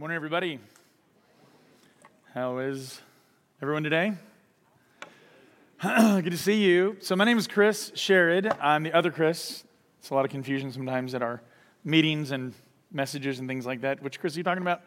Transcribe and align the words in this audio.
Morning, 0.00 0.16
everybody. 0.16 0.58
How 2.32 2.56
is 2.56 3.02
everyone 3.60 3.82
today? 3.82 4.14
Good 5.82 6.30
to 6.30 6.38
see 6.38 6.64
you. 6.64 6.96
So, 7.00 7.14
my 7.16 7.26
name 7.26 7.36
is 7.36 7.46
Chris 7.46 7.90
Sherrod. 7.90 8.56
I'm 8.62 8.82
the 8.82 8.94
other 8.94 9.10
Chris. 9.10 9.62
It's 9.98 10.08
a 10.08 10.14
lot 10.14 10.24
of 10.24 10.30
confusion 10.30 10.72
sometimes 10.72 11.14
at 11.14 11.20
our 11.20 11.42
meetings 11.84 12.30
and 12.30 12.54
messages 12.90 13.40
and 13.40 13.46
things 13.46 13.66
like 13.66 13.82
that. 13.82 14.02
Which 14.02 14.20
Chris 14.20 14.36
are 14.36 14.38
you 14.38 14.42
talking 14.42 14.62
about? 14.62 14.78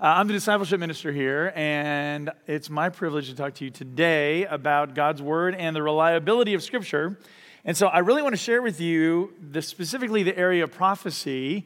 Uh, 0.00 0.04
I'm 0.04 0.28
the 0.28 0.34
discipleship 0.34 0.78
minister 0.78 1.10
here, 1.10 1.52
and 1.56 2.30
it's 2.46 2.70
my 2.70 2.90
privilege 2.90 3.30
to 3.30 3.34
talk 3.34 3.54
to 3.54 3.64
you 3.64 3.72
today 3.72 4.44
about 4.44 4.94
God's 4.94 5.20
Word 5.20 5.56
and 5.56 5.74
the 5.74 5.82
reliability 5.82 6.54
of 6.54 6.62
Scripture. 6.62 7.18
And 7.64 7.76
so, 7.76 7.88
I 7.88 7.98
really 7.98 8.22
want 8.22 8.34
to 8.34 8.40
share 8.40 8.62
with 8.62 8.80
you 8.80 9.32
the, 9.50 9.62
specifically 9.62 10.22
the 10.22 10.38
area 10.38 10.62
of 10.62 10.70
prophecy 10.70 11.64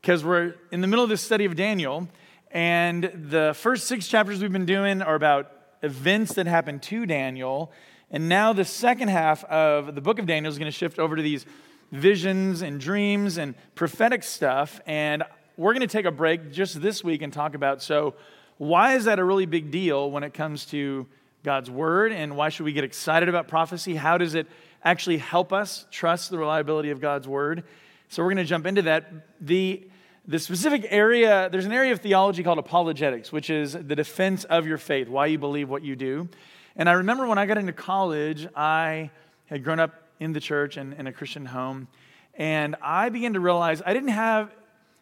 because 0.00 0.24
we're 0.24 0.54
in 0.70 0.82
the 0.82 0.86
middle 0.86 1.02
of 1.02 1.10
this 1.10 1.20
study 1.20 1.44
of 1.44 1.56
Daniel. 1.56 2.06
And 2.50 3.10
the 3.30 3.54
first 3.56 3.86
six 3.86 4.08
chapters 4.08 4.40
we've 4.40 4.52
been 4.52 4.66
doing 4.66 5.02
are 5.02 5.14
about 5.14 5.52
events 5.82 6.34
that 6.34 6.46
happened 6.46 6.82
to 6.84 7.04
Daniel. 7.04 7.72
And 8.10 8.28
now 8.28 8.52
the 8.52 8.64
second 8.64 9.08
half 9.08 9.44
of 9.44 9.94
the 9.94 10.00
book 10.00 10.18
of 10.18 10.26
Daniel 10.26 10.50
is 10.50 10.58
going 10.58 10.70
to 10.70 10.76
shift 10.76 10.98
over 10.98 11.14
to 11.14 11.22
these 11.22 11.44
visions 11.92 12.62
and 12.62 12.80
dreams 12.80 13.36
and 13.36 13.54
prophetic 13.74 14.22
stuff. 14.22 14.80
And 14.86 15.24
we're 15.56 15.74
going 15.74 15.86
to 15.86 15.92
take 15.92 16.06
a 16.06 16.10
break 16.10 16.52
just 16.52 16.80
this 16.80 17.04
week 17.04 17.20
and 17.22 17.32
talk 17.32 17.54
about 17.54 17.82
so, 17.82 18.14
why 18.56 18.94
is 18.94 19.04
that 19.04 19.18
a 19.20 19.24
really 19.24 19.46
big 19.46 19.70
deal 19.70 20.10
when 20.10 20.24
it 20.24 20.34
comes 20.34 20.66
to 20.66 21.06
God's 21.44 21.70
word? 21.70 22.12
And 22.12 22.36
why 22.36 22.48
should 22.48 22.64
we 22.64 22.72
get 22.72 22.82
excited 22.82 23.28
about 23.28 23.46
prophecy? 23.46 23.94
How 23.94 24.18
does 24.18 24.34
it 24.34 24.48
actually 24.82 25.18
help 25.18 25.52
us 25.52 25.86
trust 25.92 26.30
the 26.30 26.38
reliability 26.38 26.90
of 26.90 27.00
God's 27.00 27.28
word? 27.28 27.64
So, 28.08 28.22
we're 28.22 28.30
going 28.30 28.38
to 28.38 28.48
jump 28.48 28.66
into 28.66 28.82
that. 28.82 29.12
The 29.40 29.88
the 30.28 30.38
specific 30.38 30.86
area, 30.90 31.48
there's 31.50 31.64
an 31.64 31.72
area 31.72 31.90
of 31.90 32.00
theology 32.00 32.42
called 32.42 32.58
apologetics, 32.58 33.32
which 33.32 33.48
is 33.48 33.72
the 33.72 33.96
defense 33.96 34.44
of 34.44 34.66
your 34.66 34.76
faith, 34.76 35.08
why 35.08 35.24
you 35.24 35.38
believe 35.38 35.70
what 35.70 35.82
you 35.82 35.96
do. 35.96 36.28
And 36.76 36.86
I 36.86 36.92
remember 36.92 37.26
when 37.26 37.38
I 37.38 37.46
got 37.46 37.56
into 37.56 37.72
college, 37.72 38.46
I 38.54 39.10
had 39.46 39.64
grown 39.64 39.80
up 39.80 39.94
in 40.20 40.34
the 40.34 40.40
church 40.40 40.76
and 40.76 40.92
in 40.92 41.06
a 41.06 41.12
Christian 41.14 41.46
home, 41.46 41.88
and 42.34 42.76
I 42.82 43.08
began 43.08 43.32
to 43.32 43.40
realize 43.40 43.80
I 43.84 43.94
didn't 43.94 44.10
have 44.10 44.54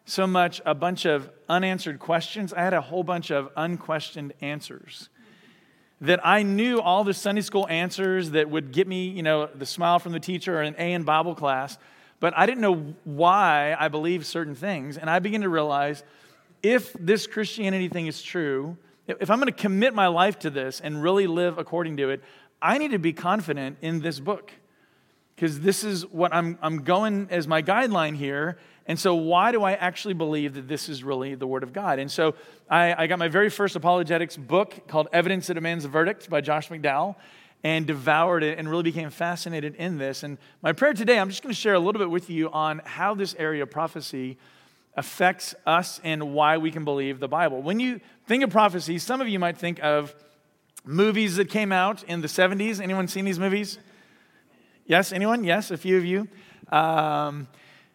so 0.05 0.25
much 0.25 0.61
a 0.65 0.73
bunch 0.73 1.05
of 1.05 1.29
unanswered 1.49 1.99
questions, 1.99 2.53
I 2.53 2.61
had 2.61 2.73
a 2.73 2.79
whole 2.79 3.03
bunch 3.03 3.29
of 3.29 3.49
unquestioned 3.57 4.33
answers. 4.39 5.09
That 5.99 6.25
I 6.25 6.43
knew 6.43 6.79
all 6.79 7.03
the 7.03 7.13
Sunday 7.13 7.41
school 7.41 7.67
answers 7.67 8.31
that 8.31 8.49
would 8.49 8.71
get 8.71 8.87
me, 8.87 9.09
you 9.09 9.23
know, 9.23 9.47
the 9.47 9.65
smile 9.65 9.99
from 9.99 10.13
the 10.13 10.21
teacher 10.21 10.57
or 10.57 10.61
an 10.61 10.75
A 10.77 10.93
in 10.93 11.03
Bible 11.03 11.35
class 11.35 11.77
but 12.19 12.33
I 12.37 12.45
didn't 12.45 12.61
know 12.61 12.95
why 13.03 13.75
I 13.79 13.87
believed 13.89 14.25
certain 14.25 14.55
things. 14.55 14.97
And 14.97 15.09
I 15.09 15.19
began 15.19 15.41
to 15.41 15.49
realize 15.49 16.03
if 16.63 16.93
this 16.93 17.27
Christianity 17.27 17.89
thing 17.89 18.07
is 18.07 18.21
true, 18.21 18.77
if 19.07 19.29
I'm 19.29 19.39
going 19.39 19.51
to 19.51 19.57
commit 19.57 19.93
my 19.93 20.07
life 20.07 20.39
to 20.39 20.49
this 20.49 20.81
and 20.81 21.01
really 21.01 21.27
live 21.27 21.57
according 21.57 21.97
to 21.97 22.09
it, 22.09 22.23
I 22.61 22.77
need 22.77 22.91
to 22.91 22.99
be 22.99 23.13
confident 23.13 23.77
in 23.81 24.01
this 24.01 24.19
book. 24.19 24.51
Because 25.35 25.59
this 25.59 25.83
is 25.83 26.03
what 26.07 26.33
I'm, 26.33 26.57
I'm 26.63 26.83
going 26.83 27.27
as 27.29 27.47
my 27.47 27.61
guideline 27.61 28.15
here. 28.15 28.57
And 28.87 28.99
so, 28.99 29.13
why 29.13 29.51
do 29.51 29.63
I 29.63 29.73
actually 29.73 30.15
believe 30.15 30.55
that 30.55 30.67
this 30.67 30.89
is 30.89 31.03
really 31.03 31.35
the 31.35 31.45
Word 31.45 31.61
of 31.61 31.73
God? 31.73 31.99
And 31.99 32.09
so, 32.09 32.33
I, 32.67 33.03
I 33.03 33.07
got 33.07 33.19
my 33.19 33.27
very 33.27 33.51
first 33.51 33.75
apologetics 33.75 34.35
book 34.35 34.87
called 34.87 35.09
Evidence 35.13 35.47
That 35.47 35.53
Demands 35.53 35.85
a 35.85 35.89
Verdict 35.89 36.27
by 36.27 36.41
Josh 36.41 36.69
McDowell 36.69 37.17
and 37.63 37.85
devoured 37.85 38.43
it 38.43 38.57
and 38.57 38.69
really 38.69 38.83
became 38.83 39.09
fascinated 39.09 39.75
in 39.75 39.97
this. 39.97 40.23
And 40.23 40.37
my 40.61 40.73
prayer 40.73 40.93
today, 40.93 41.19
I'm 41.19 41.29
just 41.29 41.41
going 41.41 41.53
to 41.53 41.59
share 41.59 41.73
a 41.73 41.79
little 41.79 41.99
bit 41.99 42.09
with 42.09 42.29
you 42.29 42.49
on 42.51 42.81
how 42.85 43.15
this 43.15 43.35
area 43.37 43.63
of 43.63 43.71
prophecy 43.71 44.37
affects 44.95 45.53
us 45.65 45.99
and 46.03 46.33
why 46.33 46.57
we 46.57 46.71
can 46.71 46.83
believe 46.83 47.19
the 47.19 47.27
Bible. 47.27 47.61
When 47.61 47.79
you 47.79 47.99
think 48.25 48.43
of 48.43 48.49
prophecy, 48.49 48.99
some 48.99 49.21
of 49.21 49.27
you 49.27 49.39
might 49.39 49.57
think 49.57 49.83
of 49.83 50.13
movies 50.85 51.35
that 51.35 51.49
came 51.49 51.71
out 51.71 52.03
in 52.03 52.21
the 52.21 52.27
70s. 52.27 52.79
Anyone 52.79 53.07
seen 53.07 53.25
these 53.25 53.39
movies? 53.39 53.77
Yes, 54.85 55.11
anyone? 55.11 55.43
Yes, 55.43 55.69
a 55.69 55.77
few 55.77 55.97
of 55.97 56.05
you. 56.05 56.27
Um, 56.71 57.47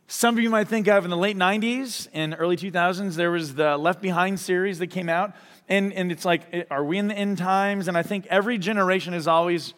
some 0.06 0.36
of 0.36 0.42
you 0.42 0.50
might 0.50 0.68
think 0.68 0.88
of 0.88 1.04
in 1.04 1.10
the 1.10 1.16
late 1.16 1.36
90s 1.36 2.06
and 2.12 2.36
early 2.38 2.56
2000s, 2.56 3.14
there 3.14 3.30
was 3.30 3.54
the 3.54 3.78
Left 3.78 4.02
Behind 4.02 4.38
series 4.38 4.78
that 4.78 4.88
came 4.88 5.08
out. 5.08 5.32
And, 5.68 5.92
and 5.92 6.12
it's 6.12 6.24
like, 6.24 6.66
are 6.70 6.84
we 6.84 6.98
in 6.98 7.08
the 7.08 7.14
end 7.14 7.38
times? 7.38 7.88
And 7.88 7.96
I 7.96 8.02
think 8.02 8.26
every 8.26 8.58
generation 8.58 9.14
is 9.14 9.26
always 9.26 9.74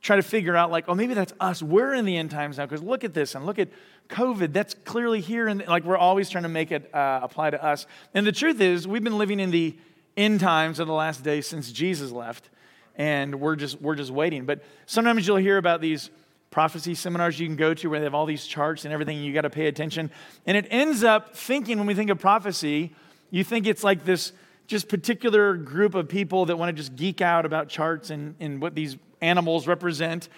trying 0.00 0.20
to 0.20 0.28
figure 0.28 0.54
out, 0.54 0.70
like, 0.70 0.84
oh, 0.86 0.94
maybe 0.94 1.14
that's 1.14 1.32
us. 1.40 1.62
We're 1.62 1.94
in 1.94 2.04
the 2.04 2.16
end 2.16 2.30
times 2.30 2.58
now 2.58 2.66
because 2.66 2.82
look 2.82 3.04
at 3.04 3.14
this 3.14 3.34
and 3.34 3.46
look 3.46 3.58
at 3.58 3.68
COVID. 4.10 4.52
That's 4.52 4.74
clearly 4.84 5.20
here. 5.20 5.48
And 5.48 5.66
like, 5.66 5.84
we're 5.84 5.96
always 5.96 6.28
trying 6.28 6.42
to 6.42 6.50
make 6.50 6.70
it 6.70 6.94
uh, 6.94 7.20
apply 7.22 7.50
to 7.50 7.64
us. 7.64 7.86
And 8.12 8.26
the 8.26 8.32
truth 8.32 8.60
is, 8.60 8.86
we've 8.86 9.02
been 9.02 9.18
living 9.18 9.40
in 9.40 9.50
the 9.50 9.76
end 10.16 10.40
times 10.40 10.78
of 10.78 10.86
the 10.86 10.92
last 10.92 11.24
days 11.24 11.46
since 11.46 11.72
Jesus 11.72 12.10
left. 12.10 12.50
And 12.96 13.40
we're 13.40 13.56
just, 13.56 13.80
we're 13.80 13.96
just 13.96 14.10
waiting. 14.10 14.44
But 14.44 14.62
sometimes 14.86 15.26
you'll 15.26 15.38
hear 15.38 15.56
about 15.56 15.80
these 15.80 16.10
prophecy 16.50 16.94
seminars 16.94 17.40
you 17.40 17.48
can 17.48 17.56
go 17.56 17.74
to 17.74 17.90
where 17.90 17.98
they 17.98 18.04
have 18.04 18.14
all 18.14 18.26
these 18.26 18.46
charts 18.46 18.84
and 18.84 18.94
everything, 18.94 19.16
and 19.16 19.26
you 19.26 19.34
got 19.34 19.40
to 19.40 19.50
pay 19.50 19.66
attention. 19.66 20.08
And 20.46 20.56
it 20.56 20.68
ends 20.70 21.02
up 21.02 21.34
thinking, 21.34 21.78
when 21.78 21.86
we 21.88 21.94
think 21.94 22.10
of 22.10 22.20
prophecy, 22.20 22.94
you 23.32 23.42
think 23.42 23.66
it's 23.66 23.82
like 23.82 24.04
this 24.04 24.32
just 24.66 24.88
particular 24.88 25.56
group 25.56 25.94
of 25.94 26.08
people 26.08 26.46
that 26.46 26.56
want 26.56 26.74
to 26.74 26.80
just 26.80 26.96
geek 26.96 27.20
out 27.20 27.44
about 27.44 27.68
charts 27.68 28.10
and, 28.10 28.34
and 28.40 28.60
what 28.60 28.74
these 28.74 28.96
animals 29.20 29.66
represent. 29.66 30.28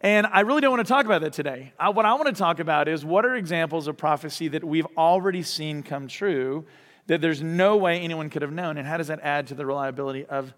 And 0.00 0.26
I 0.26 0.40
really 0.40 0.60
don't 0.60 0.70
want 0.70 0.86
to 0.86 0.92
talk 0.92 1.06
about 1.06 1.22
that 1.22 1.32
today. 1.32 1.72
I, 1.78 1.88
what 1.88 2.04
I 2.04 2.14
want 2.14 2.26
to 2.26 2.32
talk 2.32 2.58
about 2.58 2.88
is 2.88 3.04
what 3.04 3.24
are 3.24 3.34
examples 3.34 3.88
of 3.88 3.96
prophecy 3.96 4.48
that 4.48 4.62
we've 4.62 4.86
already 4.96 5.42
seen 5.42 5.82
come 5.82 6.06
true 6.06 6.66
that 7.06 7.20
there's 7.20 7.42
no 7.42 7.76
way 7.76 8.00
anyone 8.00 8.28
could 8.30 8.42
have 8.42 8.52
known, 8.52 8.76
and 8.78 8.86
how 8.86 8.96
does 8.96 9.06
that 9.06 9.20
add 9.22 9.46
to 9.46 9.54
the 9.54 9.64
reliability 9.64 10.26
of, 10.26 10.52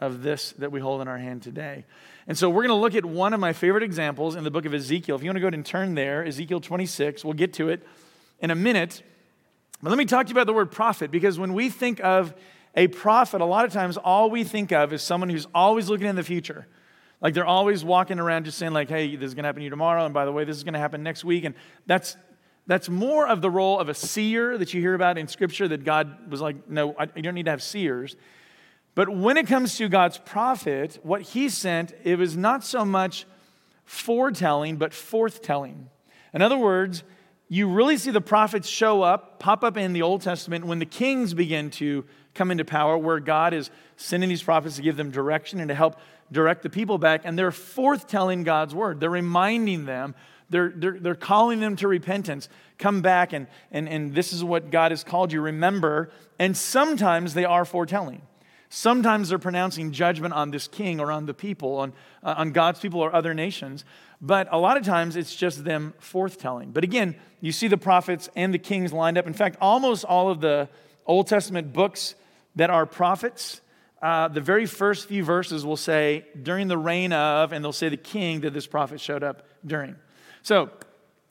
of 0.00 0.22
this 0.22 0.52
that 0.52 0.70
we 0.70 0.78
hold 0.78 1.00
in 1.00 1.08
our 1.08 1.18
hand 1.18 1.42
today? 1.42 1.84
And 2.26 2.36
so 2.36 2.48
we're 2.50 2.66
going 2.66 2.76
to 2.76 2.80
look 2.80 2.94
at 2.94 3.04
one 3.04 3.32
of 3.32 3.40
my 3.40 3.52
favorite 3.52 3.82
examples 3.82 4.34
in 4.36 4.44
the 4.44 4.50
book 4.50 4.66
of 4.66 4.74
Ezekiel. 4.74 5.16
If 5.16 5.22
you 5.22 5.28
want 5.28 5.36
to 5.36 5.40
go 5.40 5.46
ahead 5.46 5.54
and 5.54 5.64
turn 5.64 5.94
there, 5.94 6.24
Ezekiel 6.24 6.60
26, 6.60 7.24
we'll 7.24 7.34
get 7.34 7.54
to 7.54 7.68
it 7.68 7.86
in 8.40 8.50
a 8.50 8.54
minute. 8.54 9.02
But 9.82 9.90
let 9.90 9.98
me 9.98 10.04
talk 10.04 10.26
to 10.26 10.30
you 10.30 10.34
about 10.34 10.46
the 10.46 10.52
word 10.52 10.70
prophet, 10.70 11.10
because 11.10 11.38
when 11.38 11.54
we 11.54 11.70
think 11.70 12.00
of 12.00 12.34
a 12.76 12.88
prophet, 12.88 13.40
a 13.40 13.44
lot 13.44 13.64
of 13.64 13.72
times, 13.72 13.96
all 13.96 14.30
we 14.30 14.44
think 14.44 14.72
of 14.72 14.92
is 14.92 15.02
someone 15.02 15.28
who's 15.28 15.46
always 15.54 15.88
looking 15.88 16.06
in 16.06 16.16
the 16.16 16.24
future. 16.24 16.66
Like 17.20 17.34
they're 17.34 17.46
always 17.46 17.84
walking 17.84 18.18
around 18.18 18.44
just 18.44 18.58
saying, 18.58 18.72
like, 18.72 18.88
hey, 18.88 19.16
this 19.16 19.28
is 19.28 19.34
going 19.34 19.44
to 19.44 19.48
happen 19.48 19.60
to 19.60 19.64
you 19.64 19.70
tomorrow, 19.70 20.04
and 20.04 20.12
by 20.12 20.24
the 20.24 20.32
way, 20.32 20.44
this 20.44 20.56
is 20.56 20.64
going 20.64 20.74
to 20.74 20.80
happen 20.80 21.02
next 21.02 21.24
week. 21.24 21.44
And 21.44 21.54
that's 21.86 22.16
that's 22.66 22.88
more 22.88 23.26
of 23.28 23.42
the 23.42 23.50
role 23.50 23.78
of 23.78 23.88
a 23.88 23.94
seer 23.94 24.56
that 24.56 24.72
you 24.72 24.80
hear 24.80 24.94
about 24.94 25.18
in 25.18 25.28
Scripture 25.28 25.68
that 25.68 25.84
God 25.84 26.30
was 26.30 26.40
like, 26.40 26.68
no, 26.68 26.94
I, 26.98 27.08
you 27.14 27.22
don't 27.22 27.34
need 27.34 27.44
to 27.44 27.50
have 27.50 27.62
seers. 27.62 28.16
But 28.94 29.10
when 29.10 29.36
it 29.36 29.46
comes 29.46 29.76
to 29.76 29.88
God's 29.88 30.18
prophet, 30.18 30.98
what 31.02 31.20
he 31.20 31.48
sent, 31.48 31.92
it 32.04 32.16
was 32.16 32.36
not 32.36 32.64
so 32.64 32.84
much 32.84 33.26
foretelling, 33.84 34.76
but 34.76 34.92
forthtelling. 34.92 35.88
In 36.32 36.40
other 36.40 36.56
words, 36.56 37.02
you 37.48 37.68
really 37.68 37.98
see 37.98 38.10
the 38.10 38.20
prophets 38.20 38.68
show 38.68 39.02
up, 39.02 39.38
pop 39.38 39.62
up 39.62 39.76
in 39.76 39.92
the 39.92 40.02
Old 40.02 40.22
Testament 40.22 40.64
when 40.64 40.78
the 40.78 40.86
kings 40.86 41.34
begin 41.34 41.70
to 41.72 42.04
come 42.34 42.50
into 42.50 42.64
power, 42.64 42.98
where 42.98 43.20
God 43.20 43.54
is 43.54 43.70
sending 43.96 44.28
these 44.28 44.42
prophets 44.42 44.76
to 44.76 44.82
give 44.82 44.96
them 44.96 45.10
direction 45.10 45.60
and 45.60 45.68
to 45.68 45.74
help 45.74 45.98
direct 46.32 46.62
the 46.62 46.70
people 46.70 46.98
back. 46.98 47.22
And 47.24 47.38
they're 47.38 47.50
forthtelling 47.50 48.44
God's 48.44 48.74
word. 48.74 49.00
They're 49.00 49.10
reminding 49.10 49.86
them, 49.86 50.14
they're, 50.50 50.72
they're, 50.74 50.98
they're 50.98 51.14
calling 51.14 51.60
them 51.60 51.76
to 51.76 51.88
repentance. 51.88 52.48
Come 52.78 53.02
back, 53.02 53.32
and, 53.32 53.46
and, 53.70 53.88
and 53.88 54.14
this 54.14 54.32
is 54.32 54.42
what 54.44 54.70
God 54.70 54.90
has 54.90 55.04
called 55.04 55.32
you. 55.32 55.40
Remember. 55.40 56.10
And 56.38 56.56
sometimes 56.56 57.34
they 57.34 57.44
are 57.44 57.64
foretelling. 57.64 58.22
Sometimes 58.68 59.28
they're 59.28 59.38
pronouncing 59.38 59.92
judgment 59.92 60.34
on 60.34 60.50
this 60.50 60.66
king 60.66 60.98
or 60.98 61.12
on 61.12 61.26
the 61.26 61.34
people, 61.34 61.76
on, 61.76 61.92
uh, 62.24 62.34
on 62.36 62.50
God's 62.50 62.80
people 62.80 62.98
or 62.98 63.14
other 63.14 63.32
nations. 63.32 63.84
But 64.20 64.48
a 64.50 64.58
lot 64.58 64.76
of 64.76 64.84
times 64.84 65.14
it's 65.14 65.36
just 65.36 65.64
them 65.64 65.94
forthtelling. 66.00 66.72
But 66.72 66.82
again, 66.82 67.14
you 67.40 67.52
see 67.52 67.68
the 67.68 67.76
prophets 67.76 68.28
and 68.34 68.52
the 68.52 68.58
kings 68.58 68.92
lined 68.92 69.16
up. 69.16 69.28
In 69.28 69.32
fact, 69.32 69.58
almost 69.60 70.04
all 70.04 70.28
of 70.28 70.40
the 70.40 70.68
Old 71.06 71.28
Testament 71.28 71.72
books 71.72 72.16
that 72.56 72.70
are 72.70 72.86
prophets, 72.86 73.60
uh, 74.02 74.28
the 74.28 74.40
very 74.40 74.66
first 74.66 75.08
few 75.08 75.24
verses 75.24 75.64
will 75.64 75.76
say, 75.76 76.26
during 76.42 76.68
the 76.68 76.76
reign 76.78 77.12
of, 77.12 77.52
and 77.52 77.64
they'll 77.64 77.72
say 77.72 77.88
the 77.88 77.96
king 77.96 78.40
that 78.40 78.52
this 78.52 78.66
prophet 78.66 79.00
showed 79.00 79.22
up 79.22 79.46
during. 79.64 79.96
So, 80.42 80.70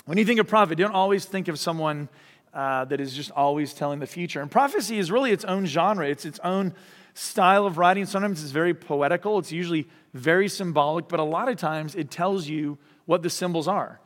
when 0.06 0.18
you 0.18 0.25
think 0.25 0.40
of 0.40 0.48
prophet, 0.48 0.78
don't 0.78 0.94
always 0.94 1.24
think 1.24 1.48
of 1.48 1.58
someone 1.60 2.10
uh, 2.54 2.86
that 2.86 3.00
is 3.00 3.14
just 3.14 3.31
always 3.31 3.74
telling 3.74 4.00
the 4.00 4.08
future. 4.08 4.42
And 4.42 4.52
prophecy 4.52 4.98
is 4.98 5.12
really 5.12 5.31
its 5.31 5.46
own 5.46 5.66
genre, 5.66 6.08
it's 6.08 6.25
its 6.25 6.40
own 6.44 6.74
style 7.14 7.66
of 7.66 7.78
writing. 7.78 8.06
Sometimes 8.06 8.42
it's 8.42 8.52
very 8.52 8.74
poetical, 8.74 9.40
it's 9.40 9.52
usually 9.52 9.88
very 10.14 10.48
symbolic, 10.48 11.08
but 11.08 11.19
a 11.19 11.24
lot 11.24 11.50
of 11.50 11.58
times 11.58 11.96
it 11.96 12.12
tells 12.12 12.48
you 12.48 12.78
what 13.06 13.22
the 13.22 13.30
symbols 13.30 13.68
are. 13.68 14.00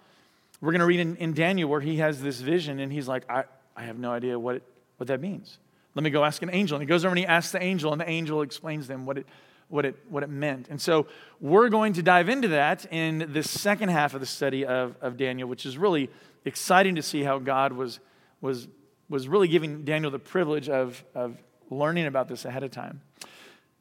We're 0.62 0.72
going 0.72 0.80
to 0.80 0.86
read 0.86 1.00
in, 1.00 1.16
in, 1.18 1.34
Daniel 1.34 1.70
where 1.70 1.82
he 1.82 1.98
has 1.98 2.22
this 2.22 2.42
vision 2.42 2.80
and 2.80 2.92
he's 2.92 3.08
like, 3.08 3.30
I, 3.30 3.44
I 3.76 3.84
have 3.84 4.00
no 4.00 4.12
idea 4.12 4.40
what, 4.40 4.56
it, 4.56 4.64
what 4.98 5.08
that 5.08 5.22
means. 5.22 5.60
Let 5.98 6.04
me 6.04 6.12
go 6.12 6.24
ask 6.24 6.44
an 6.44 6.52
angel. 6.54 6.76
And 6.76 6.84
he 6.84 6.88
goes 6.88 7.04
over 7.04 7.10
and 7.10 7.18
he 7.18 7.26
asks 7.26 7.52
the 7.52 7.64
angel, 7.64 7.92
and 7.92 8.00
the 8.00 8.08
angel 8.08 8.44
explains 8.44 8.86
to 8.86 8.90
them 8.90 9.08
what 9.08 9.18
it, 9.18 9.26
what 9.68 9.84
it, 9.84 9.96
what 10.10 10.22
it 10.22 10.30
meant. 10.30 10.68
And 10.70 10.80
so 10.80 11.08
we're 11.42 11.70
going 11.70 11.94
to 11.94 12.04
dive 12.04 12.30
into 12.30 12.50
that 12.50 12.86
in 12.92 13.32
the 13.34 13.42
second 13.42 13.90
half 13.90 14.14
of 14.14 14.20
the 14.20 14.28
study 14.28 14.64
of, 14.64 14.96
of 15.02 15.18
Daniel, 15.18 15.50
which 15.50 15.66
is 15.66 15.76
really 15.76 16.12
exciting 16.46 16.94
to 16.98 17.02
see 17.02 17.24
how 17.24 17.40
God 17.40 17.74
was, 17.74 18.00
was, 18.42 18.68
was 19.10 19.28
really 19.28 19.48
giving 19.48 19.86
Daniel 19.86 20.12
the 20.12 20.20
privilege 20.20 20.70
of, 20.70 21.04
of 21.16 21.36
learning 21.72 22.06
about 22.06 22.28
this 22.28 22.46
ahead 22.46 22.62
of 22.62 22.70
time. 22.70 23.02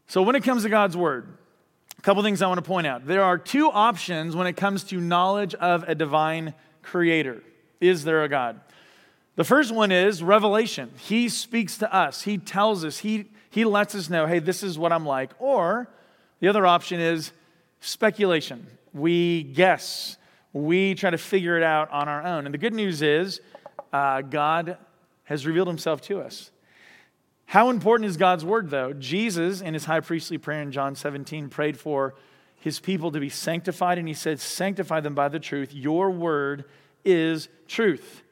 So, 0.06 0.22
when 0.22 0.36
it 0.36 0.42
comes 0.42 0.62
to 0.62 0.70
God's 0.70 0.96
word, 0.96 1.36
a 1.98 2.00
couple 2.00 2.22
things 2.22 2.40
I 2.40 2.46
want 2.46 2.64
to 2.64 2.66
point 2.66 2.86
out. 2.86 3.06
There 3.06 3.24
are 3.24 3.36
two 3.36 3.70
options 3.70 4.34
when 4.34 4.46
it 4.46 4.56
comes 4.56 4.84
to 4.84 4.98
knowledge 5.02 5.54
of 5.54 5.82
a 5.82 5.94
divine 5.94 6.54
creator. 6.82 7.42
Is 7.78 8.04
there 8.04 8.24
a 8.24 8.28
God? 8.30 8.58
The 9.36 9.44
first 9.44 9.72
one 9.72 9.92
is 9.92 10.22
revelation. 10.22 10.90
He 10.98 11.28
speaks 11.28 11.78
to 11.78 11.94
us, 11.94 12.22
He 12.22 12.38
tells 12.38 12.84
us, 12.84 12.98
He, 12.98 13.30
he 13.50 13.64
lets 13.64 13.94
us 13.94 14.10
know, 14.10 14.26
hey, 14.26 14.38
this 14.38 14.62
is 14.62 14.78
what 14.78 14.92
I'm 14.92 15.06
like. 15.06 15.30
Or 15.38 15.88
the 16.40 16.48
other 16.48 16.66
option 16.66 17.00
is 17.00 17.32
speculation. 17.80 18.66
We 18.92 19.44
guess, 19.44 20.16
we 20.52 20.94
try 20.94 21.10
to 21.10 21.18
figure 21.18 21.56
it 21.56 21.62
out 21.62 21.90
on 21.90 22.08
our 22.08 22.22
own. 22.22 22.46
And 22.46 22.52
the 22.52 22.58
good 22.58 22.74
news 22.74 23.00
is, 23.02 23.40
uh, 23.92 24.22
God 24.22 24.76
has 25.24 25.46
revealed 25.46 25.68
Himself 25.68 26.00
to 26.02 26.20
us. 26.20 26.50
How 27.46 27.70
important 27.70 28.10
is 28.10 28.16
God's 28.16 28.44
word, 28.44 28.70
though? 28.70 28.92
Jesus, 28.92 29.60
in 29.60 29.72
his 29.72 29.84
high 29.84 30.00
priestly 30.00 30.36
prayer 30.36 30.62
in 30.62 30.72
John 30.72 30.96
17, 30.96 31.48
prayed 31.48 31.78
for 31.78 32.14
his 32.56 32.80
people 32.80 33.12
to 33.12 33.20
be 33.20 33.28
sanctified, 33.28 33.98
and 33.98 34.08
he 34.08 34.14
said, 34.14 34.40
Sanctify 34.40 35.00
them 35.00 35.14
by 35.14 35.28
the 35.28 35.38
truth. 35.38 35.72
Your 35.72 36.10
word 36.10 36.64
is 37.04 37.48
truth. 37.68 38.22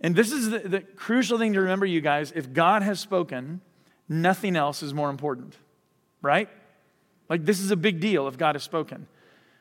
And 0.00 0.14
this 0.14 0.32
is 0.32 0.50
the, 0.50 0.58
the, 0.60 0.80
crucial 0.80 1.38
thing 1.38 1.54
to 1.54 1.60
remember, 1.60 1.86
you 1.86 2.00
guys. 2.00 2.32
If 2.34 2.52
God 2.52 2.82
has 2.82 3.00
spoken, 3.00 3.60
nothing 4.08 4.56
else 4.56 4.82
is 4.82 4.94
more 4.94 5.10
important, 5.10 5.56
right? 6.22 6.48
Like, 7.28 7.44
this 7.44 7.60
is 7.60 7.70
a 7.70 7.76
big 7.76 8.00
deal 8.00 8.28
if 8.28 8.38
God 8.38 8.54
has 8.54 8.62
spoken. 8.62 9.06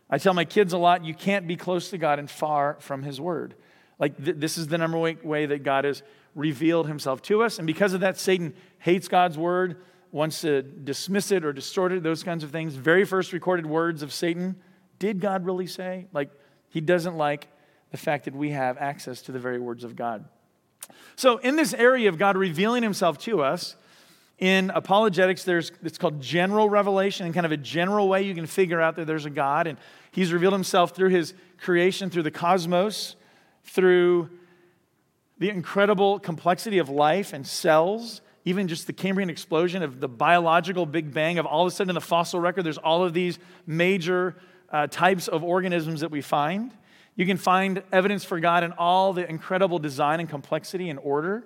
I 0.10 0.20
tell 0.20 0.34
my 0.34 0.46
kids 0.46 0.74
a 0.74 0.78
lot 0.78 1.04
you 1.04 1.14
can't 1.14 1.48
be 1.48 1.56
close 1.56 1.90
to 1.90 1.98
God 1.98 2.20
and 2.20 2.30
far 2.30 2.78
from 2.80 3.04
his 3.04 3.20
word. 3.20 3.56
Like, 4.00 4.24
th- 4.24 4.38
this 4.38 4.58
is 4.58 4.68
the 4.68 4.78
number 4.78 4.98
one 4.98 5.18
way 5.24 5.48
that 5.48 5.64
God 5.64 5.86
has 5.86 6.04
revealed 6.36 6.88
himself 6.88 7.22
to 7.24 7.42
us. 7.42 7.58
And 7.58 7.66
because 7.66 7.94
of 7.94 8.02
that, 8.02 8.18
Satan 8.18 8.54
hates 8.80 9.08
God's 9.08 9.38
word, 9.38 9.82
wants 10.12 10.42
to 10.42 10.62
dismiss 10.62 11.32
it 11.32 11.44
or 11.44 11.52
distort 11.52 11.92
it, 11.92 12.04
those 12.04 12.24
kinds 12.24 12.44
of 12.44 12.52
things. 12.52 12.76
Very 12.76 13.06
first 13.06 13.34
recorded 13.34 13.66
words 13.66 14.04
of 14.04 14.14
Satan 14.14 14.56
did 15.00 15.20
God 15.20 15.46
really 15.46 15.68
say? 15.68 16.08
Like, 16.14 16.32
he 16.70 16.82
doesn't 16.82 17.18
like 17.18 17.48
the 17.92 17.98
fact 17.98 18.26
that 18.26 18.36
we 18.36 18.52
have 18.52 18.78
access 18.78 19.22
to 19.24 19.32
the 19.32 19.40
very 19.40 19.60
words 19.60 19.84
of 19.84 19.96
God. 19.96 20.26
So, 21.16 21.38
in 21.38 21.56
this 21.56 21.74
area 21.74 22.10
of 22.10 22.18
God 22.18 22.38
revealing 22.38 22.84
himself 22.84 23.18
to 23.20 23.42
us, 23.42 23.76
in 24.40 24.70
apologetics, 24.70 25.44
there's 25.44 25.72
it's 25.84 25.98
called 25.98 26.22
general 26.22 26.70
revelation, 26.70 27.26
in 27.26 27.34
kind 27.34 27.46
of 27.46 27.52
a 27.52 27.58
general 27.58 28.08
way 28.08 28.22
you 28.22 28.36
can 28.36 28.46
figure 28.46 28.80
out 28.80 28.96
that 28.98 29.06
there's 29.08 29.26
a 29.26 29.32
God, 29.32 29.66
and 29.66 29.80
He's 30.12 30.32
revealed 30.32 30.54
Himself 30.54 30.96
through 30.96 31.10
His 31.10 31.34
creation, 31.58 32.12
through 32.12 32.24
the 32.24 32.32
cosmos, 32.32 33.16
through 33.64 34.30
the 35.40 35.50
incredible 35.50 36.20
complexity 36.20 36.78
of 36.78 36.90
life 36.90 37.34
and 37.34 37.48
cells, 37.48 38.22
even 38.46 38.68
just 38.68 38.86
the 38.86 38.94
Cambrian 38.94 39.30
explosion 39.30 39.82
of 39.82 40.00
the 40.00 40.08
biological 40.08 40.86
Big 40.86 41.14
Bang, 41.14 41.40
of 41.40 41.46
all 41.46 41.66
of 41.66 41.74
a 41.74 41.76
sudden 41.76 41.90
in 41.90 41.96
the 41.96 42.02
fossil 42.02 42.40
record, 42.40 42.64
there's 42.64 42.78
all 42.78 43.04
of 43.04 43.14
these 43.14 43.40
major 43.66 44.36
uh, 44.70 44.86
types 44.88 45.28
of 45.28 45.44
organisms 45.44 46.02
that 46.02 46.12
we 46.12 46.22
find. 46.22 46.72
You 47.18 47.26
can 47.26 47.38
find 47.38 47.84
evidence 47.92 48.24
for 48.24 48.40
God 48.40 48.64
in 48.64 48.72
all 48.74 49.12
the 49.12 49.28
incredible 49.30 49.80
design 49.80 50.20
and 50.20 50.30
complexity 50.30 50.90
and 50.90 51.00
order 51.00 51.46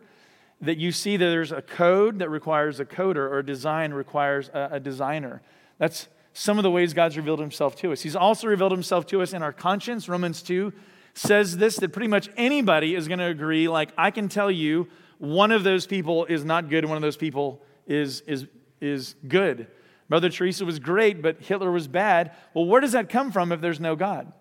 that 0.60 0.78
you 0.78 0.92
see 0.92 1.18
that 1.18 1.26
there's 1.26 1.52
a 1.52 1.62
code 1.62 2.20
that 2.20 2.30
requires 2.30 2.80
a 2.80 2.86
coder 2.86 3.16
or 3.16 3.40
a 3.40 3.46
design 3.46 3.94
requires 3.94 4.50
a, 4.50 4.70
a 4.74 4.80
designer. 4.80 5.42
That's 5.80 6.08
some 6.34 6.60
of 6.60 6.64
the 6.64 6.70
ways 6.70 6.94
God's 6.94 7.18
revealed 7.18 7.40
himself 7.40 7.76
to 7.78 7.92
us. 7.94 8.02
He's 8.02 8.16
also 8.16 8.48
revealed 8.48 8.74
himself 8.74 9.08
to 9.08 9.22
us 9.22 9.34
in 9.34 9.42
our 9.42 9.54
conscience. 9.54 10.08
Romans 10.08 10.42
2 10.42 10.72
says 11.14 11.58
this 11.58 11.78
that 11.78 11.90
pretty 11.90 12.08
much 12.08 12.30
anybody 12.38 12.94
is 12.94 13.08
going 13.08 13.20
to 13.20 13.26
agree 13.26 13.68
like 13.68 13.92
I 13.98 14.12
can 14.12 14.30
tell 14.30 14.52
you 14.52 14.88
one 15.18 15.52
of 15.52 15.64
those 15.64 15.86
people 15.88 16.26
is 16.26 16.46
not 16.46 16.70
good 16.70 16.86
one 16.86 16.96
of 16.96 17.02
those 17.02 17.18
people 17.18 17.62
is 17.88 18.22
is 18.22 18.46
is 18.82 19.16
good. 19.28 19.68
Mother 20.10 20.30
Teresa 20.30 20.66
was 20.66 20.80
great, 20.80 21.22
but 21.22 21.40
Hitler 21.42 21.72
was 21.72 21.88
bad. 21.88 22.36
Well, 22.54 22.66
where 22.66 22.82
does 22.82 22.92
that 22.92 23.08
come 23.08 23.32
from 23.32 23.54
if 23.54 23.62
there's 23.62 23.80
no 23.80 23.96
God? 23.96 24.34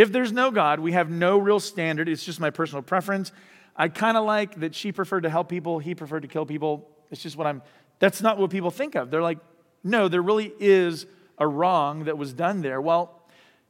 If 0.00 0.12
there's 0.12 0.32
no 0.32 0.50
God, 0.50 0.80
we 0.80 0.92
have 0.92 1.10
no 1.10 1.36
real 1.36 1.60
standard. 1.60 2.08
It's 2.08 2.24
just 2.24 2.40
my 2.40 2.48
personal 2.48 2.80
preference. 2.80 3.32
I 3.76 3.88
kind 3.88 4.16
of 4.16 4.24
like 4.24 4.60
that 4.60 4.74
she 4.74 4.92
preferred 4.92 5.24
to 5.24 5.28
help 5.28 5.50
people, 5.50 5.78
he 5.78 5.94
preferred 5.94 6.22
to 6.22 6.28
kill 6.28 6.46
people. 6.46 6.88
It's 7.10 7.22
just 7.22 7.36
what 7.36 7.46
I'm, 7.46 7.60
that's 7.98 8.22
not 8.22 8.38
what 8.38 8.48
people 8.48 8.70
think 8.70 8.94
of. 8.94 9.10
They're 9.10 9.20
like, 9.20 9.40
no, 9.84 10.08
there 10.08 10.22
really 10.22 10.54
is 10.58 11.04
a 11.36 11.46
wrong 11.46 12.04
that 12.04 12.16
was 12.16 12.32
done 12.32 12.62
there. 12.62 12.80
Well, 12.80 13.14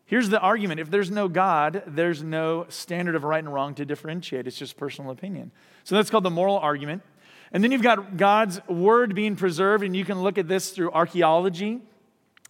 Here's 0.07 0.29
the 0.29 0.41
argument 0.41 0.81
if 0.81 0.91
there's 0.91 1.09
no 1.09 1.29
God, 1.29 1.85
there's 1.87 2.21
no 2.21 2.67
standard 2.69 3.15
of 3.15 3.23
right 3.23 3.39
and 3.39 3.55
wrong 3.55 3.77
to 3.77 3.85
differentiate. 3.85 4.49
It's 4.49 4.57
just 4.57 4.77
personal 4.77 5.13
opinion. 5.13 5.53
So 5.85 5.95
that's 5.95 6.11
called 6.11 6.25
the 6.25 6.31
moral 6.31 6.59
argument. 6.59 7.03
And 7.53 7.63
then 7.63 7.71
you've 7.71 7.83
got 7.83 8.17
God's 8.17 8.61
word 8.67 9.15
being 9.15 9.37
preserved, 9.37 9.85
and 9.85 9.97
you 9.97 10.05
can 10.05 10.21
look 10.21 10.37
at 10.37 10.49
this 10.49 10.71
through 10.71 10.91
archaeology. 10.91 11.81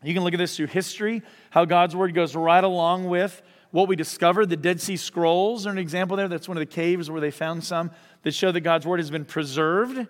You 0.02 0.14
can 0.14 0.24
look 0.24 0.32
at 0.32 0.38
this 0.38 0.56
through 0.56 0.68
history, 0.68 1.20
how 1.50 1.66
God's 1.66 1.94
word 1.94 2.14
goes 2.14 2.34
right 2.34 2.64
along 2.64 3.10
with 3.10 3.42
what 3.70 3.88
we 3.88 3.96
discovered. 3.96 4.48
The 4.48 4.56
Dead 4.56 4.80
Sea 4.80 4.96
Scrolls 4.96 5.66
are 5.66 5.70
an 5.70 5.78
example 5.78 6.16
there. 6.16 6.28
That's 6.28 6.48
one 6.48 6.56
of 6.56 6.60
the 6.60 6.66
caves 6.66 7.10
where 7.10 7.20
they 7.20 7.30
found 7.30 7.64
some 7.64 7.90
that 8.22 8.34
show 8.34 8.52
that 8.52 8.60
God's 8.60 8.86
word 8.86 8.98
has 8.98 9.10
been 9.10 9.24
preserved. 9.24 10.06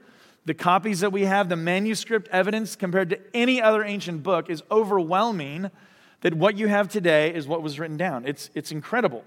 The 0.47 0.55
copies 0.55 1.01
that 1.01 1.13
we 1.13 1.25
have, 1.27 1.49
the 1.49 1.57
manuscript 1.57 2.29
evidence 2.33 2.75
compared 2.75 3.11
to 3.11 3.21
any 3.35 3.61
other 3.61 3.85
ancient 3.85 4.23
book 4.23 4.49
is 4.49 4.63
overwhelming 4.71 5.71
that 6.23 6.35
what 6.35 6.57
you 6.57 6.67
have 6.69 6.89
today 6.89 7.35
is 7.35 7.47
what 7.47 7.63
was 7.63 7.79
written 7.79 7.97
down. 7.97 8.27
It's, 8.27 8.51
it's 8.55 8.73
incredible. 8.73 9.25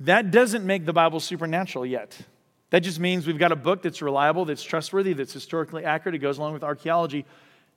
That 0.00 0.30
doesn't 0.30 0.64
make 0.64 0.84
the 0.84 0.92
Bible 0.92 1.20
supernatural 1.20 1.86
yet. 1.86 2.18
That 2.70 2.80
just 2.80 3.00
means 3.00 3.26
we've 3.26 3.38
got 3.38 3.52
a 3.52 3.56
book 3.56 3.82
that's 3.82 4.02
reliable, 4.02 4.44
that's 4.44 4.62
trustworthy, 4.62 5.12
that's 5.12 5.32
historically 5.32 5.84
accurate. 5.84 6.14
It 6.14 6.18
goes 6.18 6.38
along 6.38 6.52
with 6.52 6.64
archaeology. 6.64 7.24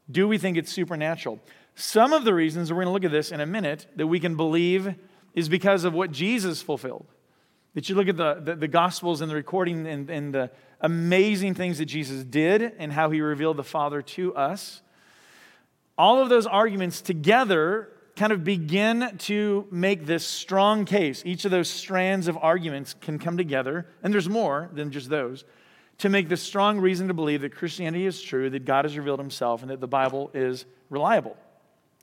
Do 0.10 0.28
we 0.28 0.38
think 0.38 0.58
it's 0.58 0.72
supernatural? 0.72 1.40
Some 1.76 2.14
of 2.14 2.26
the 2.26 2.34
reasons, 2.34 2.72
we're 2.72 2.84
going 2.84 2.88
to 2.88 2.92
look 2.92 3.06
at 3.06 3.12
this 3.12 3.32
in 3.32 3.40
a 3.40 3.46
minute, 3.46 3.88
that 3.96 4.08
we 4.08 4.20
can 4.20 4.36
believe 4.36 4.96
is 5.34 5.50
because 5.50 5.84
of 5.84 5.94
what 5.94 6.12
Jesus 6.12 6.62
fulfilled. 6.62 7.06
That 7.76 7.88
you 7.88 7.96
look 7.96 8.08
at 8.08 8.18
the, 8.18 8.42
the, 8.44 8.56
the 8.56 8.68
Gospels 8.68 9.22
and 9.22 9.30
the 9.30 9.36
recording 9.36 9.88
and, 9.88 10.10
and 10.10 10.34
the 10.34 10.52
amazing 10.82 11.54
things 11.54 11.78
that 11.78 11.86
Jesus 11.86 12.24
did 12.24 12.74
and 12.80 12.92
how 12.92 13.12
he 13.12 13.22
revealed 13.22 13.58
the 13.58 13.64
Father 13.64 14.02
to 14.02 14.36
us 14.36 14.82
all 16.00 16.22
of 16.22 16.30
those 16.30 16.48
arguments 16.48 17.02
together 17.02 17.90
kind 18.16 18.32
of 18.32 18.46
begin 18.46 19.18
to 19.18 19.68
make 19.70 20.06
this 20.06 20.26
strong 20.26 20.86
case. 20.86 21.22
Each 21.26 21.44
of 21.44 21.52
those 21.52 21.70
strands 21.70 22.30
of 22.30 22.38
arguments 22.42 22.96
can 23.02 23.20
come 23.20 23.36
together, 23.36 23.86
and 24.02 24.14
there's 24.14 24.30
more 24.30 24.70
than 24.74 24.92
just 24.92 25.10
those, 25.10 25.44
to 26.00 26.10
make 26.10 26.30
the 26.30 26.38
strong 26.38 26.80
reason 26.80 27.08
to 27.08 27.14
believe 27.14 27.42
that 27.42 27.56
Christianity 27.56 28.06
is 28.06 28.22
true, 28.22 28.50
that 28.50 28.66
God 28.66 28.86
has 28.86 28.98
revealed 28.98 29.20
himself, 29.20 29.62
and 29.62 29.70
that 29.70 29.80
the 29.80 29.88
Bible 29.88 30.32
is 30.34 30.66
reliable. 30.90 31.38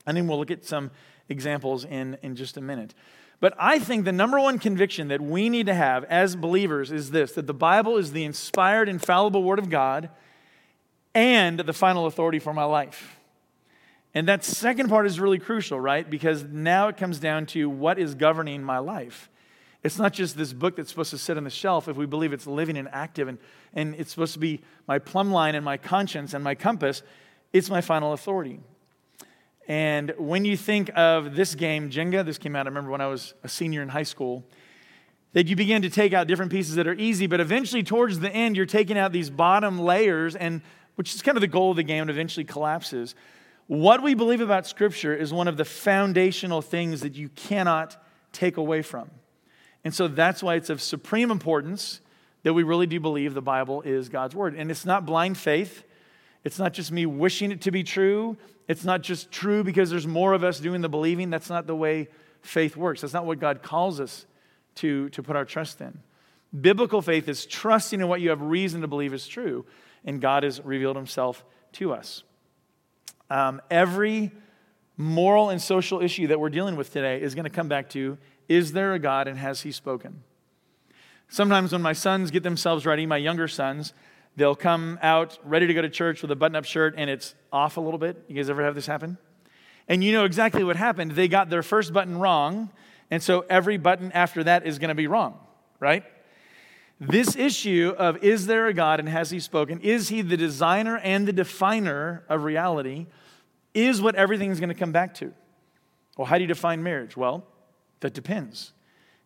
And 0.05 0.15
then 0.15 0.27
we'll 0.27 0.39
look 0.39 0.51
at 0.51 0.65
some 0.65 0.91
examples 1.29 1.83
in, 1.83 2.17
in 2.21 2.35
just 2.35 2.57
a 2.57 2.61
minute. 2.61 2.93
But 3.39 3.53
I 3.59 3.79
think 3.79 4.05
the 4.05 4.11
number 4.11 4.39
one 4.39 4.57
conviction 4.57 5.09
that 5.09 5.21
we 5.21 5.49
need 5.49 5.67
to 5.67 5.73
have 5.73 6.03
as 6.05 6.35
believers 6.35 6.91
is 6.91 7.11
this 7.11 7.33
that 7.33 7.45
the 7.45 7.53
Bible 7.53 7.97
is 7.97 8.11
the 8.11 8.23
inspired, 8.23 8.89
infallible 8.89 9.43
Word 9.43 9.59
of 9.59 9.69
God 9.69 10.09
and 11.13 11.59
the 11.59 11.73
final 11.73 12.05
authority 12.05 12.39
for 12.39 12.53
my 12.53 12.63
life. 12.63 13.17
And 14.13 14.27
that 14.27 14.43
second 14.43 14.89
part 14.89 15.05
is 15.05 15.19
really 15.19 15.37
crucial, 15.37 15.79
right? 15.79 16.09
Because 16.09 16.43
now 16.43 16.87
it 16.87 16.97
comes 16.97 17.19
down 17.19 17.45
to 17.47 17.69
what 17.69 17.99
is 17.99 18.15
governing 18.15 18.63
my 18.63 18.79
life. 18.79 19.29
It's 19.83 19.97
not 19.97 20.13
just 20.13 20.37
this 20.37 20.53
book 20.53 20.75
that's 20.75 20.89
supposed 20.89 21.11
to 21.11 21.17
sit 21.17 21.37
on 21.37 21.43
the 21.43 21.49
shelf 21.49 21.87
if 21.87 21.95
we 21.95 22.05
believe 22.05 22.33
it's 22.33 22.47
living 22.47 22.77
and 22.77 22.89
active 22.91 23.27
and, 23.27 23.37
and 23.73 23.95
it's 23.95 24.11
supposed 24.11 24.33
to 24.33 24.39
be 24.39 24.61
my 24.87 24.99
plumb 24.99 25.31
line 25.31 25.55
and 25.55 25.63
my 25.63 25.77
conscience 25.77 26.33
and 26.33 26.43
my 26.43 26.55
compass. 26.55 27.03
It's 27.53 27.69
my 27.69 27.81
final 27.81 28.13
authority. 28.13 28.59
And 29.67 30.13
when 30.17 30.45
you 30.45 30.55
think 30.57 30.89
of 30.95 31.35
this 31.35 31.53
game, 31.53 31.89
Jenga, 31.89 32.25
this 32.25 32.37
came 32.37 32.55
out, 32.55 32.65
I 32.65 32.69
remember 32.69 32.89
when 32.89 33.01
I 33.01 33.07
was 33.07 33.33
a 33.43 33.49
senior 33.49 33.81
in 33.81 33.89
high 33.89 34.03
school, 34.03 34.45
that 35.33 35.47
you 35.47 35.55
begin 35.55 35.81
to 35.81 35.89
take 35.89 36.13
out 36.13 36.25
different 36.27 36.51
pieces 36.51 36.75
that 36.75 36.87
are 36.87 36.93
easy, 36.93 37.27
but 37.27 37.39
eventually 37.39 37.83
towards 37.83 38.19
the 38.19 38.31
end, 38.31 38.55
you're 38.55 38.65
taking 38.65 38.97
out 38.97 39.11
these 39.11 39.29
bottom 39.29 39.77
layers, 39.77 40.35
and 40.35 40.61
which 40.95 41.13
is 41.13 41.21
kind 41.21 41.37
of 41.37 41.41
the 41.41 41.47
goal 41.47 41.71
of 41.71 41.77
the 41.77 41.83
game, 41.83 42.01
and 42.01 42.09
eventually 42.09 42.45
collapses. 42.45 43.13
What 43.67 44.01
we 44.01 44.13
believe 44.13 44.39
about 44.39 44.65
Scripture 44.65 45.13
is 45.13 45.33
one 45.33 45.49
of 45.49 45.57
the 45.57 45.65
foundational 45.65 46.61
things 46.61 47.01
that 47.01 47.15
you 47.15 47.27
cannot 47.29 48.01
take 48.31 48.55
away 48.55 48.81
from. 48.81 49.11
And 49.87 49.95
so 49.95 50.09
that's 50.09 50.43
why 50.43 50.55
it's 50.55 50.69
of 50.69 50.81
supreme 50.81 51.31
importance 51.31 52.01
that 52.43 52.51
we 52.51 52.63
really 52.63 52.87
do 52.87 52.99
believe 52.99 53.33
the 53.33 53.41
Bible 53.41 53.83
is 53.83 54.09
God's 54.09 54.35
Word. 54.35 54.53
And 54.53 54.69
it's 54.69 54.85
not 54.85 55.05
blind 55.05 55.37
faith, 55.37 55.85
it's 56.43 56.59
not 56.59 56.73
just 56.73 56.91
me 56.91 57.05
wishing 57.05 57.53
it 57.53 57.61
to 57.61 57.71
be 57.71 57.83
true, 57.83 58.35
it's 58.67 58.83
not 58.83 59.01
just 59.01 59.31
true 59.31 59.63
because 59.63 59.89
there's 59.89 60.05
more 60.05 60.33
of 60.33 60.43
us 60.43 60.59
doing 60.59 60.81
the 60.81 60.89
believing. 60.89 61.29
That's 61.29 61.49
not 61.49 61.67
the 61.67 61.73
way 61.73 62.09
faith 62.41 62.75
works. 62.75 62.99
That's 62.99 63.13
not 63.13 63.25
what 63.25 63.39
God 63.39 63.63
calls 63.63 64.01
us 64.01 64.25
to, 64.75 65.07
to 65.11 65.23
put 65.23 65.37
our 65.37 65.45
trust 65.45 65.79
in. 65.79 65.97
Biblical 66.59 67.01
faith 67.01 67.29
is 67.29 67.45
trusting 67.45 68.01
in 68.01 68.09
what 68.09 68.19
you 68.19 68.31
have 68.31 68.41
reason 68.41 68.81
to 68.81 68.89
believe 68.89 69.13
is 69.13 69.25
true, 69.25 69.65
and 70.03 70.19
God 70.19 70.43
has 70.43 70.59
revealed 70.65 70.97
Himself 70.97 71.45
to 71.71 71.93
us. 71.93 72.23
Um, 73.29 73.61
every 73.71 74.33
moral 74.97 75.49
and 75.49 75.61
social 75.61 76.01
issue 76.01 76.27
that 76.27 76.41
we're 76.41 76.49
dealing 76.49 76.75
with 76.75 76.91
today 76.91 77.21
is 77.21 77.35
going 77.35 77.45
to 77.45 77.49
come 77.49 77.69
back 77.69 77.87
to 77.91 78.17
is 78.47 78.71
there 78.71 78.93
a 78.93 78.99
God 78.99 79.27
and 79.27 79.37
has 79.37 79.61
He 79.61 79.71
spoken? 79.71 80.23
Sometimes 81.29 81.71
when 81.71 81.81
my 81.81 81.93
sons 81.93 82.31
get 82.31 82.43
themselves 82.43 82.85
ready, 82.85 83.05
my 83.05 83.17
younger 83.17 83.47
sons, 83.47 83.93
They'll 84.37 84.55
come 84.55 84.99
out 85.01 85.39
ready 85.43 85.65
to 85.65 85.73
go 85.73 85.81
to 85.81 85.89
church 85.89 86.21
with 86.21 86.29
a 86.29 86.35
button 86.35 86.55
up 86.55 86.63
shirt 86.63 86.93
and 86.95 87.09
it's 87.09 87.33
off 87.51 87.77
a 87.77 87.81
little 87.81 87.97
bit. 87.97 88.23
You 88.27 88.35
guys 88.35 88.51
ever 88.51 88.63
have 88.63 88.75
this 88.75 88.85
happen? 88.85 89.17
And 89.87 90.03
you 90.03 90.11
know 90.11 90.25
exactly 90.25 90.63
what 90.63 90.75
happened. 90.75 91.11
They 91.11 91.27
got 91.27 91.49
their 91.49 91.63
first 91.63 91.91
button 91.91 92.19
wrong, 92.19 92.69
and 93.09 93.23
so 93.23 93.45
every 93.49 93.77
button 93.77 94.11
after 94.11 94.43
that 94.43 94.67
is 94.67 94.77
going 94.77 94.89
to 94.89 94.95
be 94.95 95.07
wrong, 95.07 95.39
right? 95.79 96.03
This 96.99 97.35
issue 97.35 97.95
of 97.97 98.23
is 98.23 98.45
there 98.45 98.67
a 98.67 98.73
God 98.73 98.99
and 98.99 99.09
has 99.09 99.31
he 99.31 99.39
spoken? 99.39 99.81
Is 99.81 100.09
he 100.09 100.21
the 100.21 100.37
designer 100.37 100.97
and 100.99 101.27
the 101.27 101.33
definer 101.33 102.23
of 102.29 102.43
reality? 102.43 103.07
Is 103.73 104.01
what 104.01 104.13
everything's 104.15 104.59
going 104.59 104.69
to 104.69 104.75
come 104.75 104.91
back 104.91 105.15
to. 105.15 105.33
Well, 106.15 106.25
how 106.25 106.35
do 106.35 106.43
you 106.43 106.47
define 106.47 106.83
marriage? 106.83 107.17
Well, 107.17 107.43
that 107.99 108.13
depends. 108.13 108.73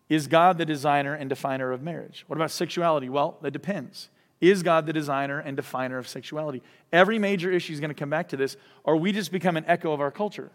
Is 0.10 0.28
God 0.28 0.58
the 0.58 0.66
designer 0.66 1.14
and 1.14 1.30
definer 1.30 1.72
of 1.72 1.82
marriage? 1.82 2.26
What 2.28 2.36
about 2.36 2.52
sexuality? 2.52 3.10
Well, 3.10 3.38
that 3.42 3.52
depends. 3.52 4.10
Is 4.42 4.64
God 4.64 4.86
the 4.86 4.94
designer 4.94 5.40
and 5.40 5.56
definer 5.56 5.98
of 5.98 6.08
sexuality? 6.08 6.64
Every 6.92 7.20
major 7.20 7.52
issue 7.52 7.74
is 7.74 7.80
going 7.80 7.92
to 7.92 7.96
come 7.96 8.10
back 8.10 8.30
to 8.30 8.38
this, 8.38 8.58
or 8.84 8.98
we 8.98 9.12
just 9.12 9.32
become 9.32 9.56
an 9.56 9.66
echo 9.68 9.94
of 9.94 10.02
our 10.02 10.12
culture, 10.12 10.52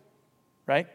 right? 0.66 0.88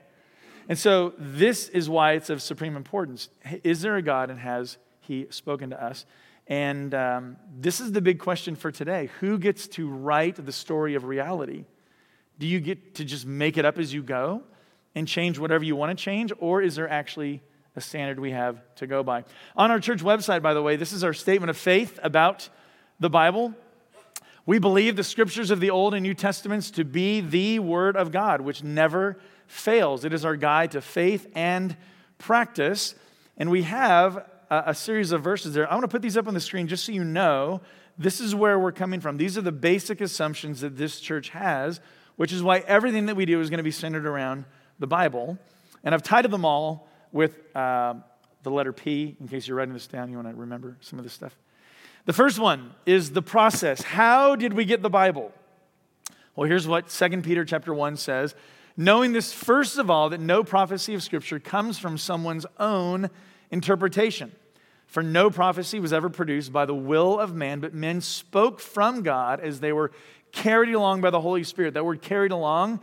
And 0.68 0.78
so 0.78 1.14
this 1.18 1.70
is 1.70 1.90
why 1.90 2.14
it's 2.14 2.30
of 2.30 2.42
supreme 2.42 2.76
importance. 2.76 3.30
Is 3.64 3.82
there 3.82 3.96
a 3.96 4.02
God 4.02 4.30
and 4.30 4.40
has 4.40 4.78
He 5.00 5.28
spoken 5.30 5.72
to 5.72 5.84
us? 5.84 6.06
And 6.48 6.94
um, 6.94 7.38
this 7.58 7.80
is 7.80 7.94
the 7.94 8.02
big 8.02 8.20
question 8.20 8.56
for 8.56 8.72
today. 8.72 9.10
Who 9.22 9.40
gets 9.40 9.68
to 9.70 9.90
write 9.90 10.46
the 10.46 10.52
story 10.52 10.96
of 10.96 11.06
reality? 11.06 11.66
Do 12.40 12.46
you 12.46 12.60
get 12.60 12.96
to 12.96 13.06
just 13.06 13.26
make 13.26 13.58
it 13.58 13.66
up 13.66 13.78
as 13.80 13.94
you 13.94 14.04
go 14.04 14.44
and 14.96 15.08
change 15.08 15.40
whatever 15.40 15.64
you 15.64 15.76
want 15.76 15.98
to 15.98 16.04
change, 16.04 16.32
or 16.40 16.62
is 16.62 16.76
there 16.76 16.90
actually 16.90 17.42
a 17.76 17.82
standard 17.82 18.20
we 18.20 18.32
have 18.32 18.60
to 18.76 18.88
go 18.88 19.04
by? 19.04 19.24
On 19.56 19.72
our 19.72 19.80
church 19.80 20.00
website, 20.00 20.42
by 20.42 20.54
the 20.54 20.62
way, 20.62 20.76
this 20.76 20.92
is 20.92 21.04
our 21.04 21.14
statement 21.14 21.50
of 21.50 21.58
faith 21.58 22.00
about 22.04 22.50
the 23.00 23.10
Bible. 23.10 23.54
We 24.46 24.60
believe 24.60 24.96
the 24.96 25.04
scriptures 25.04 25.52
of 25.52 25.60
the 25.60 25.70
Old 25.70 25.94
and 25.94 26.04
New 26.04 26.14
Testaments 26.14 26.72
to 26.72 26.84
be 26.84 27.22
the 27.22 27.60
Word 27.60 27.96
of 27.96 28.12
God, 28.12 28.42
which 28.42 28.64
never 28.64 29.20
fails. 29.48 30.04
It 30.04 30.14
is 30.14 30.26
our 30.26 30.36
guide 30.36 30.72
to 30.72 30.82
faith 30.82 31.28
and 31.36 31.76
practice. 32.18 32.96
And 33.38 33.50
we 33.50 33.64
have 33.64 34.18
a, 34.50 34.64
a 34.68 34.76
series 34.76 35.12
of 35.12 35.24
verses 35.24 35.54
there. 35.54 35.70
I 35.70 35.74
want 35.76 35.84
to 35.84 35.88
put 35.88 36.02
these 36.02 36.18
up 36.18 36.28
on 36.28 36.34
the 36.34 36.40
screen 36.40 36.68
just 36.68 36.86
so 36.86 36.92
you 36.92 37.04
know 37.04 37.62
this 37.98 38.20
is 38.20 38.34
where 38.34 38.58
we're 38.58 38.72
coming 38.72 39.00
from. 39.00 39.18
These 39.18 39.38
are 39.38 39.42
the 39.42 39.52
basic 39.52 40.02
assumptions 40.02 40.62
that 40.62 40.78
this 40.78 41.00
church 41.00 41.30
has, 41.30 41.80
which 42.16 42.34
is 42.34 42.42
why 42.42 42.60
everything 42.60 43.06
that 43.08 43.16
we 43.16 43.26
do 43.26 43.40
is 43.42 43.50
going 43.50 43.60
to 43.60 43.64
be 43.64 43.72
centered 43.72 44.06
around 44.06 44.46
the 44.82 44.88
Bible. 44.88 45.38
And 45.84 45.96
I've 45.96 46.04
titled 46.04 46.34
them 46.34 46.44
all 46.44 46.90
with 47.14 47.56
uh, 47.56 47.94
the 48.44 48.52
letter 48.52 48.74
P, 48.74 49.16
in 49.20 49.28
case 49.28 49.48
you're 49.48 49.56
writing 49.56 49.74
this 49.74 49.88
down, 49.88 50.10
you 50.10 50.18
want 50.18 50.28
to 50.28 50.36
remember 50.36 50.76
some 50.82 51.00
of 51.00 51.04
this 51.04 51.14
stuff. 51.14 51.38
The 52.06 52.14
first 52.14 52.40
one 52.40 52.72
is 52.86 53.12
the 53.12 53.22
process. 53.22 53.82
How 53.84 54.36
did 54.36 54.54
we 54.54 54.66
get 54.66 54.82
the 54.82 54.90
Bible? 54.90 55.32
Well, 56.36 56.50
here's 56.50 56.68
what 56.68 56.90
2 56.90 57.22
Peter 57.22 57.46
chapter 57.46 57.74
1 57.74 57.96
says. 57.98 58.34
Knowing 58.76 59.14
this, 59.14 59.32
first 59.32 59.78
of 59.78 59.90
all, 59.90 60.10
that 60.10 60.20
no 60.20 60.44
prophecy 60.44 60.96
of 60.96 61.04
Scripture 61.04 61.40
comes 61.40 61.78
from 61.78 61.98
someone's 61.98 62.46
own 62.60 63.10
interpretation. 63.52 64.32
For 64.88 65.04
no 65.04 65.30
prophecy 65.30 65.80
was 65.80 65.94
ever 65.94 66.10
produced 66.10 66.52
by 66.52 66.66
the 66.66 66.74
will 66.74 67.20
of 67.20 67.36
man, 67.36 67.60
but 67.60 67.74
men 67.74 68.02
spoke 68.02 68.60
from 68.60 69.04
God 69.04 69.40
as 69.40 69.60
they 69.60 69.72
were 69.72 69.92
carried 70.32 70.74
along 70.74 71.02
by 71.02 71.12
the 71.12 71.22
Holy 71.22 71.44
Spirit. 71.44 71.76
That 71.76 71.86
word 71.86 72.02
carried 72.02 72.32
along 72.32 72.80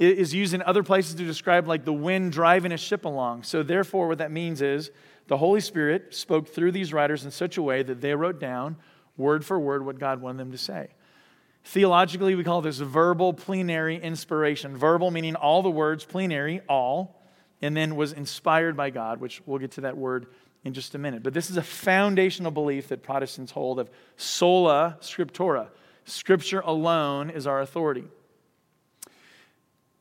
is 0.00 0.32
used 0.34 0.54
in 0.54 0.62
other 0.62 0.82
places 0.82 1.14
to 1.14 1.24
describe 1.24 1.68
like 1.68 1.84
the 1.84 1.92
wind 1.92 2.32
driving 2.32 2.72
a 2.72 2.76
ship 2.78 3.04
along. 3.04 3.42
So, 3.42 3.62
therefore, 3.62 4.08
what 4.08 4.18
that 4.18 4.32
means 4.32 4.62
is 4.62 4.90
the 5.28 5.36
Holy 5.36 5.60
Spirit 5.60 6.14
spoke 6.14 6.48
through 6.48 6.72
these 6.72 6.92
writers 6.92 7.24
in 7.24 7.30
such 7.30 7.56
a 7.56 7.62
way 7.62 7.82
that 7.82 8.00
they 8.00 8.14
wrote 8.14 8.40
down 8.40 8.76
word 9.16 9.44
for 9.44 9.60
word 9.60 9.84
what 9.84 9.98
God 9.98 10.22
wanted 10.22 10.38
them 10.38 10.52
to 10.52 10.58
say. 10.58 10.88
Theologically, 11.64 12.34
we 12.34 12.42
call 12.42 12.62
this 12.62 12.78
verbal 12.78 13.34
plenary 13.34 14.00
inspiration. 14.00 14.76
Verbal 14.76 15.10
meaning 15.10 15.36
all 15.36 15.62
the 15.62 15.70
words, 15.70 16.04
plenary, 16.04 16.62
all, 16.68 17.22
and 17.60 17.76
then 17.76 17.94
was 17.94 18.12
inspired 18.12 18.76
by 18.76 18.88
God, 18.88 19.20
which 19.20 19.42
we'll 19.44 19.58
get 19.58 19.72
to 19.72 19.82
that 19.82 19.96
word 19.96 20.26
in 20.64 20.72
just 20.72 20.94
a 20.94 20.98
minute. 20.98 21.22
But 21.22 21.34
this 21.34 21.50
is 21.50 21.58
a 21.58 21.62
foundational 21.62 22.50
belief 22.50 22.88
that 22.88 23.02
Protestants 23.02 23.52
hold 23.52 23.78
of 23.78 23.90
sola 24.16 24.96
scriptura. 25.00 25.68
Scripture 26.06 26.60
alone 26.60 27.28
is 27.28 27.46
our 27.46 27.60
authority. 27.60 28.04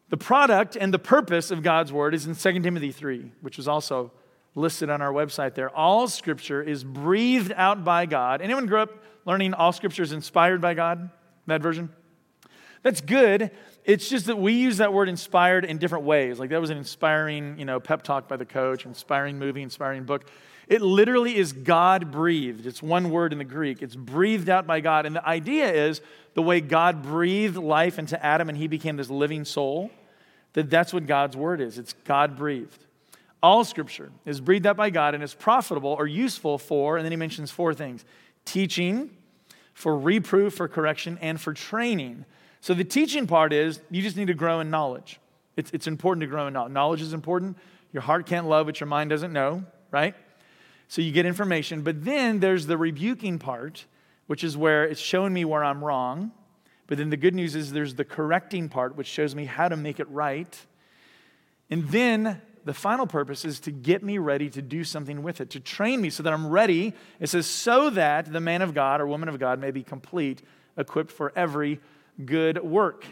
The 0.10 0.18
product 0.18 0.76
and 0.76 0.94
the 0.94 1.00
purpose 1.00 1.52
of 1.52 1.62
God's 1.62 1.94
word 1.94 2.14
is 2.14 2.26
in 2.26 2.36
2 2.36 2.60
Timothy 2.62 2.92
3, 2.92 3.32
which 3.42 3.60
is 3.60 3.68
also 3.68 4.12
listed 4.56 4.90
on 4.90 5.02
our 5.02 5.14
website 5.14 5.54
there. 5.54 5.70
All 5.70 6.08
scripture 6.08 6.62
is 6.62 6.84
breathed 6.84 7.54
out 7.56 7.84
by 7.84 8.06
God. 8.06 8.42
Anyone 8.42 8.66
grew 8.66 8.82
up 8.82 9.04
learning 9.26 9.54
all 9.54 9.72
scripture 9.72 10.02
is 10.02 10.12
inspired 10.12 10.62
by 10.62 10.74
God? 10.74 11.10
That 11.46 11.62
version? 11.62 11.90
That's 12.82 13.02
good. 13.02 13.52
It's 13.86 14.10
just 14.10 14.26
that 14.28 14.38
we 14.38 14.54
use 14.54 14.78
that 14.78 14.94
word 14.94 15.10
inspired 15.10 15.66
in 15.66 15.78
different 15.78 16.06
ways. 16.06 16.40
Like 16.40 16.50
that 16.50 16.62
was 16.62 16.70
an 16.70 16.78
inspiring, 16.78 17.60
you 17.60 17.66
know, 17.66 17.80
pep 17.80 18.04
talk 18.04 18.28
by 18.28 18.38
the 18.38 18.46
coach, 18.46 18.86
inspiring 18.86 19.38
movie, 19.38 19.62
inspiring 19.62 20.04
book. 20.04 20.30
It 20.68 20.82
literally 20.82 21.36
is 21.36 21.52
God 21.52 22.12
breathed. 22.12 22.68
It's 22.68 22.82
one 22.82 23.10
word 23.10 23.34
in 23.34 23.40
the 23.40 23.46
Greek. 23.46 23.82
It's 23.82 23.96
breathed 23.96 24.50
out 24.50 24.68
by 24.68 24.82
God. 24.82 25.06
And 25.06 25.16
the 25.16 25.28
idea 25.28 25.72
is 25.72 26.02
the 26.36 26.44
way 26.44 26.62
God 26.62 27.02
breathed 27.02 27.58
life 27.58 27.98
into 27.98 28.24
Adam 28.24 28.50
and 28.50 28.58
he 28.58 28.68
became 28.68 28.96
this 28.96 29.10
living 29.10 29.46
soul, 29.46 29.90
that 30.54 30.70
that's 30.70 30.94
what 30.94 31.06
God's 31.06 31.38
word 31.38 31.62
is. 31.62 31.78
It's 31.78 31.94
God 32.06 32.38
breathed. 32.38 32.86
All 33.42 33.64
scripture 33.64 34.12
is 34.26 34.42
breathed 34.42 34.66
out 34.66 34.76
by 34.76 34.90
God 34.90 35.16
and 35.16 35.24
is 35.24 35.34
profitable 35.34 35.96
or 35.98 36.08
useful 36.08 36.58
for, 36.58 36.98
and 36.98 37.06
then 37.06 37.12
he 37.12 37.18
mentions 37.18 37.52
four 37.52 37.74
things 37.74 38.04
teaching, 38.46 39.12
for 39.74 39.98
reproof, 39.98 40.56
for 40.56 40.68
correction, 40.68 41.18
and 41.22 41.40
for 41.40 41.54
training. 41.54 42.26
So 42.62 42.74
the 42.74 42.84
teaching 42.84 43.28
part 43.28 43.54
is 43.54 43.80
you 43.90 44.02
just 44.02 44.18
need 44.18 44.28
to 44.28 44.34
grow 44.34 44.60
in 44.60 44.70
knowledge. 44.70 45.20
It's, 45.56 45.72
it's 45.72 45.88
important 45.88 46.22
to 46.22 46.28
grow 46.28 46.48
in 46.48 46.54
knowledge. 46.54 46.74
Knowledge 46.74 47.02
is 47.02 47.14
important. 47.14 47.58
Your 47.94 48.02
heart 48.02 48.26
can't 48.26 48.48
love 48.48 48.66
what 48.66 48.80
your 48.80 48.88
mind 48.88 49.10
doesn't 49.10 49.32
know, 49.32 49.64
right? 49.92 50.16
So 50.88 51.02
you 51.02 51.12
get 51.12 51.26
information. 51.26 51.82
But 51.82 52.04
then 52.04 52.40
there's 52.40 52.66
the 52.66 52.78
rebuking 52.78 53.40
part, 53.40 53.86
which 54.28 54.44
is 54.44 54.58
where 54.58 54.84
it's 54.84 55.00
showing 55.00 55.34
me 55.34 55.46
where 55.46 55.64
I'm 55.64 55.84
wrong. 55.84 56.32
But 56.90 56.98
then 56.98 57.12
the 57.12 57.18
good 57.18 57.36
news 57.36 57.54
is 57.54 57.72
there's 57.72 57.94
the 57.94 58.04
correcting 58.04 58.68
part, 58.68 58.98
which 58.98 59.06
shows 59.06 59.36
me 59.36 59.46
how 59.46 59.70
to 59.70 59.78
make 59.78 60.00
it 60.00 60.10
right. 60.10 60.58
And 61.70 61.88
then 61.90 62.42
the 62.66 62.74
final 62.74 63.06
purpose 63.06 63.46
is 63.46 63.60
to 63.62 63.72
get 63.72 64.02
me 64.02 64.18
ready 64.18 64.50
to 64.50 64.62
do 64.64 64.84
something 64.84 65.22
with 65.22 65.40
it, 65.40 65.52
to 65.52 65.60
train 65.60 66.02
me 66.02 66.10
so 66.10 66.24
that 66.24 66.34
I'm 66.34 66.48
ready. 66.48 66.96
It 67.20 67.30
says, 67.30 67.46
so 67.46 67.92
that 67.92 68.34
the 68.34 68.40
man 68.40 68.64
of 68.64 68.74
God 68.74 69.02
or 69.02 69.06
woman 69.06 69.30
of 69.30 69.38
God 69.38 69.60
may 69.60 69.70
be 69.70 69.84
complete, 69.84 70.42
equipped 70.78 71.12
for 71.12 71.32
every 71.36 71.80
good 72.26 72.64
work. 72.64 73.06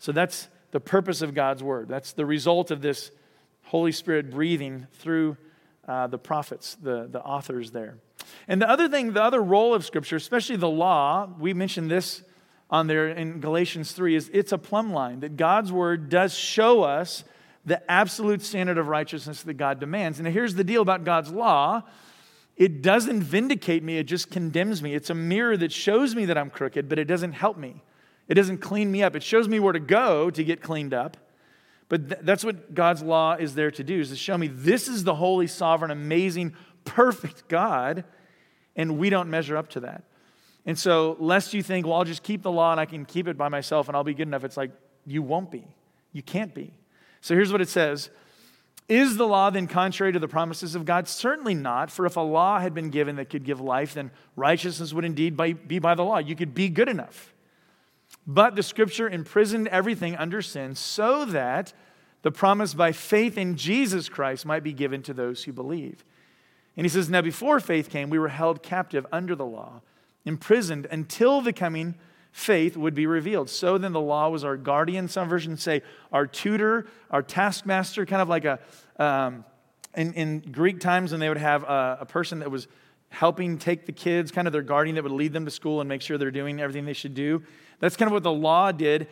So 0.00 0.10
that's 0.10 0.48
the 0.72 0.80
purpose 0.80 1.22
of 1.22 1.32
God's 1.32 1.62
word. 1.62 1.86
That's 1.86 2.12
the 2.12 2.26
result 2.26 2.72
of 2.72 2.82
this 2.82 3.12
Holy 3.62 3.92
Spirit 3.92 4.28
breathing 4.28 4.88
through 4.94 5.36
uh, 5.86 6.08
the 6.08 6.18
prophets, 6.18 6.76
the, 6.82 7.06
the 7.08 7.22
authors 7.22 7.70
there. 7.70 7.98
And 8.48 8.60
the 8.60 8.68
other 8.68 8.88
thing, 8.88 9.12
the 9.12 9.22
other 9.22 9.40
role 9.40 9.72
of 9.72 9.84
Scripture, 9.86 10.16
especially 10.16 10.56
the 10.56 10.68
law, 10.68 11.28
we 11.38 11.54
mentioned 11.54 11.88
this 11.88 12.24
on 12.70 12.86
there 12.86 13.08
in 13.08 13.40
Galatians 13.40 13.92
3, 13.92 14.14
is 14.14 14.30
it's 14.32 14.52
a 14.52 14.58
plumb 14.58 14.92
line 14.92 15.20
that 15.20 15.36
God's 15.36 15.72
word 15.72 16.08
does 16.08 16.34
show 16.34 16.82
us 16.82 17.24
the 17.66 17.90
absolute 17.90 18.42
standard 18.42 18.78
of 18.78 18.86
righteousness 18.86 19.42
that 19.42 19.54
God 19.54 19.80
demands. 19.80 20.18
And 20.18 20.28
here's 20.28 20.54
the 20.54 20.64
deal 20.64 20.82
about 20.82 21.04
God's 21.04 21.30
law 21.30 21.82
it 22.56 22.82
doesn't 22.82 23.22
vindicate 23.22 23.82
me, 23.82 23.96
it 23.96 24.04
just 24.04 24.30
condemns 24.30 24.82
me. 24.82 24.94
It's 24.94 25.08
a 25.08 25.14
mirror 25.14 25.56
that 25.56 25.72
shows 25.72 26.14
me 26.14 26.26
that 26.26 26.36
I'm 26.36 26.50
crooked, 26.50 26.90
but 26.90 26.98
it 26.98 27.06
doesn't 27.06 27.32
help 27.32 27.56
me. 27.56 27.82
It 28.28 28.34
doesn't 28.34 28.58
clean 28.58 28.92
me 28.92 29.02
up. 29.02 29.16
It 29.16 29.22
shows 29.22 29.48
me 29.48 29.58
where 29.60 29.72
to 29.72 29.80
go 29.80 30.28
to 30.28 30.44
get 30.44 30.60
cleaned 30.60 30.92
up. 30.92 31.16
But 31.88 32.08
th- 32.10 32.20
that's 32.22 32.44
what 32.44 32.74
God's 32.74 33.02
law 33.02 33.34
is 33.34 33.54
there 33.54 33.70
to 33.70 33.82
do, 33.82 33.98
is 34.00 34.10
to 34.10 34.16
show 34.16 34.36
me 34.36 34.46
this 34.46 34.88
is 34.88 35.04
the 35.04 35.14
holy, 35.14 35.46
sovereign, 35.46 35.90
amazing, 35.90 36.54
perfect 36.84 37.48
God, 37.48 38.04
and 38.76 38.98
we 38.98 39.08
don't 39.08 39.30
measure 39.30 39.56
up 39.56 39.70
to 39.70 39.80
that. 39.80 40.04
And 40.66 40.78
so, 40.78 41.16
lest 41.18 41.54
you 41.54 41.62
think, 41.62 41.86
well, 41.86 41.96
I'll 41.96 42.04
just 42.04 42.22
keep 42.22 42.42
the 42.42 42.50
law 42.50 42.70
and 42.70 42.80
I 42.80 42.86
can 42.86 43.04
keep 43.04 43.28
it 43.28 43.36
by 43.36 43.48
myself 43.48 43.88
and 43.88 43.96
I'll 43.96 44.04
be 44.04 44.14
good 44.14 44.28
enough, 44.28 44.44
it's 44.44 44.56
like, 44.56 44.70
you 45.06 45.22
won't 45.22 45.50
be. 45.50 45.64
You 46.12 46.22
can't 46.22 46.54
be. 46.54 46.72
So 47.20 47.34
here's 47.34 47.52
what 47.52 47.60
it 47.60 47.68
says 47.68 48.10
Is 48.88 49.16
the 49.16 49.26
law 49.26 49.50
then 49.50 49.66
contrary 49.66 50.12
to 50.12 50.18
the 50.18 50.28
promises 50.28 50.74
of 50.74 50.84
God? 50.84 51.08
Certainly 51.08 51.54
not. 51.54 51.90
For 51.90 52.06
if 52.06 52.16
a 52.16 52.20
law 52.20 52.58
had 52.58 52.74
been 52.74 52.90
given 52.90 53.16
that 53.16 53.30
could 53.30 53.44
give 53.44 53.60
life, 53.60 53.94
then 53.94 54.10
righteousness 54.36 54.92
would 54.92 55.04
indeed 55.04 55.36
be 55.36 55.78
by 55.78 55.94
the 55.94 56.04
law. 56.04 56.18
You 56.18 56.36
could 56.36 56.54
be 56.54 56.68
good 56.68 56.88
enough. 56.88 57.32
But 58.26 58.54
the 58.54 58.62
scripture 58.62 59.08
imprisoned 59.08 59.68
everything 59.68 60.16
under 60.16 60.42
sin 60.42 60.74
so 60.74 61.24
that 61.26 61.72
the 62.22 62.30
promise 62.30 62.74
by 62.74 62.92
faith 62.92 63.38
in 63.38 63.56
Jesus 63.56 64.08
Christ 64.08 64.44
might 64.44 64.62
be 64.62 64.72
given 64.72 65.02
to 65.02 65.14
those 65.14 65.44
who 65.44 65.52
believe. 65.52 66.04
And 66.76 66.84
he 66.84 66.88
says, 66.88 67.08
Now 67.08 67.22
before 67.22 67.60
faith 67.60 67.90
came, 67.90 68.10
we 68.10 68.18
were 68.18 68.28
held 68.28 68.62
captive 68.62 69.06
under 69.10 69.34
the 69.34 69.46
law, 69.46 69.80
imprisoned 70.24 70.86
until 70.90 71.40
the 71.40 71.52
coming 71.52 71.94
faith 72.32 72.76
would 72.76 72.94
be 72.94 73.06
revealed. 73.06 73.50
So 73.50 73.78
then 73.78 73.92
the 73.92 74.00
law 74.00 74.28
was 74.28 74.44
our 74.44 74.56
guardian. 74.56 75.08
Some 75.08 75.28
versions 75.28 75.62
say 75.62 75.82
our 76.12 76.26
tutor, 76.26 76.86
our 77.10 77.22
taskmaster, 77.22 78.06
kind 78.06 78.22
of 78.22 78.28
like 78.28 78.44
a, 78.44 78.58
um, 78.98 79.44
in, 79.96 80.12
in 80.14 80.40
Greek 80.40 80.80
times 80.80 81.10
when 81.10 81.20
they 81.20 81.28
would 81.28 81.38
have 81.38 81.64
a, 81.64 81.98
a 82.02 82.06
person 82.06 82.38
that 82.40 82.50
was 82.50 82.68
helping 83.08 83.58
take 83.58 83.86
the 83.86 83.92
kids, 83.92 84.30
kind 84.30 84.46
of 84.46 84.52
their 84.52 84.62
guardian 84.62 84.94
that 84.94 85.02
would 85.02 85.12
lead 85.12 85.32
them 85.32 85.44
to 85.44 85.50
school 85.50 85.80
and 85.80 85.88
make 85.88 86.00
sure 86.00 86.16
they're 86.16 86.30
doing 86.30 86.60
everything 86.60 86.84
they 86.84 86.92
should 86.92 87.14
do. 87.14 87.42
That's 87.80 87.96
kind 87.96 88.08
of 88.08 88.12
what 88.12 88.22
the 88.22 88.32
law 88.32 88.70
did 88.70 89.08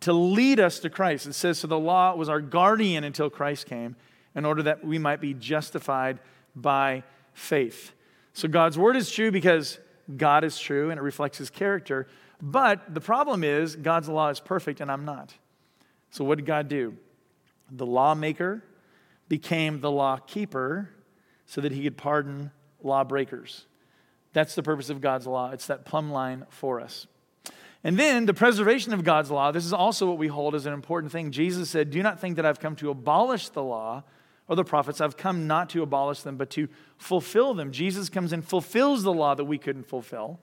to 0.00 0.12
lead 0.12 0.60
us 0.60 0.80
to 0.80 0.90
Christ. 0.90 1.26
It 1.26 1.32
says, 1.32 1.58
so 1.58 1.66
the 1.66 1.78
law 1.78 2.14
was 2.14 2.28
our 2.28 2.40
guardian 2.40 3.04
until 3.04 3.30
Christ 3.30 3.66
came 3.66 3.96
in 4.34 4.44
order 4.44 4.62
that 4.64 4.84
we 4.84 4.98
might 4.98 5.20
be 5.20 5.34
justified 5.34 6.18
by 6.54 7.02
faith. 7.32 7.92
So 8.34 8.46
God's 8.46 8.76
word 8.78 8.96
is 8.96 9.10
true 9.10 9.30
because 9.30 9.78
God 10.16 10.44
is 10.44 10.58
true 10.58 10.90
and 10.90 10.98
it 10.98 11.02
reflects 11.02 11.38
his 11.38 11.50
character. 11.50 12.06
But 12.40 12.94
the 12.94 13.00
problem 13.00 13.44
is, 13.44 13.76
God's 13.76 14.08
law 14.08 14.28
is 14.28 14.40
perfect 14.40 14.80
and 14.80 14.90
I'm 14.90 15.04
not. 15.04 15.34
So 16.10 16.24
what 16.24 16.38
did 16.38 16.46
God 16.46 16.68
do? 16.68 16.96
The 17.70 17.86
lawmaker 17.86 18.62
became 19.28 19.80
the 19.80 19.90
law 19.90 20.16
keeper 20.16 20.90
so 21.46 21.60
that 21.60 21.72
he 21.72 21.82
could 21.82 21.96
pardon 21.96 22.50
lawbreakers. 22.82 23.66
That's 24.32 24.54
the 24.54 24.62
purpose 24.62 24.90
of 24.90 25.00
God's 25.00 25.26
law. 25.26 25.50
It's 25.50 25.66
that 25.66 25.84
plumb 25.84 26.10
line 26.10 26.46
for 26.50 26.80
us. 26.80 27.06
And 27.84 27.98
then 27.98 28.26
the 28.26 28.34
preservation 28.34 28.92
of 28.92 29.04
God's 29.04 29.30
law, 29.30 29.52
this 29.52 29.64
is 29.64 29.72
also 29.72 30.06
what 30.06 30.18
we 30.18 30.28
hold 30.28 30.54
as 30.54 30.66
an 30.66 30.72
important 30.72 31.12
thing. 31.12 31.30
Jesus 31.30 31.70
said, 31.70 31.90
Do 31.90 32.02
not 32.02 32.20
think 32.20 32.36
that 32.36 32.44
I've 32.44 32.60
come 32.60 32.76
to 32.76 32.90
abolish 32.90 33.48
the 33.50 33.62
law 33.62 34.04
or 34.48 34.56
the 34.56 34.64
prophets. 34.64 35.00
I've 35.00 35.16
come 35.16 35.46
not 35.46 35.70
to 35.70 35.82
abolish 35.82 36.22
them, 36.22 36.36
but 36.36 36.50
to 36.50 36.68
fulfill 36.96 37.54
them. 37.54 37.70
Jesus 37.70 38.08
comes 38.08 38.32
and 38.32 38.44
fulfills 38.44 39.02
the 39.02 39.12
law 39.12 39.34
that 39.34 39.44
we 39.44 39.58
couldn't 39.58 39.84
fulfill. 39.84 40.40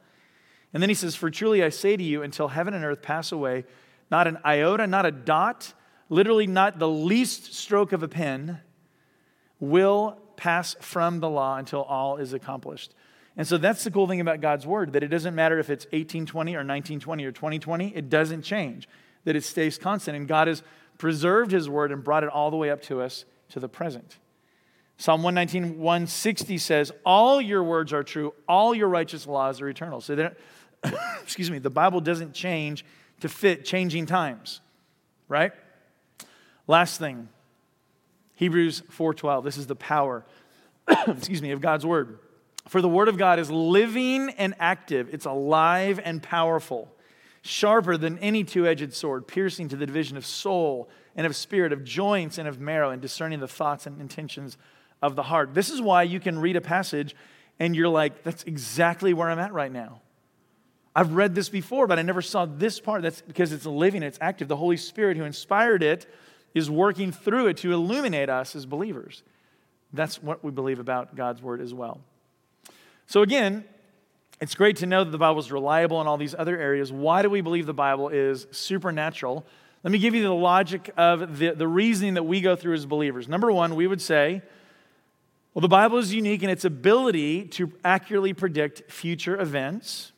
And 0.74 0.82
then 0.82 0.90
he 0.90 0.96
says, 0.96 1.16
For 1.16 1.32
truly 1.32 1.64
I 1.64 1.70
say 1.70 1.98
to 1.98 2.04
you, 2.04 2.22
until 2.22 2.50
heaven 2.50 2.74
and 2.74 2.86
earth 2.86 3.02
pass 3.02 3.32
away, 3.32 3.66
not 4.12 4.28
an 4.28 4.38
iota, 4.46 4.86
not 4.86 5.06
a 5.06 5.12
dot, 5.12 5.74
literally 6.10 6.48
not 6.48 6.78
the 6.78 6.88
least 6.88 7.56
stroke 7.56 7.92
of 7.92 8.04
a 8.04 8.08
pen, 8.08 8.60
will 9.60 10.20
pass 10.36 10.76
from 10.80 11.20
the 11.20 11.30
law 11.30 11.58
until 11.58 11.82
all 11.82 12.18
is 12.18 12.34
accomplished. 12.34 12.94
And 13.38 13.48
so 13.48 13.58
that's 13.58 13.84
the 13.84 13.92
cool 13.92 14.08
thing 14.08 14.22
about 14.22 14.40
God's 14.40 14.68
word 14.68 14.94
that 14.94 15.04
it 15.04 15.08
doesn't 15.08 15.36
matter 15.36 15.60
if 15.60 15.70
it's 15.70 15.86
1820 15.86 16.54
or 16.54 16.60
1920 16.60 17.26
or 17.26 17.32
2020, 17.32 17.96
it 17.96 18.10
doesn't 18.10 18.44
change, 18.44 18.88
that 19.24 19.36
it 19.36 19.44
stays 19.44 19.78
constant. 19.78 20.16
And 20.16 20.28
God 20.28 20.48
has 20.48 20.64
preserved 20.98 21.52
his 21.52 21.70
word 21.70 21.92
and 21.92 22.04
brought 22.04 22.24
it 22.24 22.30
all 22.30 22.52
the 22.52 22.58
way 22.58 22.70
up 22.70 22.82
to 22.84 23.02
us 23.02 23.26
to 23.50 23.60
the 23.60 23.70
present. 23.70 24.18
Psalm 24.98 25.24
119, 25.24 25.78
160 25.80 26.58
says, 26.58 26.92
All 27.06 27.42
your 27.42 27.64
words 27.64 27.92
are 27.92 28.04
true, 28.04 28.34
all 28.48 28.74
your 28.74 28.88
righteous 28.88 29.28
laws 29.28 29.62
are 29.62 29.68
eternal. 29.68 30.02
So 30.02 30.32
excuse 31.22 31.52
me, 31.52 31.60
the 31.60 31.70
Bible 31.70 32.02
doesn't 32.02 32.34
change 32.34 32.86
to 33.22 33.30
fit 33.30 33.66
changing 33.66 34.06
times, 34.06 34.62
right? 35.28 35.52
Last 36.68 37.00
thing, 37.00 37.30
Hebrews 38.36 38.84
4:12. 38.92 39.44
This 39.44 39.58
is 39.58 39.68
the 39.68 39.75
power, 39.75 40.25
excuse 41.08 41.42
me, 41.42 41.52
of 41.52 41.62
God's 41.62 41.86
word. 41.86 42.20
For 42.68 42.82
the 42.82 42.90
word 42.90 43.08
of 43.08 43.18
God 43.18 43.40
is 43.40 43.52
living 43.52 44.32
and 44.32 44.56
active. 44.60 45.14
It's 45.14 45.25
alive 45.25 46.00
and 46.04 46.22
powerful, 46.22 46.92
sharper 47.44 47.96
than 47.96 48.18
any 48.20 48.44
two-edged 48.44 48.94
sword, 48.94 49.28
piercing 49.28 49.70
to 49.70 49.75
the 49.75 49.86
division 49.86 50.18
of 50.18 50.25
soul 50.25 50.90
and 51.15 51.25
of 51.25 51.36
spirit, 51.36 51.72
of 51.72 51.84
joints 51.84 52.38
and 52.38 52.48
of 52.48 52.60
marrow, 52.60 52.89
and 52.89 53.01
discerning 53.01 53.39
the 53.39 53.48
thoughts 53.48 53.86
and 53.86 54.00
intentions 54.01 54.57
of 55.01 55.15
the 55.15 55.24
heart. 55.24 55.53
This 55.53 55.69
is 55.69 55.81
why 55.81 56.03
you 56.03 56.19
can 56.19 56.39
read 56.39 56.55
a 56.55 56.62
passage 56.62 57.15
and 57.60 57.75
you're 57.75 57.89
like, 57.89 58.24
that's 58.24 58.43
exactly 58.43 59.13
where 59.13 59.29
I'm 59.29 59.39
at 59.39 59.53
right 59.53 59.72
now. 59.72 60.01
I've 60.95 61.13
read 61.13 61.36
this 61.36 61.50
before, 61.50 61.88
but 61.88 62.00
I 62.00 62.01
never 62.01 62.22
saw 62.22 62.45
this 62.45 62.79
part. 62.79 63.01
That's 63.01 63.22
because 63.22 63.51
it's 63.51 63.65
living, 63.65 64.03
it's 64.03 64.17
active. 64.22 64.48
The 64.48 64.55
Holy 64.55 64.77
Spirit 64.77 65.17
who 65.17 65.24
inspired 65.24 65.84
it 65.84 66.05
is 66.53 66.69
working 66.69 67.12
through 67.12 67.48
it 67.48 67.57
to 67.57 67.74
illuminate 67.74 68.29
us 68.29 68.55
as 68.55 68.65
believers. 68.65 69.24
That's 69.91 70.22
what 70.22 70.43
we 70.43 70.51
believe 70.51 70.79
about 70.79 71.15
God's 71.15 71.41
word 71.41 71.62
as 71.62 71.74
well. 71.74 72.00
So, 73.07 73.22
again, 73.22 73.65
it's 74.41 74.55
great 74.55 74.77
to 74.77 74.86
know 74.86 75.03
that 75.03 75.12
the 75.12 75.17
Bible 75.17 75.39
is 75.39 75.51
reliable 75.51 76.01
in 76.01 76.07
all 76.07 76.17
these 76.17 76.36
other 76.38 76.57
areas. 76.60 76.91
Why 76.91 77.22
do 77.22 77.29
we 77.29 77.41
believe 77.41 77.65
the 77.65 77.74
Bible 77.74 78.10
is 78.10 78.48
supernatural? 78.51 79.45
Let 79.86 79.92
me 79.92 80.00
give 80.00 80.15
you 80.15 80.24
the 80.24 80.34
logic 80.34 80.89
of 80.98 81.38
the, 81.38 81.51
the 81.51 81.68
reasoning 81.68 82.15
that 82.15 82.24
we 82.24 82.41
go 82.41 82.56
through 82.56 82.74
as 82.74 82.88
believers. 82.88 83.28
Number 83.28 83.52
one, 83.52 83.76
we 83.76 83.86
would 83.86 84.02
say, 84.02 84.41
well, 85.54 85.62
the 85.62 85.67
Bible 85.67 86.00
is 86.00 86.12
unique 86.12 86.41
in 86.41 86.50
its 86.50 86.65
ability 86.65 87.45
to 87.50 87.71
accurately 87.84 88.34
predict 88.34 88.91
future 88.91 89.39
events. 89.39 90.12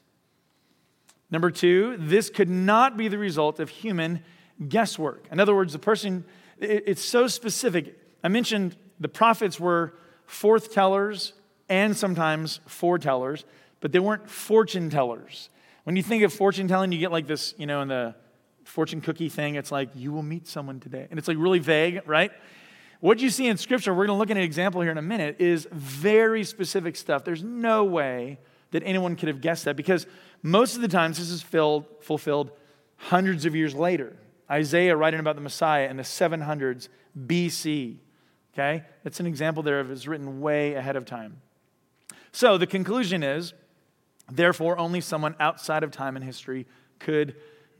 Number 1.30 1.52
two, 1.52 1.98
this 2.00 2.30
could 2.30 2.48
not 2.48 2.96
be 2.96 3.10
the 3.10 3.18
result 3.18 3.60
of 3.60 3.68
human 3.68 4.24
guesswork. 4.70 5.26
In 5.34 5.40
other 5.42 5.54
words, 5.54 5.74
the 5.74 5.80
person, 5.80 6.24
it's 6.62 7.04
so 7.04 7.28
specific. 7.28 8.00
I 8.24 8.30
mentioned 8.30 8.78
the 9.02 9.10
prophets 9.10 9.60
were 9.60 9.96
forth 10.26 10.74
tellers 10.74 11.34
and 11.68 11.94
sometimes 11.96 12.62
foretellers, 12.70 13.44
but 13.82 13.92
they 13.92 14.00
weren't 14.00 14.30
fortune 14.30 14.90
tellers. 14.90 15.50
When 15.84 15.98
you 15.98 16.04
think 16.04 16.24
of 16.24 16.32
fortune 16.32 16.70
telling, 16.70 16.94
you 16.94 17.00
get 17.00 17.12
like 17.12 17.28
this, 17.28 17.54
you 17.58 17.66
know, 17.66 17.82
in 17.82 17.90
the 17.90 18.16
fortune 18.68 19.02
cookie 19.02 19.30
thing, 19.30 19.56
it's 19.56 19.72
like, 19.72 19.90
you 19.96 20.12
will 20.12 20.24
meet 20.24 20.48
someone 20.48 20.80
today. 20.80 21.08
And 21.10 21.18
it's 21.18 21.28
like 21.28 21.38
really 21.38 21.60
vague, 21.60 22.02
right? 22.06 22.32
What 23.00 23.20
you 23.20 23.30
see 23.30 23.48
in 23.48 23.58
Scripture, 23.58 23.94
we're 23.94 24.08
going 24.08 24.16
to 24.16 24.20
look 24.20 24.32
at 24.32 24.38
an 24.38 24.44
example 24.44 24.82
here 24.82 24.92
in 24.92 24.98
a 24.98 25.04
minute, 25.04 25.38
is 25.40 25.68
very 25.72 26.44
specific 26.44 26.96
stuff. 26.96 27.24
There's 27.24 27.44
no 27.44 27.84
way 27.84 28.40
that 28.72 28.84
anyone 28.84 29.16
could 29.16 29.28
have 29.28 29.42
guessed 29.42 29.66
that 29.66 29.76
because 29.76 30.06
most 30.44 30.76
of 30.76 30.82
the 30.82 30.88
times 30.88 31.18
this 31.18 31.30
is 31.30 31.42
filled, 31.42 31.86
fulfilled 32.02 32.52
hundreds 32.98 33.46
of 33.46 33.56
years 33.56 33.74
later. 33.74 34.16
Isaiah 34.50 34.96
writing 34.96 35.20
about 35.20 35.36
the 35.36 35.42
Messiah 35.42 35.88
in 35.90 35.98
the 35.98 36.04
700s 36.04 36.90
BC. 37.18 37.98
Okay? 38.54 38.84
That's 39.04 39.20
an 39.20 39.28
example 39.28 39.64
there 39.64 39.80
of 39.80 39.92
it's 39.92 40.08
written 40.08 40.42
way 40.42 40.74
ahead 40.74 40.96
of 40.96 41.06
time. 41.06 41.42
So 42.32 42.58
the 42.58 42.68
conclusion 42.68 43.24
is 43.24 43.54
therefore, 44.30 44.78
only 44.78 45.02
someone 45.02 45.36
outside 45.40 45.84
of 45.84 45.92
time 45.92 46.16
and 46.16 46.26
history 46.26 46.66
could 47.00 47.36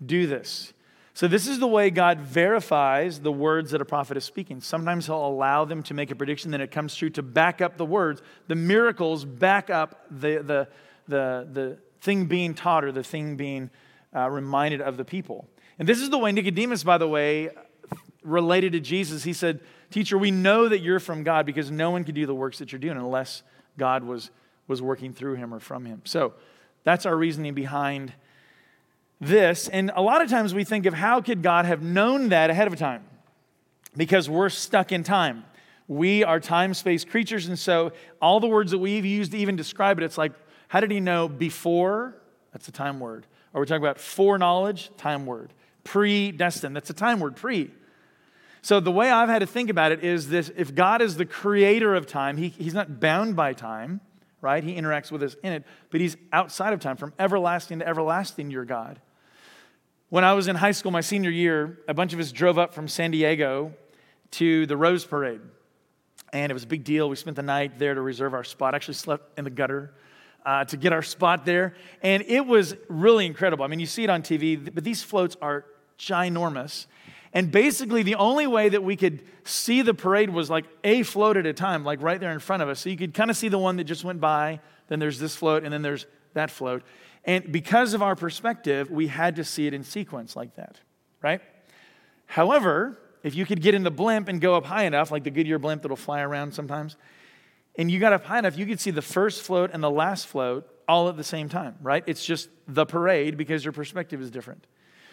do 0.06 0.28
this. 0.28 0.74
So, 1.18 1.28
this 1.28 1.48
is 1.48 1.58
the 1.58 1.66
way 1.66 1.90
God 1.90 2.20
verifies 2.20 3.20
the 3.20 3.32
words 3.32 3.72
that 3.72 3.82
a 3.82 3.86
prophet 3.86 4.18
is 4.18 4.24
speaking. 4.24 4.62
Sometimes 4.62 5.08
He'll 5.08 5.26
allow 5.26 5.66
them 5.66 5.82
to 5.82 5.96
make 5.96 6.12
a 6.12 6.16
prediction, 6.16 6.52
then 6.52 6.62
it 6.62 6.70
comes 6.70 6.96
true 6.96 7.10
to 7.10 7.24
back 7.24 7.60
up 7.60 7.76
the 7.76 7.88
words. 7.88 8.22
The 8.46 8.54
miracles 8.54 9.26
back 9.26 9.72
up 9.72 10.06
the, 10.12 10.44
the, 10.44 10.68
the, 11.08 11.48
the 11.52 11.78
thing 12.02 12.28
being 12.28 12.54
taught 12.54 12.84
or 12.84 12.92
the 12.92 13.04
thing 13.04 13.36
being 13.36 13.72
uh, 14.16 14.30
reminded 14.30 14.80
of 14.80 14.96
the 14.96 15.04
people. 15.04 15.48
And 15.80 15.90
this 15.90 16.02
is 16.02 16.12
the 16.12 16.20
way 16.20 16.32
Nicodemus, 16.32 16.84
by 16.84 17.00
the 17.00 17.08
way, 17.08 17.50
related 18.22 18.74
to 18.74 18.80
Jesus. 18.80 19.24
He 19.24 19.34
said, 19.34 19.62
Teacher, 19.90 20.20
we 20.20 20.30
know 20.30 20.70
that 20.70 20.82
you're 20.82 21.00
from 21.00 21.24
God 21.24 21.48
because 21.48 21.72
no 21.72 21.90
one 21.90 22.04
could 22.04 22.14
do 22.14 22.28
the 22.28 22.36
works 22.36 22.60
that 22.60 22.72
you're 22.72 22.78
doing 22.78 22.96
unless 22.96 23.42
God 23.76 24.04
was, 24.04 24.30
was 24.68 24.84
working 24.84 25.14
through 25.14 25.38
him 25.38 25.52
or 25.52 25.60
from 25.60 25.84
him. 25.84 26.04
So 26.06 26.36
that's 26.84 27.08
our 27.08 27.18
reasoning 27.18 27.56
behind 27.56 28.14
this. 29.20 29.68
And 29.68 29.92
a 29.96 30.02
lot 30.02 30.22
of 30.22 30.30
times 30.30 30.54
we 30.54 30.64
think 30.64 30.86
of 30.86 30.94
how 30.94 31.22
could 31.22 31.42
God 31.42 31.66
have 31.66 31.82
known 31.82 32.30
that 32.30 32.50
ahead 32.50 32.68
of 32.68 32.78
time? 32.78 33.04
Because 33.96 34.30
we're 34.30 34.50
stuck 34.50 34.92
in 34.92 35.04
time. 35.04 35.46
We 35.88 36.24
are 36.24 36.40
time 36.40 36.74
space 36.74 37.06
creatures. 37.06 37.48
And 37.48 37.58
so 37.58 37.94
all 38.22 38.40
the 38.40 38.48
words 38.48 38.72
that 38.72 38.80
we've 38.80 39.06
used 39.06 39.32
to 39.32 39.38
even 39.38 39.56
describe 39.56 39.98
it, 39.98 40.04
it's 40.04 40.18
like, 40.18 40.34
how 40.68 40.80
did 40.80 40.92
he 40.92 41.00
know 41.00 41.28
before? 41.28 42.16
That's 42.52 42.68
a 42.68 42.72
time 42.72 43.00
word. 43.00 43.26
Are 43.54 43.62
we're 43.62 43.66
talking 43.66 43.84
about 43.84 44.00
foreknowledge, 44.00 44.92
time 44.98 45.26
word 45.26 45.54
predestined. 45.88 46.76
That's 46.76 46.90
a 46.90 46.94
time 46.94 47.20
word, 47.20 47.36
pre. 47.36 47.72
So 48.62 48.80
the 48.80 48.92
way 48.92 49.10
I've 49.10 49.30
had 49.30 49.40
to 49.40 49.48
think 49.48 49.70
about 49.70 49.94
it 49.94 50.04
is 50.04 50.28
this 50.28 50.52
if 50.56 50.76
God 50.76 51.02
is 51.02 51.16
the 51.16 51.26
creator 51.26 51.96
of 51.96 52.06
time, 52.06 52.36
he, 52.36 52.50
he's 52.50 52.74
not 52.74 53.00
bound 53.00 53.36
by 53.36 53.54
time, 53.54 54.02
right? 54.42 54.64
He 54.64 54.76
interacts 54.76 55.12
with 55.12 55.24
us 55.24 55.36
in 55.44 55.54
it, 55.54 55.64
but 55.90 56.02
he's 56.02 56.18
outside 56.34 56.74
of 56.74 56.82
time. 56.82 56.98
From 56.98 57.14
everlasting 57.18 57.80
to 57.80 57.88
everlasting, 57.88 58.52
you're 58.52 58.66
God. 58.66 59.00
When 60.10 60.24
I 60.24 60.34
was 60.34 60.48
in 60.48 60.56
high 60.56 60.72
school, 60.72 60.92
my 60.92 61.02
senior 61.02 61.30
year, 61.30 61.80
a 61.86 61.94
bunch 61.94 62.14
of 62.14 62.20
us 62.22 62.32
drove 62.32 62.58
up 62.58 62.74
from 62.74 62.88
San 62.88 63.12
Diego 63.12 63.74
to 64.32 64.66
the 64.66 64.78
Rose 64.78 65.04
Parade. 65.04 65.42
And 66.32 66.50
it 66.50 66.54
was 66.54 66.64
a 66.64 66.68
big 66.68 66.86
deal. 66.86 67.10
We 67.10 67.18
spent 67.18 67.36
the 67.36 67.44
night 67.44 67.78
there 67.78 67.94
to 67.94 68.00
reserve 68.00 68.34
our 68.34 68.46
spot. 68.46 68.74
Actually, 68.74 68.94
slept 68.94 69.38
in 69.38 69.44
the 69.44 69.50
gutter 69.50 69.94
uh, 70.46 70.64
to 70.64 70.78
get 70.78 70.94
our 70.94 71.02
spot 71.02 71.46
there. 71.46 71.76
And 72.02 72.24
it 72.26 72.46
was 72.46 72.74
really 72.88 73.26
incredible. 73.26 73.66
I 73.66 73.68
mean, 73.68 73.82
you 73.82 73.86
see 73.86 74.06
it 74.06 74.10
on 74.10 74.22
TV, 74.22 74.74
but 74.74 74.86
these 74.86 75.04
floats 75.04 75.36
are 75.42 75.66
ginormous. 76.00 76.86
And 77.34 77.52
basically, 77.52 78.04
the 78.04 78.16
only 78.16 78.48
way 78.48 78.70
that 78.70 78.84
we 78.84 78.96
could 78.96 79.24
see 79.44 79.82
the 79.82 79.94
parade 79.94 80.30
was 80.30 80.50
like 80.50 80.66
a 80.86 81.04
float 81.04 81.36
at 81.36 81.46
a 81.46 81.52
time, 81.52 81.84
like 81.84 82.02
right 82.02 82.20
there 82.20 82.32
in 82.32 82.40
front 82.40 82.64
of 82.64 82.70
us. 82.70 82.80
So 82.80 82.90
you 82.90 82.96
could 82.96 83.14
kind 83.14 83.30
of 83.30 83.36
see 83.36 83.50
the 83.50 83.60
one 83.60 83.76
that 83.76 83.84
just 83.84 84.06
went 84.06 84.22
by, 84.22 84.62
then 84.88 85.00
there's 85.00 85.20
this 85.20 85.36
float, 85.36 85.66
and 85.66 85.74
then 85.74 85.82
there's 85.82 86.06
that 86.34 86.50
float. 86.50 86.84
And 87.28 87.52
because 87.52 87.94
of 87.94 88.02
our 88.02 88.16
perspective, 88.16 88.90
we 88.90 89.08
had 89.08 89.36
to 89.36 89.44
see 89.44 89.68
it 89.68 89.74
in 89.74 89.84
sequence 89.84 90.36
like 90.36 90.56
that, 90.56 90.80
right? 91.22 91.42
However, 92.26 92.98
if 93.22 93.36
you 93.36 93.46
could 93.46 93.62
get 93.62 93.76
in 93.76 93.84
the 93.84 93.92
blimp 93.92 94.30
and 94.30 94.40
go 94.40 94.56
up 94.56 94.66
high 94.66 94.86
enough, 94.86 95.12
like 95.12 95.26
the 95.26 95.30
Goodyear 95.30 95.60
blimp 95.60 95.82
that'll 95.82 95.98
fly 95.98 96.22
around 96.22 96.54
sometimes, 96.54 96.96
and 97.78 97.92
you 97.92 98.00
got 98.00 98.14
up 98.14 98.24
high 98.24 98.40
enough, 98.40 98.58
you 98.58 98.66
could 98.66 98.80
see 98.80 98.92
the 98.92 99.02
first 99.02 99.44
float 99.44 99.72
and 99.74 99.84
the 99.84 99.92
last 99.92 100.28
float 100.28 100.68
all 100.88 101.10
at 101.10 101.18
the 101.18 101.24
same 101.24 101.50
time, 101.50 101.76
right? 101.82 102.04
It's 102.08 102.26
just 102.26 102.50
the 102.66 102.86
parade 102.86 103.38
because 103.38 103.66
your 103.66 103.74
perspective 103.74 104.22
is 104.22 104.32
different. 104.32 104.66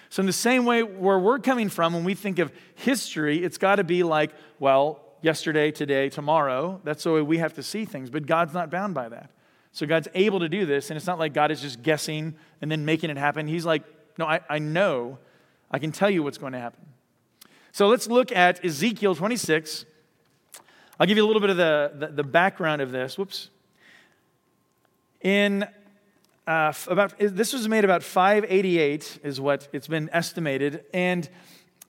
So, 0.09 0.20
in 0.20 0.27
the 0.27 0.33
same 0.33 0.64
way, 0.64 0.85
where 0.85 1.18
we're 1.18 1.40
coming 1.40 1.68
from, 1.68 1.92
when 1.92 2.05
we 2.05 2.14
think 2.14 2.38
of 2.38 2.53
history, 2.77 3.42
it's 3.42 3.59
got 3.59 3.77
to 3.77 3.85
be 3.85 4.05
like, 4.05 4.31
well, 4.61 5.00
yesterday, 5.22 5.72
today, 5.72 6.09
tomorrow. 6.09 6.81
That's 6.85 7.03
the 7.03 7.12
way 7.12 7.22
we 7.22 7.38
have 7.38 7.55
to 7.55 7.62
see 7.62 7.85
things, 7.85 8.11
but 8.11 8.27
God's 8.27 8.55
not 8.55 8.70
bound 8.70 8.94
by 8.94 9.09
that. 9.09 9.31
So 9.74 9.87
God's 9.87 10.06
able 10.14 10.38
to 10.38 10.48
do 10.48 10.66
this, 10.66 10.90
and 10.90 10.96
it's 10.96 11.06
not 11.06 11.18
like 11.18 11.34
God 11.34 11.50
is 11.50 11.60
just 11.60 11.82
guessing 11.82 12.37
and 12.62 12.70
then 12.70 12.84
making 12.84 13.10
it 13.10 13.16
happen. 13.16 13.48
He's 13.48 13.66
like, 13.66 13.82
no, 14.16 14.24
I, 14.24 14.40
I 14.48 14.60
know. 14.60 15.18
I 15.68 15.80
can 15.80 15.90
tell 15.90 16.08
you 16.08 16.22
what's 16.22 16.38
going 16.38 16.52
to 16.52 16.60
happen. 16.60 16.80
So 17.72 17.88
let's 17.88 18.06
look 18.06 18.30
at 18.30 18.64
Ezekiel 18.64 19.16
26. 19.16 19.84
I'll 21.00 21.08
give 21.08 21.16
you 21.16 21.24
a 21.24 21.26
little 21.26 21.40
bit 21.40 21.50
of 21.50 21.56
the, 21.56 21.90
the, 21.92 22.06
the 22.06 22.22
background 22.22 22.82
of 22.82 22.92
this. 22.92 23.18
Whoops. 23.18 23.50
In 25.20 25.66
uh, 26.46 26.72
about, 26.87 27.18
this 27.18 27.52
was 27.52 27.66
made 27.66 27.84
about 27.84 28.04
588, 28.04 29.18
is 29.24 29.40
what 29.40 29.66
it's 29.72 29.88
been 29.88 30.08
estimated. 30.12 30.84
And 30.94 31.28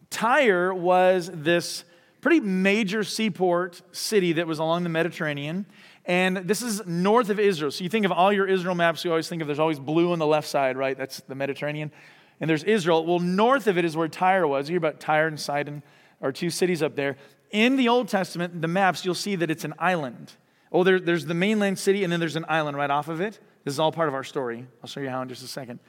Tyre 0.09 0.73
was 0.73 1.29
this 1.31 1.83
pretty 2.19 2.39
major 2.39 3.03
seaport 3.03 3.83
city 3.95 4.33
that 4.33 4.47
was 4.47 4.57
along 4.57 4.81
the 4.81 4.89
Mediterranean. 4.89 5.67
And 6.05 6.37
this 6.37 6.61
is 6.61 6.85
north 6.85 7.29
of 7.29 7.39
Israel. 7.39 7.71
So 7.71 7.83
you 7.83 7.89
think 7.89 8.05
of 8.05 8.11
all 8.11 8.31
your 8.31 8.47
Israel 8.47 8.75
maps, 8.75 9.03
you 9.03 9.11
always 9.11 9.27
think 9.27 9.41
of 9.41 9.47
there's 9.47 9.59
always 9.59 9.79
blue 9.79 10.11
on 10.11 10.19
the 10.19 10.27
left 10.27 10.47
side, 10.47 10.77
right? 10.77 10.97
That's 10.97 11.21
the 11.21 11.35
Mediterranean. 11.35 11.91
And 12.39 12.49
there's 12.49 12.63
Israel. 12.63 13.05
Well, 13.05 13.19
north 13.19 13.65
of 13.67 13.77
it 13.77 13.85
is 13.85 13.97
where 13.97 14.07
Tyre 14.07 14.47
was. 14.47 14.69
You 14.69 14.73
hear 14.73 14.77
about 14.77 14.99
Tyre 14.99 15.27
and 15.27 15.39
Sidon, 15.39 15.81
are 16.21 16.31
two 16.31 16.49
cities 16.49 16.83
up 16.83 16.95
there. 16.95 17.17
In 17.51 17.75
the 17.75 17.87
Old 17.87 18.07
Testament, 18.07 18.61
the 18.61 18.67
maps, 18.67 19.05
you'll 19.05 19.15
see 19.15 19.35
that 19.35 19.49
it's 19.49 19.63
an 19.63 19.73
island. 19.79 20.33
Oh, 20.71 20.83
there, 20.83 20.99
there's 20.99 21.25
the 21.25 21.33
mainland 21.33 21.79
city, 21.79 22.03
and 22.03 22.11
then 22.11 22.19
there's 22.19 22.35
an 22.35 22.45
island 22.49 22.77
right 22.77 22.89
off 22.89 23.07
of 23.07 23.21
it. 23.21 23.39
This 23.63 23.73
is 23.73 23.79
all 23.79 23.91
part 23.91 24.07
of 24.07 24.13
our 24.13 24.23
story. 24.23 24.67
I'll 24.83 24.89
show 24.89 24.99
you 24.99 25.09
how 25.09 25.21
in 25.21 25.29
just 25.29 25.43
a 25.43 25.47
second. 25.47 25.79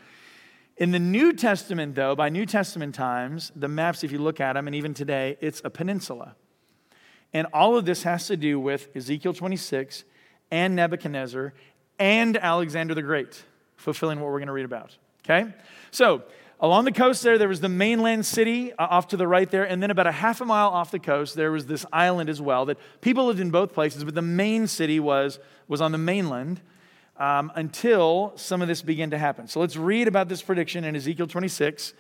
In 0.77 0.93
the 0.93 0.99
New 0.99 1.33
Testament, 1.33 1.95
though, 1.95 2.15
by 2.15 2.29
New 2.29 2.47
Testament 2.47 2.95
times, 2.95 3.51
the 3.57 3.69
maps, 3.69 4.05
if 4.05 4.13
you 4.13 4.19
look 4.19 4.41
at 4.41 4.53
them, 4.53 4.67
and 4.67 4.77
even 4.77 4.95
today, 4.95 5.37
it's 5.41 5.61
a 5.65 5.71
peninsula. 5.71 6.37
And 7.33 7.47
all 7.53 7.77
of 7.77 7.85
this 7.85 8.03
has 8.05 8.27
to 8.29 8.37
do 8.37 8.59
with 8.59 8.89
Ezekiel 8.95 9.35
26 9.35 10.05
and 10.51 10.77
Nebuchadnezzar 10.77 11.53
and 11.99 12.37
Alexander 12.37 12.95
the 12.95 13.03
Great, 13.03 13.45
fulfilling 13.77 14.21
what 14.21 14.27
we're 14.27 14.39
going 14.39 14.47
to 14.47 14.53
read 14.53 14.65
about. 14.65 14.97
Okay? 15.25 15.53
So, 15.91 16.23
along 16.61 16.85
the 16.85 16.93
coast 16.93 17.23
there, 17.23 17.39
there 17.39 17.49
was 17.49 17.61
the 17.61 17.69
mainland 17.69 18.25
city 18.25 18.73
uh, 18.73 18.87
off 18.89 19.09
to 19.09 19.17
the 19.17 19.27
right 19.27 19.51
there. 19.51 19.65
And 19.65 19.83
then 19.83 19.91
about 19.91 20.07
a 20.07 20.13
half 20.13 20.41
a 20.41 20.45
mile 20.45 20.69
off 20.69 20.91
the 20.91 20.99
coast, 20.99 21.35
there 21.35 21.53
was 21.53 21.67
this 21.67 21.85
island 21.93 22.31
as 22.31 22.41
well 22.41 22.67
that 22.67 22.79
people 23.01 23.27
lived 23.27 23.41
in 23.41 23.51
both 23.51 23.73
places, 23.73 24.05
but 24.05 24.15
the 24.15 24.23
main 24.23 24.67
city 24.67 25.01
was, 25.01 25.39
was 25.69 25.81
on 25.81 25.93
the 25.93 25.99
mainland. 25.99 26.61
Um, 27.19 27.51
until 27.55 28.35
some 28.37 28.61
of 28.61 28.69
this 28.69 28.83
began 28.83 29.09
to 29.09 29.17
happen. 29.17 29.49
So 29.49 29.59
let's 29.59 29.75
read 29.75 30.07
about 30.07 30.29
this 30.29 30.43
prediction 30.43 30.85
in 30.85 30.95
Ezekiel 30.95 31.27
26, 31.27 31.95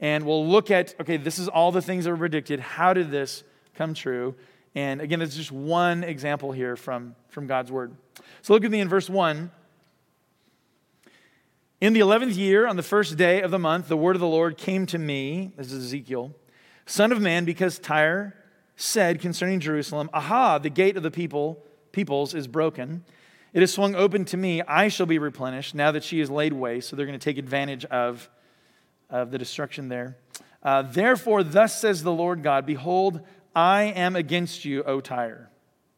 and 0.00 0.26
we'll 0.26 0.44
look 0.44 0.72
at 0.72 0.92
okay, 1.00 1.18
this 1.18 1.38
is 1.38 1.46
all 1.46 1.70
the 1.70 1.80
things 1.80 2.04
that 2.04 2.10
were 2.10 2.16
predicted. 2.16 2.58
How 2.58 2.92
did 2.92 3.12
this 3.12 3.44
come 3.76 3.94
true? 3.94 4.34
And 4.76 5.00
again, 5.00 5.22
it's 5.22 5.34
just 5.34 5.50
one 5.50 6.04
example 6.04 6.52
here 6.52 6.76
from, 6.76 7.16
from 7.30 7.46
God's 7.46 7.72
word. 7.72 7.96
So 8.42 8.52
look 8.52 8.62
at 8.62 8.70
me 8.70 8.80
in 8.80 8.90
verse 8.90 9.08
1. 9.08 9.50
In 11.80 11.92
the 11.94 12.00
11th 12.00 12.36
year, 12.36 12.66
on 12.66 12.76
the 12.76 12.82
first 12.82 13.16
day 13.16 13.40
of 13.40 13.50
the 13.50 13.58
month, 13.58 13.88
the 13.88 13.96
word 13.96 14.16
of 14.16 14.20
the 14.20 14.26
Lord 14.26 14.58
came 14.58 14.84
to 14.86 14.98
me, 14.98 15.52
this 15.56 15.72
is 15.72 15.86
Ezekiel, 15.86 16.34
Son 16.84 17.10
of 17.10 17.22
man, 17.22 17.46
because 17.46 17.78
Tyre 17.78 18.36
said 18.76 19.18
concerning 19.18 19.60
Jerusalem, 19.60 20.10
Aha, 20.12 20.58
the 20.58 20.68
gate 20.68 20.98
of 20.98 21.02
the 21.02 21.10
people, 21.10 21.64
peoples 21.92 22.34
is 22.34 22.46
broken. 22.46 23.02
It 23.54 23.62
is 23.62 23.72
swung 23.72 23.94
open 23.94 24.26
to 24.26 24.36
me. 24.36 24.60
I 24.60 24.88
shall 24.88 25.06
be 25.06 25.18
replenished 25.18 25.74
now 25.74 25.90
that 25.92 26.04
she 26.04 26.20
is 26.20 26.28
laid 26.28 26.52
waste. 26.52 26.90
So 26.90 26.96
they're 26.96 27.06
going 27.06 27.18
to 27.18 27.24
take 27.24 27.38
advantage 27.38 27.86
of, 27.86 28.28
of 29.08 29.30
the 29.30 29.38
destruction 29.38 29.88
there. 29.88 30.18
Uh, 30.62 30.82
Therefore, 30.82 31.42
thus 31.42 31.80
says 31.80 32.02
the 32.02 32.12
Lord 32.12 32.42
God 32.42 32.66
Behold, 32.66 33.20
I 33.56 33.84
am 33.84 34.16
against 34.16 34.66
you, 34.66 34.82
O 34.82 35.00
Tyre. 35.00 35.48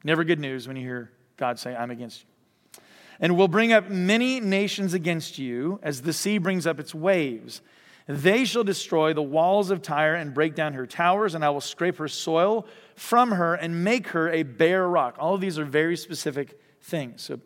Never 0.05 0.23
good 0.23 0.39
news 0.39 0.69
when 0.69 0.77
you 0.77 0.83
hear 0.85 1.11
God 1.37 1.59
say, 1.59 1.75
I'm 1.75 1.91
against 1.91 2.23
you. 2.23 2.83
And 3.19 3.37
will 3.37 3.49
bring 3.49 3.73
up 3.73 3.91
many 3.91 4.39
nations 4.39 4.95
against 4.95 5.39
you 5.39 5.81
as 5.83 6.03
the 6.03 6.13
sea 6.13 6.39
brings 6.39 6.69
up 6.69 6.79
its 6.79 6.95
waves. 6.95 7.61
They 8.07 8.45
shall 8.45 8.63
destroy 8.63 9.13
the 9.13 9.23
walls 9.23 9.73
of 9.73 9.83
Tyre 9.83 10.15
and 10.15 10.33
break 10.33 10.55
down 10.55 10.75
her 10.75 10.87
towers, 10.87 11.35
and 11.35 11.45
I 11.45 11.51
will 11.51 11.61
scrape 11.61 11.97
her 11.97 12.07
soil 12.07 12.65
from 12.95 13.33
her 13.33 13.55
and 13.55 13.83
make 13.83 14.09
her 14.09 14.31
a 14.31 14.45
bare 14.45 14.87
rock. 14.89 15.17
All 15.19 15.35
of 15.35 15.41
these 15.41 15.59
are 15.59 15.65
very 15.65 15.97
specific 15.97 16.61
things. 16.81 17.23
So 17.23 17.41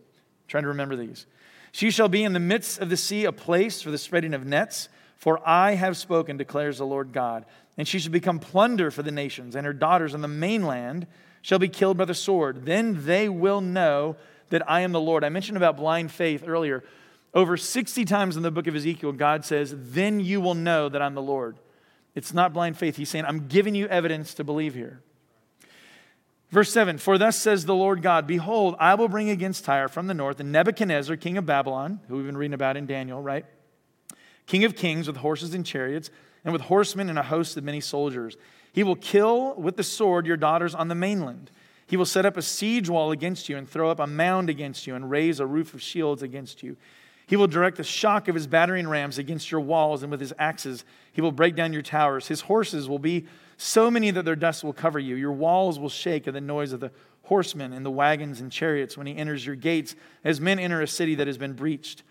trying 0.46 0.64
to 0.64 0.68
remember 0.68 0.94
these. 0.94 1.24
She 1.72 1.90
shall 1.90 2.08
be 2.08 2.22
in 2.22 2.34
the 2.34 2.38
midst 2.38 2.78
of 2.80 2.90
the 2.90 2.98
sea 2.98 3.24
a 3.24 3.32
place 3.32 3.80
for 3.80 3.90
the 3.90 3.96
spreading 3.96 4.34
of 4.34 4.44
nets, 4.44 4.90
for 5.16 5.40
I 5.48 5.72
have 5.74 5.96
spoken, 5.96 6.36
declares 6.36 6.78
the 6.78 6.84
Lord 6.84 7.12
God 7.12 7.46
and 7.76 7.88
she 7.88 7.98
shall 7.98 8.12
become 8.12 8.38
plunder 8.38 8.90
for 8.90 9.02
the 9.02 9.10
nations, 9.10 9.56
and 9.56 9.66
her 9.66 9.72
daughters 9.72 10.14
on 10.14 10.20
the 10.20 10.28
mainland 10.28 11.06
shall 11.40 11.58
be 11.58 11.68
killed 11.68 11.96
by 11.96 12.04
the 12.04 12.14
sword. 12.14 12.64
Then 12.66 13.04
they 13.04 13.28
will 13.28 13.60
know 13.60 14.16
that 14.50 14.68
I 14.70 14.80
am 14.80 14.92
the 14.92 15.00
Lord. 15.00 15.24
I 15.24 15.28
mentioned 15.28 15.56
about 15.56 15.76
blind 15.76 16.12
faith 16.12 16.44
earlier. 16.46 16.84
Over 17.34 17.56
60 17.56 18.04
times 18.04 18.36
in 18.36 18.42
the 18.42 18.50
book 18.50 18.66
of 18.66 18.76
Ezekiel, 18.76 19.12
God 19.12 19.44
says, 19.44 19.74
Then 19.76 20.20
you 20.20 20.40
will 20.40 20.54
know 20.54 20.88
that 20.88 21.00
I'm 21.00 21.14
the 21.14 21.22
Lord. 21.22 21.56
It's 22.14 22.34
not 22.34 22.52
blind 22.52 22.76
faith. 22.76 22.96
He's 22.96 23.08
saying, 23.08 23.24
I'm 23.24 23.48
giving 23.48 23.74
you 23.74 23.86
evidence 23.86 24.34
to 24.34 24.44
believe 24.44 24.74
here. 24.74 25.00
Verse 26.50 26.70
7 26.70 26.98
For 26.98 27.16
thus 27.16 27.36
says 27.36 27.64
the 27.64 27.74
Lord 27.74 28.02
God, 28.02 28.26
Behold, 28.26 28.76
I 28.78 28.94
will 28.94 29.08
bring 29.08 29.30
against 29.30 29.64
Tyre 29.64 29.88
from 29.88 30.06
the 30.06 30.14
north, 30.14 30.38
and 30.38 30.52
Nebuchadnezzar, 30.52 31.16
king 31.16 31.38
of 31.38 31.46
Babylon, 31.46 32.00
who 32.08 32.16
we've 32.16 32.26
been 32.26 32.36
reading 32.36 32.54
about 32.54 32.76
in 32.76 32.86
Daniel, 32.86 33.22
right? 33.22 33.46
King 34.46 34.64
of 34.64 34.76
kings 34.76 35.06
with 35.06 35.16
horses 35.16 35.54
and 35.54 35.64
chariots 35.64 36.10
and 36.44 36.52
with 36.52 36.62
horsemen 36.62 37.08
and 37.08 37.18
a 37.18 37.22
host 37.22 37.56
of 37.56 37.64
many 37.64 37.80
soldiers. 37.80 38.36
He 38.72 38.82
will 38.82 38.96
kill 38.96 39.54
with 39.54 39.76
the 39.76 39.82
sword 39.82 40.26
your 40.26 40.36
daughters 40.36 40.74
on 40.74 40.88
the 40.88 40.94
mainland. 40.94 41.50
He 41.86 41.96
will 41.96 42.06
set 42.06 42.24
up 42.24 42.36
a 42.36 42.42
siege 42.42 42.88
wall 42.88 43.10
against 43.10 43.48
you 43.48 43.56
and 43.56 43.68
throw 43.68 43.90
up 43.90 44.00
a 44.00 44.06
mound 44.06 44.48
against 44.48 44.86
you 44.86 44.94
and 44.94 45.10
raise 45.10 45.40
a 45.40 45.46
roof 45.46 45.74
of 45.74 45.82
shields 45.82 46.22
against 46.22 46.62
you. 46.62 46.76
He 47.26 47.36
will 47.36 47.46
direct 47.46 47.76
the 47.76 47.84
shock 47.84 48.28
of 48.28 48.34
his 48.34 48.46
battering 48.46 48.88
rams 48.88 49.18
against 49.18 49.50
your 49.50 49.60
walls, 49.60 50.02
and 50.02 50.10
with 50.10 50.20
his 50.20 50.34
axes 50.38 50.84
he 51.12 51.20
will 51.20 51.32
break 51.32 51.54
down 51.54 51.72
your 51.72 51.82
towers. 51.82 52.28
His 52.28 52.42
horses 52.42 52.88
will 52.88 52.98
be 52.98 53.26
so 53.56 53.90
many 53.90 54.10
that 54.10 54.24
their 54.24 54.36
dust 54.36 54.64
will 54.64 54.72
cover 54.72 54.98
you. 54.98 55.14
Your 55.14 55.32
walls 55.32 55.78
will 55.78 55.88
shake 55.88 56.26
at 56.26 56.34
the 56.34 56.40
noise 56.40 56.72
of 56.72 56.80
the 56.80 56.90
horsemen 57.24 57.72
and 57.72 57.86
the 57.86 57.90
wagons 57.90 58.40
and 58.40 58.50
chariots 58.50 58.96
when 58.96 59.06
he 59.06 59.16
enters 59.16 59.46
your 59.46 59.54
gates, 59.54 59.94
as 60.24 60.40
men 60.40 60.58
enter 60.58 60.82
a 60.82 60.86
city 60.86 61.14
that 61.14 61.26
has 61.26 61.38
been 61.38 61.52
breached. 61.52 62.02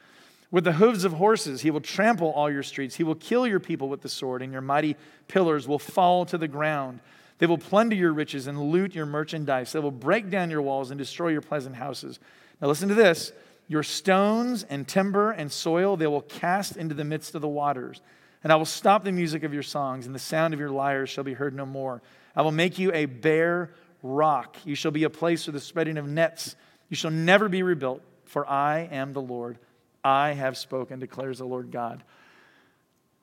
With 0.51 0.65
the 0.65 0.73
hooves 0.73 1.05
of 1.05 1.13
horses, 1.13 1.61
he 1.61 1.71
will 1.71 1.79
trample 1.79 2.31
all 2.31 2.51
your 2.51 2.63
streets. 2.63 2.95
He 2.95 3.03
will 3.03 3.15
kill 3.15 3.47
your 3.47 3.61
people 3.61 3.87
with 3.87 4.01
the 4.01 4.09
sword, 4.09 4.41
and 4.41 4.51
your 4.51 4.61
mighty 4.61 4.97
pillars 5.29 5.65
will 5.65 5.79
fall 5.79 6.25
to 6.25 6.37
the 6.37 6.47
ground. 6.47 6.99
They 7.37 7.47
will 7.47 7.57
plunder 7.57 7.95
your 7.95 8.11
riches 8.11 8.47
and 8.47 8.61
loot 8.61 8.93
your 8.93 9.05
merchandise. 9.05 9.71
They 9.71 9.79
will 9.79 9.91
break 9.91 10.29
down 10.29 10.51
your 10.51 10.61
walls 10.61 10.91
and 10.91 10.97
destroy 10.97 11.29
your 11.29 11.41
pleasant 11.41 11.77
houses. 11.77 12.19
Now, 12.61 12.67
listen 12.67 12.89
to 12.89 12.95
this 12.95 13.31
your 13.69 13.83
stones 13.83 14.63
and 14.63 14.85
timber 14.85 15.31
and 15.31 15.49
soil 15.49 15.95
they 15.95 16.07
will 16.07 16.21
cast 16.21 16.75
into 16.75 16.93
the 16.93 17.05
midst 17.05 17.33
of 17.33 17.41
the 17.41 17.47
waters. 17.47 18.01
And 18.43 18.51
I 18.51 18.57
will 18.57 18.65
stop 18.65 19.05
the 19.05 19.11
music 19.13 19.43
of 19.43 19.53
your 19.53 19.63
songs, 19.63 20.05
and 20.05 20.13
the 20.13 20.19
sound 20.19 20.53
of 20.53 20.59
your 20.59 20.69
lyres 20.69 21.09
shall 21.09 21.23
be 21.23 21.33
heard 21.33 21.55
no 21.55 21.65
more. 21.65 22.01
I 22.35 22.41
will 22.41 22.51
make 22.51 22.77
you 22.77 22.91
a 22.91 23.05
bare 23.05 23.71
rock. 24.03 24.57
You 24.65 24.75
shall 24.75 24.91
be 24.91 25.05
a 25.05 25.09
place 25.09 25.45
for 25.45 25.51
the 25.51 25.59
spreading 25.61 25.97
of 25.97 26.07
nets. 26.07 26.57
You 26.89 26.97
shall 26.97 27.11
never 27.11 27.47
be 27.47 27.63
rebuilt, 27.63 28.01
for 28.25 28.47
I 28.49 28.89
am 28.91 29.13
the 29.13 29.21
Lord 29.21 29.57
I 30.03 30.31
have 30.33 30.57
spoken, 30.57 30.99
declares 30.99 31.37
the 31.37 31.45
Lord 31.45 31.71
God. 31.71 32.03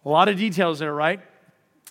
A 0.04 0.08
lot 0.08 0.28
of 0.28 0.36
details 0.36 0.78
there, 0.78 0.94
right? 0.94 1.20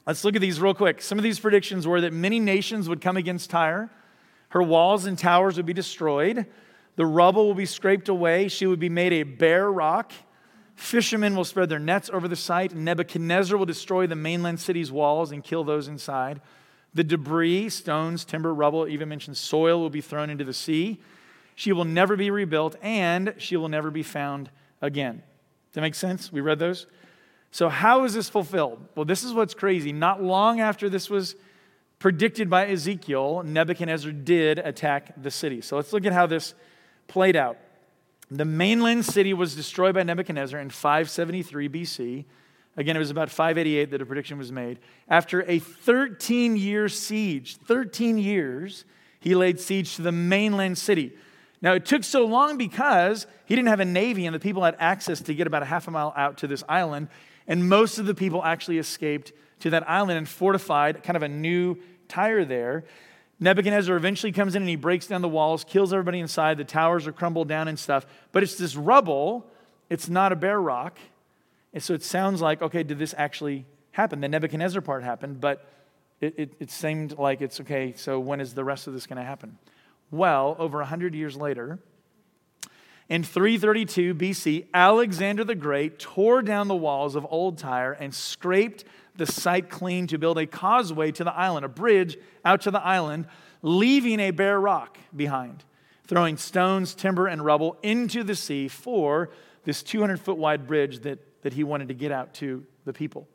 Let's 0.06 0.24
look 0.24 0.36
at 0.36 0.42
these 0.42 0.62
real 0.62 0.74
quick. 0.74 1.02
Some 1.02 1.18
of 1.18 1.24
these 1.24 1.40
predictions 1.40 1.86
were 1.86 2.02
that 2.02 2.14
many 2.14 2.40
nations 2.40 2.88
would 2.88 3.02
come 3.02 3.18
against 3.18 3.50
Tyre, 3.50 3.90
her 4.50 4.64
walls 4.64 5.06
and 5.06 5.20
towers 5.20 5.58
would 5.58 5.66
be 5.66 5.74
destroyed, 5.74 6.46
the 6.96 7.06
rubble 7.06 7.46
will 7.46 7.54
be 7.54 7.66
scraped 7.66 8.10
away, 8.10 8.48
she 8.48 8.66
would 8.66 8.80
be 8.80 8.90
made 8.90 9.14
a 9.14 9.24
bare 9.24 9.72
rock. 9.72 10.14
Fishermen 10.76 11.36
will 11.36 11.44
spread 11.44 11.70
their 11.70 11.80
nets 11.80 12.10
over 12.12 12.28
the 12.28 12.36
site. 12.36 12.74
Nebuchadnezzar 12.74 13.58
will 13.58 13.66
destroy 13.66 14.06
the 14.06 14.16
mainland 14.16 14.60
city's 14.60 14.92
walls 14.92 15.32
and 15.32 15.44
kill 15.44 15.64
those 15.64 15.88
inside. 15.88 16.40
The 16.94 17.04
debris, 17.04 17.70
stones, 17.70 18.24
timber, 18.24 18.54
rubble, 18.54 18.88
even 18.88 19.10
mentioned 19.10 19.38
soil, 19.38 19.80
will 19.80 19.90
be 19.90 20.02
thrown 20.02 20.30
into 20.30 20.44
the 20.44 20.54
sea. 20.54 21.00
She 21.56 21.74
will 21.74 21.84
never 21.84 22.16
be 22.16 22.30
rebuilt, 22.30 22.76
and 22.82 23.34
she 23.38 23.58
will 23.58 23.70
never 23.70 23.90
be 23.90 24.04
found 24.04 24.52
again. 24.82 25.18
Does 25.18 25.76
that 25.76 25.82
make 25.82 25.96
sense? 25.96 26.32
We 26.32 26.42
read 26.42 26.60
those? 26.60 26.88
So, 27.52 27.70
how 27.70 28.04
is 28.04 28.14
this 28.14 28.30
fulfilled? 28.30 28.80
Well, 28.96 29.06
this 29.06 29.24
is 29.24 29.34
what's 29.34 29.54
crazy. 29.54 29.92
Not 29.92 30.22
long 30.22 30.60
after 30.60 30.90
this 30.90 31.10
was 31.10 31.36
predicted 32.00 32.50
by 32.50 32.68
Ezekiel, 32.68 33.44
Nebuchadnezzar 33.44 34.12
did 34.12 34.60
attack 34.60 35.14
the 35.22 35.32
city. 35.32 35.62
So, 35.62 35.76
let's 35.76 35.94
look 35.94 36.06
at 36.06 36.14
how 36.14 36.28
this 36.28 36.54
played 37.08 37.36
out. 37.36 37.58
The 38.30 38.46
mainland 38.46 39.06
city 39.06 39.34
was 39.34 39.56
destroyed 39.56 39.96
by 39.96 40.04
Nebuchadnezzar 40.04 40.60
in 40.60 40.70
573 40.70 41.70
BC. 41.70 42.26
Again, 42.76 42.96
it 42.96 43.00
was 43.00 43.10
about 43.10 43.30
588 43.30 43.92
that 43.92 44.02
a 44.02 44.06
prediction 44.06 44.38
was 44.38 44.52
made. 44.52 44.80
After 45.08 45.42
a 45.50 45.60
13 45.60 46.58
year 46.58 46.90
siege, 46.90 47.58
13 47.58 48.18
years, 48.18 48.86
he 49.20 49.34
laid 49.34 49.60
siege 49.60 49.96
to 49.96 50.02
the 50.02 50.12
mainland 50.12 50.78
city. 50.78 51.14
Now, 51.62 51.74
it 51.74 51.86
took 51.86 52.04
so 52.04 52.26
long 52.26 52.58
because 52.58 53.26
he 53.46 53.56
didn't 53.56 53.70
have 53.70 53.80
a 53.80 53.86
navy 53.86 54.26
and 54.26 54.36
the 54.36 54.40
people 54.40 54.64
had 54.64 54.76
access 54.80 55.22
to 55.22 55.34
get 55.34 55.48
about 55.48 55.64
a 55.64 55.66
half 55.66 55.88
a 55.88 55.92
mile 55.92 56.14
out 56.16 56.38
to 56.40 56.48
this 56.48 56.64
island. 56.70 57.08
And 57.48 57.68
most 57.68 57.98
of 57.98 58.06
the 58.06 58.14
people 58.14 58.44
actually 58.44 58.78
escaped 58.78 59.32
to 59.62 59.72
that 59.72 59.90
island 59.90 60.18
and 60.18 60.30
fortified 60.30 61.04
kind 61.04 61.18
of 61.18 61.24
a 61.24 61.30
new 61.30 61.78
Tyre 62.08 62.46
there. 62.46 62.86
Nebuchadnezzar 63.40 63.96
eventually 63.96 64.32
comes 64.32 64.56
in 64.56 64.64
and 64.64 64.70
he 64.70 64.76
breaks 64.76 65.08
down 65.08 65.22
the 65.22 65.28
walls, 65.28 65.64
kills 65.64 65.94
everybody 65.94 66.20
inside. 66.20 66.58
The 66.58 66.64
towers 66.64 67.06
are 67.08 67.12
crumbled 67.12 67.48
down 67.48 67.68
and 67.68 67.78
stuff. 67.78 68.06
But 68.32 68.44
it's 68.44 68.56
this 68.56 68.76
rubble, 68.76 69.46
it's 69.90 70.10
not 70.10 70.32
a 70.32 70.36
bare 70.36 70.60
rock. 70.60 70.98
And 71.74 71.84
so 71.84 71.94
it 71.94 72.04
sounds 72.04 72.42
like, 72.42 72.62
okay, 72.62 72.84
did 72.84 72.98
this 72.98 73.14
actually 73.18 73.66
happen? 73.92 74.22
The 74.22 74.28
Nebuchadnezzar 74.28 74.82
part 74.82 75.04
happened, 75.04 75.42
but 75.42 75.68
it, 76.22 76.34
it, 76.38 76.54
it 76.60 76.72
seemed 76.72 77.18
like 77.18 77.42
it's 77.42 77.60
okay, 77.62 77.94
so 77.96 78.20
when 78.20 78.40
is 78.40 78.54
the 78.54 78.64
rest 78.64 78.88
of 78.88 78.94
this 78.94 79.06
going 79.06 79.18
to 79.18 79.24
happen? 79.24 79.58
Well, 80.12 80.56
over 80.60 80.80
100 80.80 81.14
years 81.14 81.36
later, 81.36 81.80
in 83.10 83.24
332 83.24 84.16
BC, 84.16 84.68
Alexander 84.74 85.44
the 85.44 85.56
Great 85.56 86.00
tore 86.00 86.42
down 86.42 86.68
the 86.68 86.76
walls 86.76 87.16
of 87.16 87.26
Old 87.30 87.58
Tyre 87.58 87.94
and 87.94 88.14
scraped 88.14 88.84
the 89.16 89.26
site 89.26 89.70
clean 89.70 90.08
to 90.08 90.18
build 90.18 90.38
a 90.38 90.46
causeway 90.46 91.12
to 91.12 91.24
the 91.24 91.34
island, 91.34 91.66
a 91.66 91.70
bridge 91.70 92.18
out 92.46 92.62
to 92.62 92.72
the 92.72 92.84
island, 92.84 93.28
leaving 93.62 94.20
a 94.20 94.32
bare 94.32 94.60
rock 94.60 94.98
behind, 95.16 95.64
throwing 96.06 96.38
stones, 96.38 96.94
timber, 96.94 97.28
and 97.28 97.44
rubble 97.44 97.78
into 97.82 98.24
the 98.24 98.36
sea 98.36 98.68
for 98.68 99.30
this 99.64 99.84
200 99.84 100.20
foot 100.20 100.38
wide 100.38 100.68
bridge 100.68 101.00
that, 101.00 101.20
that 101.42 101.54
he 101.54 101.64
wanted 101.64 101.88
to 101.88 101.94
get 101.94 102.12
out 102.12 102.34
to 102.36 102.66
the 102.86 102.94
people. 102.94 103.28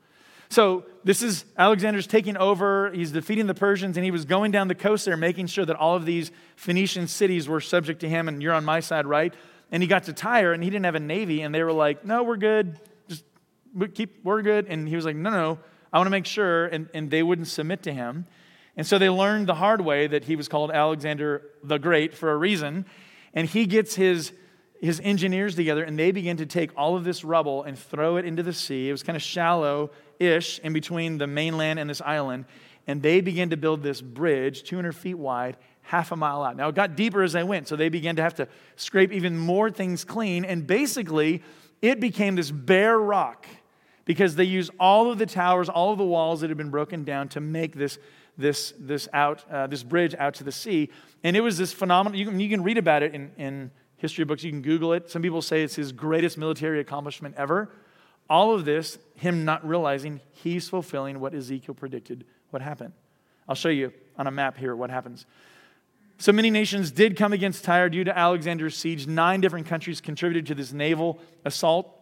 So, 0.53 0.85
this 1.03 1.23
is 1.23 1.47
Alexander's 1.57 2.07
taking 2.07 2.37
over. 2.37 2.93
He's 2.93 3.11
defeating 3.11 3.47
the 3.47 3.55
Persians, 3.55 3.97
and 3.97 4.05
he 4.05 4.11
was 4.11 4.27
going 4.27 4.51
down 4.51 4.69
the 4.69 4.75
coast 4.75 5.07
there, 5.07 5.17
making 5.17 5.47
sure 5.47 5.65
that 5.65 5.77
all 5.77 5.97
of 5.97 6.05
these 6.05 6.31
Phoenician 6.57 7.09
cities 7.09 7.49
were 7.49 7.63
subject 7.63 8.01
to 8.01 8.09
him, 8.09 8.29
and 8.29 8.43
you're 8.43 8.53
on 8.53 8.63
my 8.63 8.81
side, 8.81 9.07
right? 9.07 9.33
And 9.71 9.83
he 9.83 9.87
got 9.87 10.05
to 10.05 10.13
Tyre, 10.13 10.53
and 10.53 10.63
he 10.63 10.69
didn't 10.69 10.85
have 10.85 10.95
a 10.95 11.01
navy, 11.01 11.41
and 11.41 11.55
they 11.55 11.63
were 11.63 11.73
like, 11.73 12.05
No, 12.05 12.23
we're 12.23 12.37
good. 12.37 12.79
Just 13.09 13.25
keep, 13.95 14.23
we're 14.25 14.43
good. 14.43 14.67
And 14.69 14.87
he 14.87 14.95
was 14.95 15.07
like, 15.07 15.17
No, 15.17 15.31
no, 15.31 15.59
I 15.91 15.97
want 15.97 16.09
to 16.09 16.11
make 16.11 16.27
sure. 16.27 16.67
And, 16.67 16.87
and 16.93 17.11
they 17.11 17.23
wouldn't 17.23 17.49
submit 17.49 17.83
to 17.85 17.93
him. 17.95 18.27
And 18.77 18.87
so 18.87 18.99
they 18.99 19.09
learned 19.09 19.47
the 19.47 19.55
hard 19.55 19.81
way 19.81 20.07
that 20.07 20.25
he 20.25 20.37
was 20.37 20.49
called 20.49 20.71
Alexander 20.71 21.51
the 21.65 21.79
Great 21.79 22.13
for 22.13 22.31
a 22.31 22.37
reason. 22.37 22.85
And 23.33 23.49
he 23.49 23.65
gets 23.65 23.95
his, 23.95 24.33
his 24.83 25.01
engineers 25.05 25.55
together 25.55 25.85
and 25.85 25.97
they 25.97 26.11
begin 26.11 26.37
to 26.39 26.47
take 26.47 26.71
all 26.77 26.97
of 26.97 27.05
this 27.05 27.25
rubble 27.25 27.63
and 27.63 27.79
throw 27.79 28.17
it 28.17 28.25
into 28.25 28.43
the 28.43 28.53
sea. 28.53 28.89
It 28.89 28.93
was 28.93 29.05
kind 29.05 29.17
of 29.17 29.23
shallow 29.23 29.91
ish 30.19 30.59
in 30.59 30.73
between 30.73 31.19
the 31.19 31.27
mainland 31.29 31.79
and 31.79 31.89
this 31.89 32.01
island. 32.01 32.47
And 32.89 33.01
they 33.01 33.21
began 33.21 33.51
to 33.51 33.57
build 33.57 33.85
this 33.85 34.01
bridge, 34.01 34.65
200 34.65 34.93
feet 34.93 35.15
wide, 35.15 35.57
half 35.83 36.11
a 36.11 36.17
mile 36.17 36.43
out. 36.43 36.57
Now 36.57 36.69
it 36.69 36.75
got 36.75 36.97
deeper 36.97 37.23
as 37.23 37.33
they 37.33 37.45
went, 37.45 37.69
so 37.69 37.77
they 37.77 37.89
began 37.89 38.17
to 38.17 38.23
have 38.23 38.35
to 38.35 38.49
scrape 38.75 39.13
even 39.13 39.39
more 39.39 39.71
things 39.71 40.05
clean. 40.05 40.45
And 40.45 40.67
basically, 40.67 41.43
it 41.81 42.01
became 42.01 42.35
this 42.35 42.51
bare 42.51 42.99
rock 42.99 43.47
because 44.05 44.35
they 44.35 44.45
used 44.45 44.73
all 44.81 45.13
of 45.13 45.19
the 45.19 45.27
towers, 45.27 45.69
all 45.69 45.93
of 45.93 45.99
the 45.99 46.05
walls 46.05 46.41
that 46.41 46.51
had 46.51 46.57
been 46.57 46.71
broken 46.71 47.05
down 47.05 47.29
to 47.29 47.41
make 47.41 47.77
this, 47.77 47.99
this, 48.37 48.75
this, 48.81 49.09
out, 49.13 49.45
uh, 49.49 49.69
this 49.69 49.85
bridge 49.85 50.17
out 50.19 50.35
to 50.35 50.45
the 50.45 50.51
sea. 50.51 50.91
And 51.23 51.37
it 51.37 51.41
was 51.41 51.57
this 51.57 51.73
phenomenal, 51.73 52.19
you 52.19 52.27
can, 52.27 52.41
you 52.41 52.49
can 52.49 52.65
read 52.65 52.79
about 52.79 53.05
it 53.05 53.15
in, 53.15 53.31
in 53.37 53.71
history 54.03 54.25
books, 54.25 54.43
you 54.43 54.51
can 54.51 54.63
Google 54.63 54.93
it. 54.93 55.09
Some 55.09 55.23
people 55.23 55.41
say 55.41 55.63
it's 55.63 55.77
his 55.77 55.93
greatest 55.93 56.37
military 56.37 56.81
accomplishment 56.81 57.37
ever. 57.39 57.71
All 58.29 58.53
of 58.53 58.65
this, 58.65 58.99
him 59.15 59.45
not 59.45 59.67
realizing 59.67 60.21
he's 60.33 60.69
fulfilling 60.69 61.21
what 61.21 61.35
Ezekiel 61.35 61.75
predicted 61.75 62.25
would 62.51 62.63
happen. 62.63 62.93
I'll 63.49 63.55
show 63.55 63.69
you 63.69 63.93
on 64.19 64.27
a 64.27 64.31
map 64.33 64.59
here 64.59 64.75
what 64.75 64.91
happens. 64.91 65.25
So 66.19 66.33
many 66.33 66.51
nations 66.51 66.91
did 66.91 67.17
come 67.17 67.33
against 67.33 67.63
Tyre 67.65 67.89
due 67.89 68.03
to 68.03 68.17
Alexander's 68.17 68.77
siege. 68.77 69.07
Nine 69.07 69.41
different 69.41 69.67
countries 69.67 70.01
contributed 70.01 70.47
to 70.47 70.55
this 70.57 70.73
naval 70.73 71.21
assault. 71.45 71.97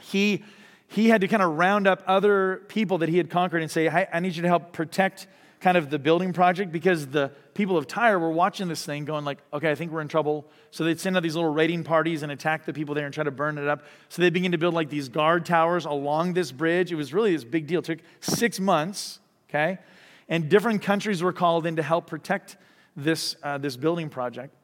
He 0.00 0.44
he 0.88 1.08
had 1.08 1.20
to 1.20 1.28
kind 1.28 1.42
of 1.42 1.56
round 1.56 1.86
up 1.86 2.02
other 2.06 2.62
people 2.68 2.98
that 2.98 3.08
he 3.08 3.16
had 3.16 3.28
conquered 3.28 3.62
and 3.62 3.70
say, 3.70 3.88
hey, 3.88 4.06
I 4.12 4.20
need 4.20 4.36
you 4.36 4.42
to 4.42 4.48
help 4.48 4.72
protect 4.72 5.26
kind 5.60 5.76
of 5.76 5.90
the 5.90 5.98
building 5.98 6.32
project 6.32 6.70
because 6.70 7.08
the 7.08 7.32
people 7.56 7.76
of 7.76 7.86
Tyre 7.86 8.18
were 8.18 8.30
watching 8.30 8.68
this 8.68 8.84
thing 8.84 9.04
going 9.04 9.24
like, 9.24 9.38
okay, 9.52 9.70
I 9.70 9.74
think 9.74 9.90
we're 9.90 10.02
in 10.02 10.08
trouble. 10.08 10.46
So 10.70 10.84
they'd 10.84 11.00
send 11.00 11.16
out 11.16 11.22
these 11.22 11.34
little 11.34 11.52
raiding 11.52 11.82
parties 11.82 12.22
and 12.22 12.30
attack 12.30 12.66
the 12.66 12.72
people 12.72 12.94
there 12.94 13.06
and 13.06 13.14
try 13.14 13.24
to 13.24 13.30
burn 13.30 13.58
it 13.58 13.66
up. 13.66 13.84
So 14.10 14.22
they 14.22 14.30
begin 14.30 14.52
to 14.52 14.58
build 14.58 14.74
like 14.74 14.90
these 14.90 15.08
guard 15.08 15.46
towers 15.46 15.86
along 15.86 16.34
this 16.34 16.52
bridge. 16.52 16.92
It 16.92 16.96
was 16.96 17.12
really 17.12 17.32
this 17.32 17.44
big 17.44 17.66
deal. 17.66 17.80
It 17.80 17.86
took 17.86 17.98
six 18.20 18.60
months, 18.60 19.20
okay? 19.48 19.78
And 20.28 20.48
different 20.48 20.82
countries 20.82 21.22
were 21.22 21.32
called 21.32 21.66
in 21.66 21.76
to 21.76 21.82
help 21.82 22.06
protect 22.06 22.56
this, 22.94 23.36
uh, 23.42 23.58
this 23.58 23.76
building 23.76 24.10
project. 24.10 24.54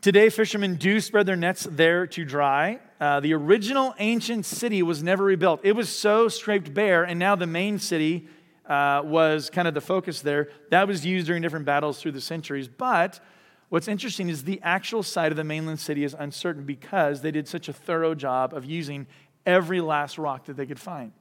Today, 0.00 0.28
fishermen 0.28 0.76
do 0.76 1.00
spread 1.00 1.26
their 1.26 1.36
nets 1.36 1.66
there 1.68 2.06
to 2.06 2.24
dry. 2.24 2.78
Uh, 3.00 3.18
the 3.18 3.34
original 3.34 3.94
ancient 3.98 4.46
city 4.46 4.82
was 4.82 5.02
never 5.02 5.24
rebuilt. 5.24 5.60
It 5.64 5.72
was 5.72 5.88
so 5.88 6.28
scraped 6.28 6.72
bare, 6.72 7.02
and 7.02 7.18
now 7.18 7.34
the 7.34 7.46
main 7.46 7.80
city 7.80 8.28
uh, 8.68 9.02
was 9.04 9.50
kind 9.50 9.68
of 9.68 9.74
the 9.74 9.80
focus 9.80 10.20
there. 10.20 10.48
That 10.70 10.88
was 10.88 11.04
used 11.04 11.26
during 11.26 11.42
different 11.42 11.66
battles 11.66 12.00
through 12.00 12.12
the 12.12 12.20
centuries. 12.20 12.68
But 12.68 13.20
what's 13.68 13.88
interesting 13.88 14.28
is 14.28 14.44
the 14.44 14.60
actual 14.62 15.02
site 15.02 15.32
of 15.32 15.36
the 15.36 15.44
mainland 15.44 15.80
city 15.80 16.04
is 16.04 16.14
uncertain 16.18 16.64
because 16.64 17.22
they 17.22 17.30
did 17.30 17.48
such 17.48 17.68
a 17.68 17.72
thorough 17.72 18.14
job 18.14 18.54
of 18.54 18.64
using 18.64 19.06
every 19.44 19.80
last 19.80 20.18
rock 20.18 20.46
that 20.46 20.56
they 20.56 20.66
could 20.66 20.80
find. 20.80 21.12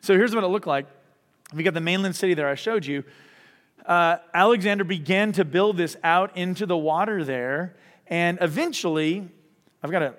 So 0.00 0.14
here's 0.14 0.34
what 0.34 0.44
it 0.44 0.48
looked 0.48 0.66
like. 0.66 0.86
We 1.54 1.62
got 1.62 1.74
the 1.74 1.80
mainland 1.80 2.16
city 2.16 2.34
there 2.34 2.48
I 2.48 2.54
showed 2.54 2.84
you. 2.84 3.04
Uh, 3.84 4.16
Alexander 4.34 4.84
began 4.84 5.32
to 5.32 5.44
build 5.44 5.76
this 5.76 5.96
out 6.02 6.36
into 6.36 6.66
the 6.66 6.76
water 6.76 7.24
there. 7.24 7.76
And 8.08 8.38
eventually, 8.40 9.28
I've 9.82 9.90
got 9.90 10.00
to 10.00 10.14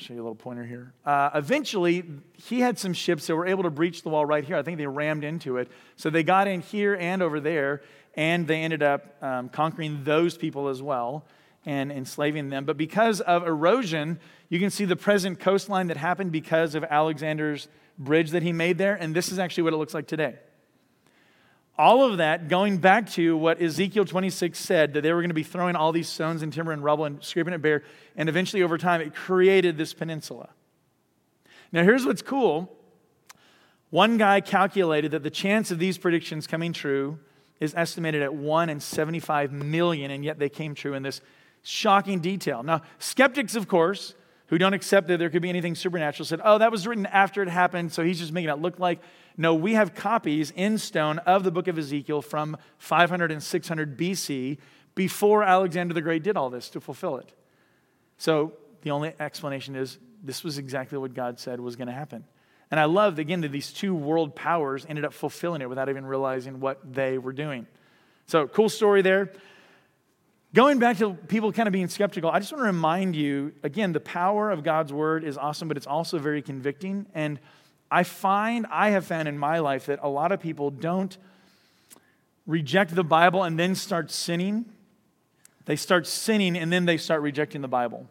show 0.00 0.14
you 0.14 0.20
a 0.20 0.22
little 0.22 0.34
pointer 0.34 0.64
here. 0.64 0.92
Uh, 1.04 1.30
eventually, 1.34 2.04
he 2.36 2.60
had 2.60 2.78
some 2.78 2.92
ships 2.92 3.26
that 3.26 3.36
were 3.36 3.46
able 3.46 3.64
to 3.64 3.70
breach 3.70 4.02
the 4.02 4.08
wall 4.08 4.24
right 4.24 4.44
here. 4.44 4.56
I 4.56 4.62
think 4.62 4.78
they 4.78 4.86
rammed 4.86 5.24
into 5.24 5.56
it. 5.58 5.68
So 5.96 6.10
they 6.10 6.22
got 6.22 6.48
in 6.48 6.60
here 6.60 6.94
and 6.94 7.22
over 7.22 7.40
there, 7.40 7.82
and 8.14 8.46
they 8.46 8.62
ended 8.62 8.82
up 8.82 9.22
um, 9.22 9.48
conquering 9.48 10.04
those 10.04 10.36
people 10.36 10.68
as 10.68 10.82
well 10.82 11.24
and 11.66 11.92
enslaving 11.92 12.48
them. 12.48 12.64
But 12.64 12.76
because 12.76 13.20
of 13.20 13.46
erosion, 13.46 14.18
you 14.48 14.58
can 14.58 14.70
see 14.70 14.84
the 14.84 14.96
present 14.96 15.38
coastline 15.38 15.88
that 15.88 15.96
happened 15.96 16.32
because 16.32 16.74
of 16.74 16.84
Alexander's 16.84 17.68
bridge 17.98 18.30
that 18.30 18.42
he 18.42 18.52
made 18.52 18.78
there. 18.78 18.94
And 18.94 19.14
this 19.14 19.30
is 19.30 19.38
actually 19.38 19.64
what 19.64 19.74
it 19.74 19.76
looks 19.76 19.94
like 19.94 20.06
today. 20.06 20.36
All 21.78 22.04
of 22.04 22.18
that 22.18 22.48
going 22.48 22.78
back 22.78 23.08
to 23.12 23.36
what 23.36 23.60
Ezekiel 23.62 24.04
26 24.04 24.58
said 24.58 24.92
that 24.92 25.02
they 25.02 25.12
were 25.12 25.20
going 25.20 25.30
to 25.30 25.34
be 25.34 25.42
throwing 25.42 25.76
all 25.76 25.92
these 25.92 26.08
stones 26.08 26.42
and 26.42 26.52
timber 26.52 26.72
and 26.72 26.84
rubble 26.84 27.06
and 27.06 27.22
scraping 27.24 27.54
it 27.54 27.62
bare. 27.62 27.82
And 28.16 28.28
eventually, 28.28 28.62
over 28.62 28.76
time, 28.76 29.00
it 29.00 29.14
created 29.14 29.78
this 29.78 29.94
peninsula. 29.94 30.50
Now, 31.72 31.82
here's 31.82 32.04
what's 32.04 32.22
cool. 32.22 32.76
One 33.90 34.18
guy 34.18 34.40
calculated 34.40 35.12
that 35.12 35.22
the 35.22 35.30
chance 35.30 35.70
of 35.70 35.78
these 35.78 35.98
predictions 35.98 36.46
coming 36.46 36.72
true 36.72 37.18
is 37.60 37.74
estimated 37.74 38.22
at 38.22 38.34
1 38.34 38.68
in 38.68 38.80
75 38.80 39.52
million, 39.52 40.10
and 40.10 40.24
yet 40.24 40.38
they 40.38 40.48
came 40.48 40.74
true 40.74 40.94
in 40.94 41.02
this 41.02 41.20
shocking 41.62 42.20
detail. 42.20 42.62
Now, 42.62 42.82
skeptics, 42.98 43.54
of 43.54 43.68
course, 43.68 44.14
who 44.50 44.58
don't 44.58 44.74
accept 44.74 45.08
that 45.08 45.18
there 45.18 45.30
could 45.30 45.42
be 45.42 45.48
anything 45.48 45.74
supernatural 45.74 46.26
said, 46.26 46.40
oh, 46.44 46.58
that 46.58 46.70
was 46.70 46.86
written 46.86 47.06
after 47.06 47.42
it 47.42 47.48
happened, 47.48 47.92
so 47.92 48.04
he's 48.04 48.18
just 48.18 48.32
making 48.32 48.50
it 48.50 48.58
look 48.58 48.78
like 48.78 49.00
no, 49.36 49.54
we 49.54 49.72
have 49.72 49.94
copies 49.94 50.52
in 50.54 50.76
stone 50.76 51.18
of 51.20 51.44
the 51.44 51.50
book 51.50 51.66
of 51.66 51.78
Ezekiel 51.78 52.20
from 52.20 52.58
500 52.76 53.30
and 53.30 53.42
600 53.42 53.96
BC 53.96 54.58
before 54.94 55.42
Alexander 55.42 55.94
the 55.94 56.02
Great 56.02 56.22
did 56.22 56.36
all 56.36 56.50
this 56.50 56.68
to 56.70 56.80
fulfill 56.80 57.16
it. 57.16 57.32
So 58.18 58.52
the 58.82 58.90
only 58.90 59.14
explanation 59.18 59.76
is 59.76 59.98
this 60.22 60.44
was 60.44 60.58
exactly 60.58 60.98
what 60.98 61.14
God 61.14 61.38
said 61.38 61.58
was 61.58 61.74
going 61.74 61.88
to 61.88 61.94
happen. 61.94 62.24
And 62.70 62.78
I 62.78 62.84
love, 62.84 63.18
again, 63.18 63.40
that 63.40 63.50
these 63.50 63.72
two 63.72 63.94
world 63.94 64.36
powers 64.36 64.84
ended 64.86 65.06
up 65.06 65.14
fulfilling 65.14 65.62
it 65.62 65.70
without 65.70 65.88
even 65.88 66.04
realizing 66.04 66.60
what 66.60 66.78
they 66.92 67.16
were 67.16 67.32
doing. 67.32 67.66
So, 68.26 68.46
cool 68.46 68.68
story 68.68 69.00
there. 69.00 69.32
Going 70.52 70.80
back 70.80 70.98
to 70.98 71.14
people 71.14 71.52
kind 71.52 71.68
of 71.68 71.72
being 71.72 71.86
skeptical, 71.86 72.28
I 72.28 72.40
just 72.40 72.50
want 72.50 72.62
to 72.62 72.66
remind 72.66 73.14
you 73.14 73.52
again, 73.62 73.92
the 73.92 74.00
power 74.00 74.50
of 74.50 74.64
God's 74.64 74.92
word 74.92 75.22
is 75.22 75.38
awesome, 75.38 75.68
but 75.68 75.76
it's 75.76 75.86
also 75.86 76.18
very 76.18 76.42
convicting. 76.42 77.06
And 77.14 77.38
I 77.88 78.02
find, 78.02 78.66
I 78.68 78.90
have 78.90 79.06
found 79.06 79.28
in 79.28 79.38
my 79.38 79.60
life 79.60 79.86
that 79.86 80.00
a 80.02 80.08
lot 80.08 80.32
of 80.32 80.40
people 80.40 80.70
don't 80.70 81.16
reject 82.48 82.96
the 82.96 83.04
Bible 83.04 83.44
and 83.44 83.56
then 83.56 83.76
start 83.76 84.10
sinning. 84.10 84.64
They 85.66 85.76
start 85.76 86.08
sinning 86.08 86.56
and 86.56 86.72
then 86.72 86.84
they 86.84 86.96
start 86.96 87.22
rejecting 87.22 87.60
the 87.60 87.68
Bible. 87.68 88.08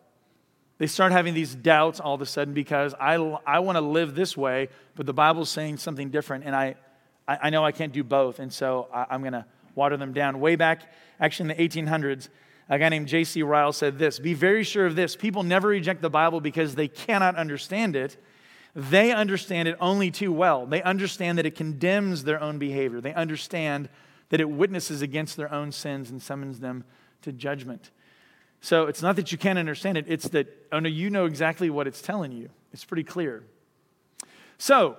They 0.77 0.87
start 0.87 1.11
having 1.11 1.33
these 1.33 1.53
doubts 1.53 1.99
all 1.99 2.15
of 2.15 2.21
a 2.21 2.25
sudden 2.25 2.53
because 2.53 2.93
I, 3.01 3.15
I 3.45 3.59
want 3.59 3.75
to 3.75 3.81
live 3.81 4.15
this 4.15 4.37
way, 4.37 4.69
but 4.95 5.05
the 5.05 5.13
Bible's 5.13 5.49
saying 5.49 5.75
something 5.75 6.09
different, 6.09 6.45
and 6.45 6.55
I, 6.55 6.75
I 7.27 7.49
know 7.49 7.65
I 7.65 7.73
can't 7.73 7.91
do 7.91 8.01
both, 8.01 8.39
and 8.39 8.51
so 8.51 8.87
I, 8.93 9.07
I'm 9.09 9.19
going 9.19 9.33
to 9.33 9.45
water 9.75 9.97
them 9.97 10.13
down. 10.13 10.39
Way 10.39 10.55
back, 10.55 10.91
actually 11.19 11.51
in 11.51 11.57
the 11.57 11.83
1800s, 11.83 12.29
a 12.69 12.77
guy 12.77 12.89
named 12.89 13.07
J.C. 13.07 13.41
Ryle 13.43 13.73
said 13.73 13.97
this 13.97 14.19
Be 14.19 14.33
very 14.33 14.63
sure 14.63 14.85
of 14.85 14.95
this 14.95 15.15
people 15.15 15.43
never 15.43 15.69
reject 15.69 16.01
the 16.01 16.09
Bible 16.09 16.41
because 16.41 16.75
they 16.75 16.87
cannot 16.87 17.35
understand 17.35 17.95
it 17.95 18.17
they 18.75 19.11
understand 19.11 19.67
it 19.67 19.75
only 19.79 20.11
too 20.11 20.31
well. 20.31 20.65
They 20.65 20.81
understand 20.83 21.37
that 21.37 21.45
it 21.45 21.55
condemns 21.55 22.23
their 22.23 22.41
own 22.41 22.59
behavior. 22.59 23.01
They 23.01 23.13
understand 23.13 23.89
that 24.29 24.39
it 24.39 24.49
witnesses 24.49 25.01
against 25.01 25.37
their 25.37 25.51
own 25.51 25.71
sins 25.71 26.11
and 26.11 26.21
summons 26.21 26.59
them 26.59 26.83
to 27.23 27.31
judgment. 27.31 27.89
So 28.61 28.85
it's 28.85 29.01
not 29.01 29.15
that 29.15 29.31
you 29.31 29.37
can't 29.37 29.57
understand 29.57 29.97
it, 29.97 30.05
it's 30.07 30.27
that, 30.29 30.47
oh 30.71 30.79
no, 30.79 30.89
you 30.89 31.09
know 31.09 31.25
exactly 31.25 31.69
what 31.69 31.87
it's 31.87 32.01
telling 32.01 32.31
you. 32.31 32.49
It's 32.71 32.85
pretty 32.85 33.03
clear. 33.03 33.43
So, 34.57 34.97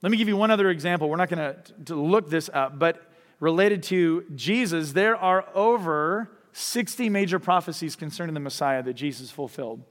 let 0.00 0.12
me 0.12 0.16
give 0.16 0.28
you 0.28 0.36
one 0.36 0.50
other 0.50 0.70
example. 0.70 1.08
We're 1.08 1.16
not 1.16 1.28
going 1.28 1.56
to 1.86 1.96
look 1.96 2.30
this 2.30 2.48
up, 2.52 2.78
but 2.78 3.07
related 3.40 3.82
to 3.84 4.24
Jesus, 4.34 4.92
there 4.92 5.16
are 5.16 5.46
over 5.54 6.30
60 6.52 7.08
major 7.08 7.38
prophecies 7.38 7.96
concerning 7.96 8.34
the 8.34 8.40
Messiah 8.40 8.82
that 8.82 8.94
Jesus 8.94 9.30
fulfilled. 9.30 9.82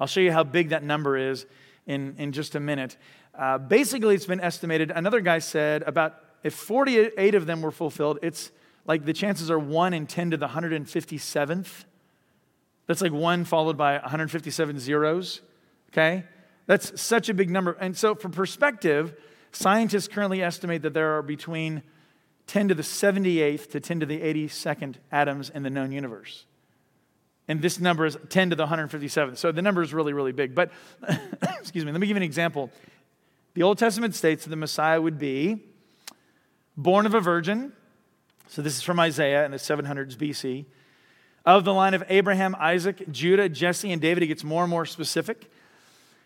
I'll 0.00 0.06
show 0.06 0.20
you 0.20 0.32
how 0.32 0.42
big 0.42 0.70
that 0.70 0.82
number 0.82 1.16
is 1.16 1.46
in, 1.86 2.14
in 2.18 2.32
just 2.32 2.54
a 2.54 2.60
minute. 2.60 2.96
Uh, 3.34 3.58
basically, 3.58 4.14
it's 4.14 4.26
been 4.26 4.40
estimated, 4.40 4.90
another 4.90 5.20
guy 5.20 5.38
said 5.38 5.82
about 5.84 6.16
if 6.42 6.54
48 6.54 7.34
of 7.34 7.46
them 7.46 7.62
were 7.62 7.70
fulfilled, 7.70 8.18
it's 8.22 8.50
like 8.84 9.04
the 9.04 9.12
chances 9.12 9.50
are 9.50 9.58
1 9.58 9.94
in 9.94 10.06
10 10.06 10.32
to 10.32 10.36
the 10.36 10.48
157th. 10.48 11.84
That's 12.86 13.00
like 13.00 13.12
1 13.12 13.44
followed 13.44 13.76
by 13.76 13.92
157 13.98 14.78
zeros, 14.80 15.40
okay? 15.90 16.24
That's 16.66 17.00
such 17.00 17.28
a 17.28 17.34
big 17.34 17.48
number. 17.48 17.72
And 17.72 17.96
so, 17.96 18.14
for 18.14 18.28
perspective, 18.28 19.14
scientists 19.52 20.08
currently 20.08 20.42
estimate 20.42 20.82
that 20.82 20.94
there 20.94 21.16
are 21.16 21.22
between 21.22 21.82
10 22.52 22.68
to 22.68 22.74
the 22.74 22.82
78th 22.82 23.70
to 23.70 23.80
10 23.80 24.00
to 24.00 24.04
the 24.04 24.20
82nd 24.20 24.96
atoms 25.10 25.48
in 25.48 25.62
the 25.62 25.70
known 25.70 25.90
universe. 25.90 26.44
And 27.48 27.62
this 27.62 27.80
number 27.80 28.04
is 28.04 28.18
10 28.28 28.50
to 28.50 28.56
the 28.56 28.66
157th. 28.66 29.38
So 29.38 29.52
the 29.52 29.62
number 29.62 29.80
is 29.80 29.94
really, 29.94 30.12
really 30.12 30.32
big. 30.32 30.54
But, 30.54 30.70
excuse 31.58 31.86
me, 31.86 31.92
let 31.92 31.98
me 31.98 32.06
give 32.06 32.14
you 32.14 32.18
an 32.18 32.24
example. 32.24 32.70
The 33.54 33.62
Old 33.62 33.78
Testament 33.78 34.14
states 34.14 34.44
that 34.44 34.50
the 34.50 34.56
Messiah 34.56 35.00
would 35.00 35.18
be 35.18 35.64
born 36.76 37.06
of 37.06 37.14
a 37.14 37.20
virgin. 37.20 37.72
So 38.48 38.60
this 38.60 38.76
is 38.76 38.82
from 38.82 39.00
Isaiah 39.00 39.46
in 39.46 39.50
the 39.50 39.56
700s 39.56 40.14
BC. 40.14 40.66
Of 41.46 41.64
the 41.64 41.72
line 41.72 41.94
of 41.94 42.04
Abraham, 42.10 42.54
Isaac, 42.58 43.10
Judah, 43.10 43.48
Jesse, 43.48 43.90
and 43.90 44.02
David, 44.02 44.24
it 44.24 44.26
gets 44.26 44.44
more 44.44 44.64
and 44.64 44.70
more 44.70 44.84
specific. 44.84 45.50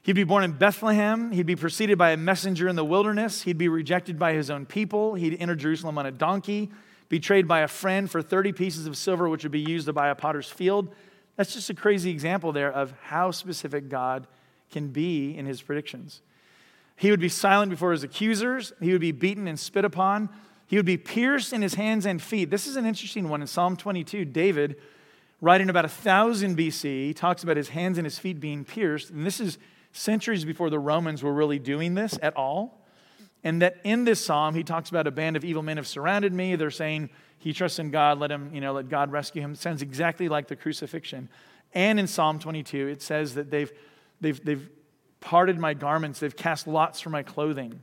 He'd 0.06 0.12
be 0.12 0.22
born 0.22 0.44
in 0.44 0.52
Bethlehem. 0.52 1.32
He'd 1.32 1.46
be 1.46 1.56
preceded 1.56 1.98
by 1.98 2.12
a 2.12 2.16
messenger 2.16 2.68
in 2.68 2.76
the 2.76 2.84
wilderness. 2.84 3.42
He'd 3.42 3.58
be 3.58 3.66
rejected 3.66 4.20
by 4.20 4.34
his 4.34 4.50
own 4.50 4.64
people. 4.64 5.14
He'd 5.14 5.36
enter 5.40 5.56
Jerusalem 5.56 5.98
on 5.98 6.06
a 6.06 6.12
donkey, 6.12 6.70
betrayed 7.08 7.48
by 7.48 7.62
a 7.62 7.66
friend 7.66 8.08
for 8.08 8.22
30 8.22 8.52
pieces 8.52 8.86
of 8.86 8.96
silver, 8.96 9.28
which 9.28 9.42
would 9.42 9.50
be 9.50 9.58
used 9.58 9.86
to 9.86 9.92
buy 9.92 10.10
a 10.10 10.14
potter's 10.14 10.48
field. 10.48 10.94
That's 11.34 11.52
just 11.52 11.70
a 11.70 11.74
crazy 11.74 12.12
example 12.12 12.52
there 12.52 12.72
of 12.72 12.94
how 13.02 13.32
specific 13.32 13.88
God 13.88 14.28
can 14.70 14.90
be 14.90 15.36
in 15.36 15.44
his 15.44 15.60
predictions. 15.60 16.20
He 16.94 17.10
would 17.10 17.18
be 17.18 17.28
silent 17.28 17.70
before 17.70 17.90
his 17.90 18.04
accusers. 18.04 18.72
He 18.80 18.92
would 18.92 19.00
be 19.00 19.10
beaten 19.10 19.48
and 19.48 19.58
spit 19.58 19.84
upon. 19.84 20.28
He 20.68 20.76
would 20.76 20.86
be 20.86 20.98
pierced 20.98 21.52
in 21.52 21.62
his 21.62 21.74
hands 21.74 22.06
and 22.06 22.22
feet. 22.22 22.48
This 22.48 22.68
is 22.68 22.76
an 22.76 22.86
interesting 22.86 23.28
one. 23.28 23.40
In 23.40 23.48
Psalm 23.48 23.76
22, 23.76 24.24
David, 24.26 24.76
writing 25.40 25.68
about 25.68 25.84
1000 25.84 26.56
BC, 26.56 27.16
talks 27.16 27.42
about 27.42 27.56
his 27.56 27.70
hands 27.70 27.98
and 27.98 28.06
his 28.06 28.20
feet 28.20 28.38
being 28.38 28.64
pierced. 28.64 29.10
And 29.10 29.26
this 29.26 29.40
is 29.40 29.58
centuries 29.96 30.44
before 30.44 30.70
the 30.70 30.78
Romans 30.78 31.22
were 31.22 31.32
really 31.32 31.58
doing 31.58 31.94
this 31.94 32.18
at 32.22 32.36
all. 32.36 32.84
And 33.42 33.62
that 33.62 33.76
in 33.84 34.04
this 34.04 34.24
psalm, 34.24 34.54
he 34.54 34.64
talks 34.64 34.90
about 34.90 35.06
a 35.06 35.10
band 35.10 35.36
of 35.36 35.44
evil 35.44 35.62
men 35.62 35.76
have 35.76 35.86
surrounded 35.86 36.32
me. 36.32 36.56
They're 36.56 36.70
saying 36.70 37.10
he 37.38 37.52
trusts 37.52 37.78
in 37.78 37.90
God, 37.90 38.18
let 38.18 38.30
him, 38.30 38.50
you 38.52 38.60
know, 38.60 38.72
let 38.72 38.88
God 38.88 39.12
rescue 39.12 39.40
him. 39.40 39.52
It 39.52 39.58
sounds 39.58 39.82
exactly 39.82 40.28
like 40.28 40.48
the 40.48 40.56
crucifixion. 40.56 41.28
And 41.72 42.00
in 42.00 42.06
Psalm 42.06 42.38
22, 42.38 42.88
it 42.88 43.02
says 43.02 43.34
that 43.34 43.50
they've, 43.50 43.70
they've, 44.20 44.44
they've 44.44 44.68
parted 45.20 45.58
my 45.58 45.74
garments, 45.74 46.20
they've 46.20 46.34
cast 46.34 46.66
lots 46.66 47.00
for 47.00 47.10
my 47.10 47.22
clothing. 47.22 47.80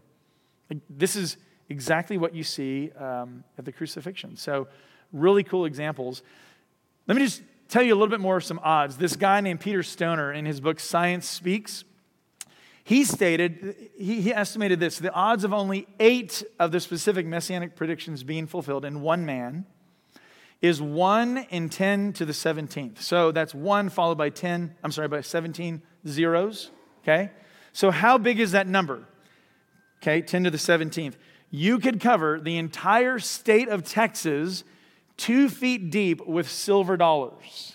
Like, 0.69 0.79
this 0.89 1.15
is 1.15 1.37
exactly 1.69 2.17
what 2.17 2.35
you 2.35 2.43
see 2.43 2.91
um, 2.91 3.43
at 3.57 3.65
the 3.65 3.71
crucifixion. 3.71 4.35
So, 4.35 4.67
really 5.11 5.43
cool 5.43 5.65
examples. 5.65 6.23
Let 7.07 7.15
me 7.15 7.23
just 7.23 7.43
tell 7.69 7.83
you 7.83 7.93
a 7.93 7.95
little 7.95 8.09
bit 8.09 8.19
more 8.19 8.37
of 8.37 8.43
some 8.43 8.59
odds. 8.63 8.97
This 8.97 9.15
guy 9.15 9.39
named 9.41 9.59
Peter 9.59 9.83
Stoner, 9.83 10.33
in 10.33 10.45
his 10.45 10.59
book 10.59 10.79
Science 10.79 11.27
Speaks, 11.27 11.83
he 12.83 13.05
stated, 13.05 13.89
he, 13.97 14.33
estimated 14.33 14.79
this 14.79 14.99
the 14.99 15.13
odds 15.13 15.43
of 15.43 15.53
only 15.53 15.87
eight 15.99 16.43
of 16.59 16.71
the 16.71 16.79
specific 16.79 17.25
messianic 17.25 17.75
predictions 17.75 18.23
being 18.23 18.45
fulfilled 18.45 18.83
in 18.83 19.01
one 19.01 19.25
man 19.25 19.65
is 20.61 20.81
1 20.81 21.45
in 21.49 21.69
10 21.69 22.13
to 22.13 22.25
the 22.25 22.33
17th. 22.33 23.01
So 23.01 23.31
that's 23.31 23.53
1 23.53 23.89
followed 23.89 24.17
by 24.17 24.29
10, 24.29 24.75
I'm 24.83 24.91
sorry, 24.91 25.07
by 25.07 25.21
17 25.21 25.81
zeros. 26.07 26.71
Okay? 27.03 27.31
So 27.73 27.91
how 27.91 28.17
big 28.17 28.39
is 28.39 28.51
that 28.51 28.67
number? 28.67 29.05
Okay, 30.01 30.21
10 30.21 30.45
to 30.45 30.51
the 30.51 30.57
17th. 30.57 31.15
You 31.49 31.79
could 31.79 32.01
cover 32.01 32.39
the 32.39 32.57
entire 32.57 33.19
state 33.19 33.69
of 33.69 33.83
Texas 33.83 34.63
two 35.17 35.49
feet 35.49 35.89
deep 35.89 36.25
with 36.25 36.49
silver 36.49 36.97
dollars. 36.97 37.73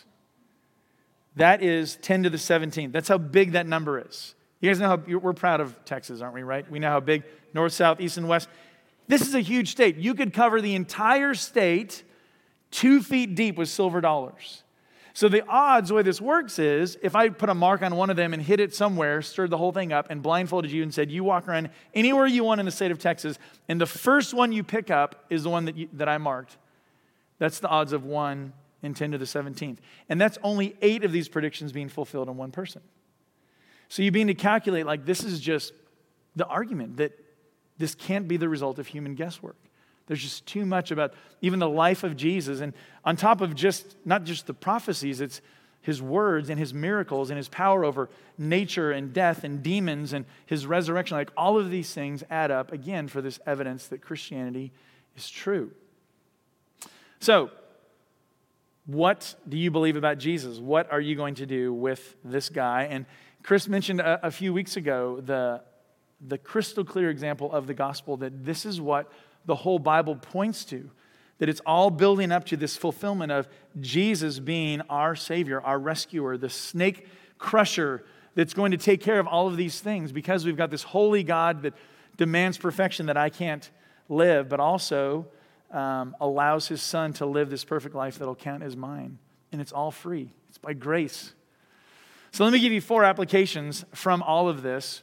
That 1.37 1.63
is 1.63 1.97
10 1.97 2.25
to 2.25 2.31
the 2.31 2.37
17th. 2.37 2.93
That's 2.93 3.09
how 3.09 3.19
big 3.19 3.53
that 3.53 3.67
number 3.67 4.01
is. 4.01 4.35
You 4.61 4.71
guys 4.71 4.81
know 4.81 4.89
how 4.89 5.19
we're 5.19 5.33
proud 5.33 5.61
of 5.61 5.85
Texas, 5.85 6.21
aren't 6.21 6.35
we, 6.35 6.43
right? 6.43 6.69
We 6.71 6.79
know 6.79 6.91
how 6.91 7.01
big 7.01 7.23
north, 7.55 7.73
south, 7.73 8.01
east, 8.01 8.17
and 8.17 8.29
west. 8.29 8.49
This 9.07 9.23
is 9.23 9.35
a 9.35 9.41
huge 9.41 9.71
state. 9.71 9.97
You 9.97 10.15
could 10.15 10.33
cover 10.33 10.61
the 10.61 10.75
entire 10.75 11.35
state 11.35 12.03
two 12.71 13.03
feet 13.03 13.35
deep 13.35 13.57
with 13.57 13.69
silver 13.69 14.01
dollars. 14.01 14.63
So 15.15 15.29
the 15.29 15.45
odds, 15.49 15.89
the 15.89 15.97
way 15.97 16.03
this 16.03 16.21
works 16.21 16.59
is 16.59 16.97
if 17.03 17.17
I 17.17 17.29
put 17.29 17.49
a 17.49 17.55
mark 17.55 17.83
on 17.83 17.97
one 17.97 18.11
of 18.11 18.17
them 18.17 18.33
and 18.33 18.43
hit 18.43 18.61
it 18.61 18.75
somewhere, 18.75 19.21
stirred 19.23 19.51
the 19.51 19.57
whole 19.57 19.73
thing 19.73 19.93
up, 19.93 20.07
and 20.11 20.23
blindfolded 20.23 20.71
you 20.71 20.83
and 20.83 20.95
said, 20.95 21.11
You 21.11 21.25
walk 21.25 21.49
around 21.49 21.71
anywhere 21.95 22.27
you 22.27 22.45
want 22.45 22.61
in 22.61 22.67
the 22.67 22.73
state 22.73 22.91
of 22.91 22.99
Texas, 22.99 23.39
and 23.69 23.81
the 23.81 23.87
first 23.87 24.33
one 24.33 24.53
you 24.53 24.63
pick 24.63 24.91
up 24.91 25.25
is 25.31 25.43
the 25.43 25.51
one 25.51 25.65
that, 25.65 25.77
you, 25.77 25.89
that 25.95 26.09
I 26.09 26.19
marked. 26.19 26.57
That's 27.39 27.59
the 27.59 27.69
odds 27.69 27.93
of 27.93 28.05
1 28.05 28.53
in 28.83 28.95
10 28.95 29.13
to 29.13 29.19
the 29.19 29.25
17th. 29.25 29.79
And 30.09 30.21
that's 30.21 30.39
only 30.43 30.77
eight 30.83 31.03
of 31.03 31.11
these 31.11 31.29
predictions 31.29 31.73
being 31.73 31.89
fulfilled 31.89 32.29
in 32.29 32.37
one 32.37 32.53
person. 32.53 32.83
So 33.89 34.03
you 34.03 34.11
begin 34.11 34.29
to 34.29 34.35
calculate 34.35 34.87
like 34.87 35.05
this 35.05 35.25
is 35.25 35.41
just 35.41 35.73
the 36.37 36.47
argument 36.47 36.99
that 36.99 37.13
this 37.79 37.95
can't 37.95 38.29
be 38.29 38.37
the 38.37 38.49
result 38.49 38.79
of 38.79 38.87
human 38.87 39.15
guesswork. 39.15 39.57
There's 40.07 40.23
just 40.23 40.47
too 40.47 40.65
much 40.65 40.91
about 40.91 41.13
even 41.43 41.59
the 41.59 41.69
life 41.69 42.03
of 42.03 42.17
Jesus. 42.17 42.61
And 42.61 42.73
on 43.05 43.17
top 43.17 43.41
of 43.41 43.55
just, 43.55 43.97
not 44.05 44.25
just 44.25 44.47
the 44.47 44.55
prophecies, 44.55 45.21
it's 45.21 45.41
his 45.83 46.03
words 46.03 46.51
and 46.51 46.59
his 46.59 46.75
miracles 46.75 47.31
and 47.31 47.37
his 47.37 47.49
power 47.49 47.85
over 47.85 48.09
nature 48.37 48.91
and 48.91 49.13
death 49.13 49.45
and 49.45 49.63
demons 49.63 50.13
and 50.13 50.25
his 50.47 50.67
resurrection. 50.67 51.17
Like 51.17 51.31
all 51.37 51.59
of 51.59 51.71
these 51.71 51.93
things 51.93 52.25
add 52.31 52.51
up 52.51 52.73
again 52.73 53.07
for 53.07 53.21
this 53.21 53.39
evidence 53.47 53.87
that 53.89 54.01
Christianity 54.01 54.73
is 55.17 55.29
true. 55.29 55.71
So, 57.21 57.51
what 58.87 59.35
do 59.47 59.59
you 59.59 59.71
believe 59.71 59.97
about 59.97 60.17
Jesus? 60.17 60.59
What 60.59 60.91
are 60.91 61.01
you 61.01 61.15
going 61.15 61.35
to 61.37 61.47
do 61.47 61.75
with 61.75 62.17
this 62.25 62.49
guy? 62.49 62.85
And 62.85 63.05
Chris 63.49 63.67
mentioned 63.67 63.99
a, 63.99 64.27
a 64.27 64.31
few 64.31 64.53
weeks 64.53 64.77
ago 64.77 65.23
the, 65.25 65.63
the 66.21 66.37
crystal 66.37 66.85
clear 66.85 67.09
example 67.09 67.51
of 67.51 67.67
the 67.67 67.73
gospel 67.73 68.19
that 68.19 68.45
this 68.45 68.67
is 68.67 68.79
what 68.79 69.11
the 69.47 69.55
whole 69.55 69.79
Bible 69.79 70.17
points 70.17 70.67
to. 70.67 70.91
That 71.39 71.49
it's 71.49 71.63
all 71.65 71.89
building 71.89 72.31
up 72.31 72.45
to 72.49 72.59
this 72.59 72.77
fulfillment 72.77 73.33
of 73.33 73.49
Jesus 73.81 74.39
being 74.39 74.83
our 74.91 75.17
Savior, 75.17 75.63
our 75.63 75.79
rescuer, 75.79 76.37
the 76.37 76.51
snake 76.51 77.09
crusher 77.39 78.05
that's 78.35 78.53
going 78.53 78.73
to 78.73 78.77
take 78.77 79.01
care 79.01 79.19
of 79.19 79.27
all 79.27 79.47
of 79.47 79.57
these 79.57 79.81
things 79.81 80.13
because 80.13 80.45
we've 80.45 80.55
got 80.59 80.71
this 80.71 80.83
holy 80.83 81.23
God 81.23 81.63
that 81.63 81.73
demands 82.19 82.59
perfection 82.59 83.07
that 83.07 83.17
I 83.17 83.31
can't 83.31 83.71
live, 84.11 84.51
but 84.51 84.61
also 84.61 85.27
um, 85.71 86.15
allows 86.21 86.69
his 86.69 86.83
son 86.83 87.15
to 87.15 87.25
live 87.25 87.49
this 87.49 87.65
perfect 87.65 87.95
life 87.95 88.19
that'll 88.19 88.35
count 88.35 88.63
as 88.63 88.77
mine. 88.77 89.19
And 89.53 89.63
it's 89.63 89.73
all 89.73 89.91
free, 89.91 90.35
it's 90.51 90.59
by 90.59 90.75
grace. 90.75 91.33
So 92.39 92.45
let 92.45 92.53
me 92.53 92.61
give 92.61 92.73
you 92.73 92.81
four 92.81 93.03
applications 93.03 93.85
from 93.93 94.23
all 94.23 94.49
of 94.49 94.63
this. 94.63 95.03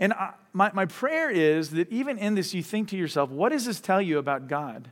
And 0.00 0.12
I, 0.12 0.32
my, 0.52 0.72
my 0.74 0.84
prayer 0.84 1.30
is 1.30 1.70
that 1.70 1.88
even 1.92 2.18
in 2.18 2.34
this, 2.34 2.52
you 2.52 2.60
think 2.60 2.88
to 2.88 2.96
yourself, 2.96 3.30
what 3.30 3.50
does 3.50 3.64
this 3.64 3.78
tell 3.78 4.02
you 4.02 4.18
about 4.18 4.48
God? 4.48 4.90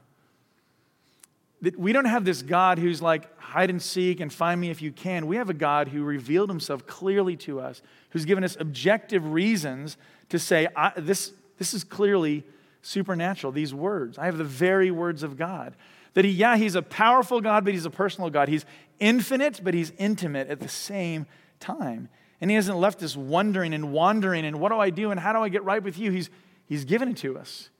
That 1.62 1.76
we 1.76 1.92
don't 1.92 2.04
have 2.04 2.24
this 2.24 2.42
God 2.42 2.78
who's 2.78 3.02
like 3.02 3.36
hide 3.40 3.70
and 3.70 3.82
seek 3.82 4.20
and 4.20 4.32
find 4.32 4.60
me 4.60 4.70
if 4.70 4.80
you 4.80 4.92
can. 4.92 5.26
We 5.26 5.34
have 5.34 5.50
a 5.50 5.54
God 5.54 5.88
who 5.88 6.04
revealed 6.04 6.48
himself 6.48 6.86
clearly 6.86 7.34
to 7.38 7.58
us, 7.58 7.82
who's 8.10 8.24
given 8.24 8.44
us 8.44 8.56
objective 8.60 9.32
reasons 9.32 9.96
to 10.28 10.38
say, 10.38 10.68
this, 10.96 11.32
this 11.58 11.74
is 11.74 11.82
clearly 11.82 12.44
supernatural, 12.82 13.52
these 13.52 13.74
words. 13.74 14.16
I 14.16 14.26
have 14.26 14.38
the 14.38 14.44
very 14.44 14.92
words 14.92 15.24
of 15.24 15.36
God. 15.36 15.74
That 16.14 16.24
he, 16.24 16.30
yeah, 16.30 16.56
he's 16.56 16.76
a 16.76 16.82
powerful 16.82 17.42
God, 17.42 17.64
but 17.64 17.74
he's 17.74 17.84
a 17.84 17.90
personal 17.90 18.30
God. 18.30 18.48
He's 18.48 18.64
infinite, 18.98 19.60
but 19.62 19.74
he's 19.74 19.92
intimate 19.98 20.48
at 20.48 20.60
the 20.60 20.68
same 20.68 21.26
time. 21.60 22.08
And 22.40 22.50
he 22.50 22.54
hasn't 22.54 22.78
left 22.78 23.02
us 23.02 23.16
wondering 23.16 23.72
and 23.72 23.92
wandering 23.92 24.44
and 24.44 24.60
what 24.60 24.70
do 24.70 24.78
I 24.78 24.90
do 24.90 25.10
and 25.10 25.18
how 25.18 25.32
do 25.32 25.38
I 25.40 25.48
get 25.48 25.64
right 25.64 25.82
with 25.82 25.98
you? 25.98 26.10
He's, 26.10 26.30
he's 26.66 26.84
given 26.84 27.08
it 27.08 27.16
to 27.18 27.38
us. 27.38 27.70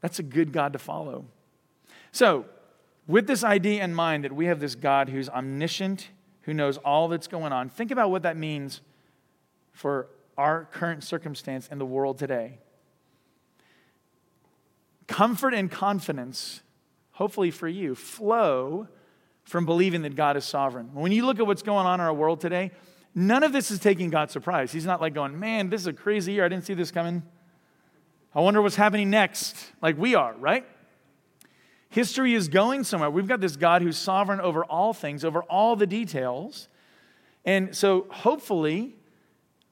That's 0.00 0.18
a 0.18 0.22
good 0.22 0.52
God 0.52 0.72
to 0.74 0.78
follow. 0.78 1.24
So, 2.12 2.44
with 3.06 3.26
this 3.26 3.42
idea 3.42 3.82
in 3.82 3.94
mind 3.94 4.24
that 4.24 4.32
we 4.32 4.46
have 4.46 4.60
this 4.60 4.74
God 4.74 5.08
who's 5.08 5.28
omniscient, 5.28 6.08
who 6.42 6.54
knows 6.54 6.76
all 6.78 7.08
that's 7.08 7.26
going 7.26 7.52
on, 7.52 7.68
think 7.68 7.90
about 7.90 8.10
what 8.10 8.22
that 8.22 8.36
means 8.36 8.80
for 9.72 10.08
our 10.38 10.66
current 10.72 11.02
circumstance 11.02 11.68
in 11.68 11.78
the 11.78 11.86
world 11.86 12.18
today. 12.18 12.58
Comfort 15.08 15.52
and 15.52 15.70
confidence, 15.70 16.62
hopefully 17.12 17.50
for 17.50 17.68
you, 17.68 17.94
flow 17.94 18.88
from 19.44 19.66
believing 19.66 20.02
that 20.02 20.16
God 20.16 20.36
is 20.36 20.44
sovereign. 20.44 20.90
When 20.94 21.12
you 21.12 21.26
look 21.26 21.38
at 21.38 21.46
what's 21.46 21.62
going 21.62 21.86
on 21.86 22.00
in 22.00 22.06
our 22.06 22.14
world 22.14 22.40
today, 22.40 22.70
none 23.14 23.42
of 23.42 23.52
this 23.52 23.70
is 23.70 23.78
taking 23.78 24.10
God 24.10 24.30
surprise. 24.30 24.72
He's 24.72 24.86
not 24.86 25.00
like 25.00 25.14
going, 25.14 25.38
man, 25.38 25.70
this 25.70 25.80
is 25.80 25.86
a 25.86 25.92
crazy 25.92 26.32
year. 26.32 26.44
I 26.44 26.48
didn't 26.48 26.64
see 26.64 26.74
this 26.74 26.90
coming. 26.90 27.22
I 28.34 28.40
wonder 28.40 28.62
what's 28.62 28.76
happening 28.76 29.10
next, 29.10 29.72
like 29.82 29.98
we 29.98 30.14
are, 30.14 30.34
right? 30.38 30.66
History 31.90 32.32
is 32.32 32.48
going 32.48 32.84
somewhere. 32.84 33.10
We've 33.10 33.28
got 33.28 33.40
this 33.40 33.56
God 33.56 33.82
who's 33.82 33.98
sovereign 33.98 34.40
over 34.40 34.64
all 34.64 34.94
things, 34.94 35.24
over 35.24 35.42
all 35.42 35.76
the 35.76 35.86
details. 35.86 36.68
And 37.44 37.76
so, 37.76 38.06
hopefully, 38.10 38.96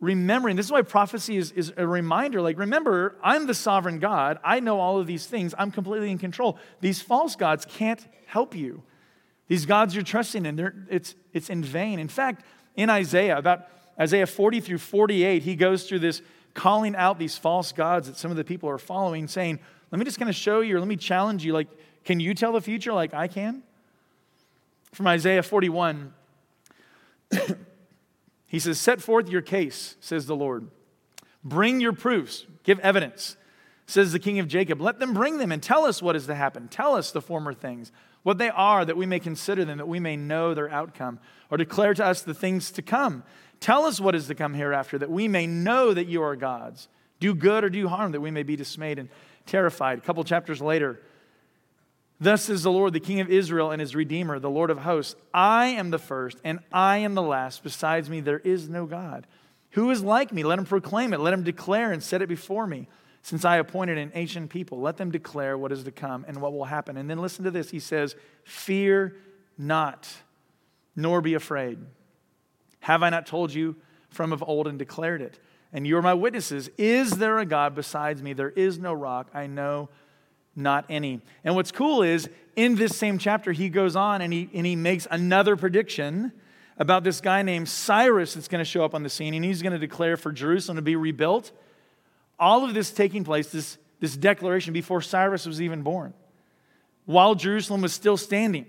remembering 0.01 0.57
this 0.57 0.67
is 0.67 0.73
why 0.73 0.83
prophecy 0.83 1.39
is, 1.39 1.53
is 1.53 1.73
a 1.79 1.87
reminder 1.87 2.43
like, 2.43 2.59
remember, 2.59 3.17
I'm 3.23 3.47
the 3.47 3.55
sovereign 3.55 3.99
God. 3.99 4.39
I 4.45 4.61
know 4.61 4.81
all 4.81 4.99
of 4.99 5.07
these 5.07 5.27
things. 5.27 5.55
I'm 5.57 5.71
completely 5.71 6.11
in 6.11 6.19
control. 6.19 6.59
These 6.81 7.01
false 7.01 7.37
gods 7.37 7.65
can't 7.65 8.07
help 8.27 8.55
you. 8.55 8.83
These 9.51 9.67
gods 9.67 9.97
you're 9.97 10.05
trusting 10.05 10.47
in, 10.47 10.87
it's, 10.89 11.17
it's 11.33 11.51
in 11.51 11.65
vain. 11.65 11.99
In 11.99 12.07
fact, 12.07 12.45
in 12.77 12.89
Isaiah, 12.89 13.37
about 13.37 13.67
Isaiah 13.99 14.29
40 14.29 14.61
through 14.61 14.79
48, 14.79 15.43
he 15.43 15.57
goes 15.57 15.89
through 15.89 15.99
this 15.99 16.23
calling 16.55 16.95
out 16.95 17.19
these 17.19 17.37
false 17.37 17.73
gods 17.73 18.07
that 18.07 18.17
some 18.17 18.31
of 18.31 18.37
the 18.37 18.45
people 18.45 18.69
are 18.69 18.79
following, 18.79 19.27
saying, 19.27 19.59
Let 19.91 19.99
me 19.99 20.05
just 20.05 20.21
kind 20.21 20.29
of 20.29 20.37
show 20.37 20.61
you, 20.61 20.77
or 20.77 20.79
let 20.79 20.87
me 20.87 20.95
challenge 20.95 21.45
you. 21.45 21.53
Like, 21.53 21.67
can 22.05 22.21
you 22.21 22.33
tell 22.33 22.53
the 22.53 22.61
future 22.61 22.93
like 22.93 23.13
I 23.13 23.27
can? 23.27 23.65
From 24.93 25.09
Isaiah 25.09 25.43
41, 25.43 26.15
he 28.47 28.61
says, 28.61 28.79
Set 28.79 29.03
forth 29.03 29.29
your 29.29 29.43
case, 29.43 29.97
says 29.99 30.27
the 30.27 30.37
Lord. 30.37 30.69
Bring 31.43 31.81
your 31.81 31.93
proofs, 31.93 32.47
give 32.63 32.79
evidence, 32.79 33.37
says 33.87 34.13
the 34.13 34.21
king 34.21 34.39
of 34.39 34.47
Jacob. 34.47 34.81
Let 34.81 35.01
them 35.01 35.13
bring 35.13 35.39
them 35.39 35.51
and 35.51 35.61
tell 35.61 35.87
us 35.87 36.01
what 36.01 36.15
is 36.15 36.29
to 36.29 36.37
happen. 36.37 36.69
Tell 36.69 36.95
us 36.95 37.11
the 37.11 37.21
former 37.21 37.53
things, 37.53 37.91
what 38.23 38.39
they 38.39 38.51
are, 38.51 38.85
that 38.85 38.97
we 38.97 39.07
may 39.07 39.19
consider 39.19 39.65
them, 39.65 39.79
that 39.79 39.89
we 39.89 40.01
may 40.01 40.17
know 40.17 40.55
their 40.55 40.71
outcome, 40.71 41.19
or 41.51 41.57
declare 41.57 41.95
to 41.95 42.05
us 42.05 42.23
the 42.23 42.35
things 42.35 42.71
to 42.73 42.83
come. 42.83 43.23
Tell 43.61 43.85
us 43.85 44.01
what 44.01 44.15
is 44.15 44.27
to 44.29 44.35
come 44.35 44.55
hereafter, 44.55 44.99
that 44.99 45.11
we 45.11 45.29
may 45.29 45.47
know 45.47 45.93
that 45.95 46.07
you 46.07 46.23
are 46.23 46.37
gods. 46.37 46.89
Do 47.19 47.35
good 47.35 47.65
or 47.65 47.71
do 47.71 47.89
harm, 47.89 48.13
that 48.13 48.21
we 48.21 48.31
may 48.31 48.43
be 48.43 48.57
dismayed 48.57 48.99
and 48.99 49.09
terrified. 49.47 49.99
A 49.99 50.01
couple 50.01 50.25
chapters 50.25 50.61
later, 50.61 51.01
Thus 52.21 52.51
is 52.51 52.63
the 52.63 52.71
Lord, 52.71 52.93
the 52.93 53.01
King 53.01 53.21
of 53.21 53.31
Israel 53.31 53.71
and 53.71 53.81
his 53.81 53.97
Redeemer, 53.97 54.39
the 54.39 54.51
Lord 54.51 54.69
of 54.69 54.81
hosts. 54.81 55.17
I 55.33 55.69
am 55.69 55.91
the 55.91 55.99
first 55.99 56.39
and 56.45 56.59
I 56.71 56.99
am 56.99 57.15
the 57.15 57.23
last. 57.23 57.63
Besides 57.63 58.11
me, 58.11 58.21
there 58.21 58.41
is 58.41 58.69
no 58.69 58.85
God. 58.85 59.27
Who 59.71 59.91
is 59.91 60.03
like 60.03 60.31
me? 60.31 60.45
Let 60.45 60.59
him 60.59 60.67
proclaim 60.67 61.15
it. 61.15 61.21
Let 61.21 61.33
him 61.33 61.43
declare 61.43 61.93
and 61.93 62.03
set 62.03 62.21
it 62.21 62.29
before 62.29 62.67
me. 62.67 62.89
Since 63.23 63.45
I 63.45 63.57
appointed 63.57 63.99
an 63.99 64.13
ancient 64.15 64.51
people, 64.51 64.81
let 64.81 64.97
them 64.97 65.11
declare 65.11 65.59
what 65.59 65.73
is 65.73 65.85
to 65.85 65.91
come 65.91 66.25
and 66.27 66.41
what 66.41 66.53
will 66.53 66.65
happen. 66.65 66.97
And 66.97 67.09
then 67.09 67.19
listen 67.19 67.45
to 67.45 67.51
this. 67.51 67.71
He 67.71 67.81
says, 67.81 68.17
Fear 68.45 69.17
not, 69.59 70.09
nor 70.97 71.21
be 71.21 71.35
afraid. 71.35 71.79
Have 72.81 73.03
I 73.03 73.11
not 73.11 73.27
told 73.27 73.53
you 73.53 73.77
from 74.09 74.33
of 74.33 74.43
old 74.43 74.67
and 74.67 74.79
declared 74.79 75.21
it? 75.21 75.39
And 75.73 75.87
you 75.87 75.97
are 75.99 76.03
my 76.03 76.15
witnesses. 76.15 76.71
Is 76.79 77.13
there 77.13 77.39
a 77.39 77.47
God 77.47 77.75
besides 77.75 78.23
me? 78.23 78.33
There 78.33 78.51
is 78.51 78.79
no 78.79 78.93
rock. 78.93 79.29
I 79.35 79.47
know 79.47 79.91
not 80.57 80.85
any. 80.89 81.21
And 81.45 81.55
what's 81.55 81.71
cool 81.71 82.03
is 82.03 82.29
in 82.57 82.75
this 82.75 82.97
same 82.97 83.19
chapter, 83.19 83.53
he 83.53 83.69
goes 83.69 83.95
on 83.95 84.21
and 84.23 84.33
he, 84.33 84.51
and 84.53 84.67
he 84.67 84.77
makes 84.77 85.07
another 85.11 85.57
prediction 85.57 86.33
about 86.79 87.05
this 87.05 87.21
guy 87.21 87.43
named 87.43 87.69
Cyrus 87.69 88.35
that's 88.35 88.49
going 88.49 88.61
to 88.61 88.65
show 88.65 88.85
up 88.85 88.95
on 88.95 89.03
the 89.03 89.11
scene, 89.11 89.35
and 89.35 89.45
he's 89.45 89.61
going 89.61 89.75
to 89.75 89.79
declare 89.79 90.17
for 90.17 90.33
Jerusalem 90.33 90.77
to 90.77 90.83
be 90.83 90.97
rebuilt. 90.97 91.53
All 92.41 92.65
of 92.65 92.75
this 92.75 92.91
taking 92.91 93.23
place, 93.23 93.53
this, 93.53 93.79
this 94.01 94.17
declaration, 94.17 94.73
before 94.73 95.03
Cyrus 95.03 95.47
was 95.47 95.63
even 95.63 95.83
born. 95.83 96.15
While 97.05 97.35
Jerusalem 97.35 97.83
was 97.83 97.93
still 97.93 98.17
standing, 98.17 98.67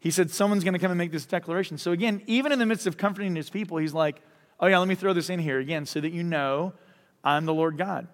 he 0.00 0.10
said, 0.10 0.30
Someone's 0.30 0.64
going 0.64 0.74
to 0.74 0.80
come 0.80 0.90
and 0.90 0.98
make 0.98 1.12
this 1.12 1.24
declaration. 1.24 1.78
So, 1.78 1.92
again, 1.92 2.22
even 2.26 2.52
in 2.52 2.58
the 2.58 2.66
midst 2.66 2.86
of 2.86 2.98
comforting 2.98 3.36
his 3.36 3.48
people, 3.48 3.78
he's 3.78 3.94
like, 3.94 4.20
Oh, 4.60 4.66
yeah, 4.66 4.78
let 4.78 4.88
me 4.88 4.94
throw 4.94 5.12
this 5.12 5.30
in 5.30 5.38
here 5.38 5.58
again 5.58 5.86
so 5.86 6.00
that 6.00 6.12
you 6.12 6.22
know 6.22 6.74
I'm 7.22 7.46
the 7.46 7.54
Lord 7.54 7.78
God. 7.78 8.06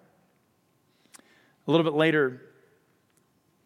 A 1.67 1.71
little 1.71 1.83
bit 1.83 1.93
later, 1.93 2.41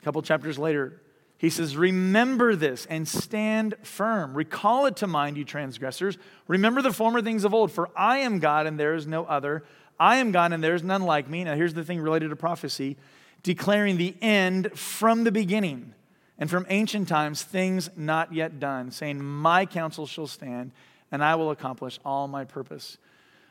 a 0.01 0.03
couple 0.03 0.21
chapters 0.21 0.57
later, 0.57 1.01
he 1.37 1.49
says, 1.49 1.77
Remember 1.77 2.55
this 2.55 2.85
and 2.87 3.07
stand 3.07 3.75
firm. 3.83 4.33
Recall 4.33 4.85
it 4.85 4.97
to 4.97 5.07
mind, 5.07 5.37
you 5.37 5.45
transgressors. 5.45 6.17
Remember 6.47 6.81
the 6.81 6.93
former 6.93 7.21
things 7.21 7.43
of 7.43 7.53
old, 7.53 7.71
for 7.71 7.89
I 7.95 8.19
am 8.19 8.39
God 8.39 8.67
and 8.67 8.79
there 8.79 8.95
is 8.95 9.05
no 9.05 9.25
other. 9.25 9.63
I 9.99 10.17
am 10.17 10.31
God 10.31 10.53
and 10.53 10.63
there 10.63 10.75
is 10.75 10.83
none 10.83 11.03
like 11.03 11.29
me. 11.29 11.43
Now, 11.43 11.55
here's 11.55 11.73
the 11.73 11.83
thing 11.83 11.99
related 11.99 12.29
to 12.29 12.35
prophecy 12.35 12.97
declaring 13.43 13.97
the 13.97 14.15
end 14.21 14.71
from 14.77 15.23
the 15.23 15.31
beginning 15.31 15.93
and 16.39 16.49
from 16.49 16.65
ancient 16.69 17.07
times 17.07 17.43
things 17.43 17.89
not 17.95 18.33
yet 18.33 18.59
done, 18.59 18.89
saying, 18.89 19.23
My 19.23 19.65
counsel 19.65 20.07
shall 20.07 20.27
stand 20.27 20.71
and 21.11 21.23
I 21.23 21.35
will 21.35 21.51
accomplish 21.51 21.99
all 22.03 22.27
my 22.27 22.43
purpose. 22.43 22.97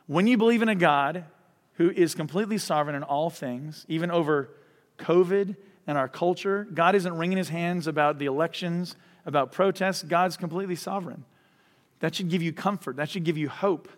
When 0.07 0.27
you 0.27 0.37
believe 0.37 0.63
in 0.63 0.69
a 0.69 0.75
God 0.75 1.25
who 1.75 1.91
is 1.91 2.15
completely 2.15 2.59
sovereign 2.59 2.97
in 2.97 3.03
all 3.03 3.31
things, 3.31 3.85
even 3.89 4.11
over 4.11 4.51
COVID 4.99 5.57
and 5.87 5.99
our 5.99 6.09
culture. 6.09 6.67
God 6.73 6.95
isn't 6.95 7.17
wringing 7.17 7.39
his 7.39 7.49
hands 7.49 7.87
about 7.87 8.19
the 8.19 8.27
elections, 8.27 8.97
about 9.27 9.53
protests. 9.53 10.03
God's 10.03 10.37
completely 10.37 10.77
sovereign. 10.77 11.25
That 12.01 12.15
should 12.15 12.29
give 12.29 12.43
you 12.43 12.53
comfort, 12.53 12.97
that 12.97 13.11
should 13.11 13.25
give 13.25 13.39
you 13.39 13.49
hope. 13.49 13.89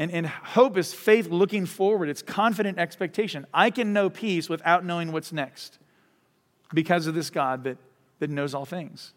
And, 0.00 0.10
and 0.10 0.26
hope 0.26 0.78
is 0.78 0.94
faith 0.94 1.28
looking 1.28 1.66
forward, 1.66 2.08
it's 2.08 2.22
confident 2.22 2.78
expectation. 2.78 3.46
I 3.52 3.68
can 3.68 3.92
know 3.92 4.08
peace 4.08 4.48
without 4.48 4.82
knowing 4.82 5.12
what's 5.12 5.30
next 5.30 5.78
because 6.72 7.06
of 7.06 7.14
this 7.14 7.28
God 7.28 7.64
that, 7.64 7.76
that 8.18 8.30
knows 8.30 8.54
all 8.54 8.64
things. 8.64 9.12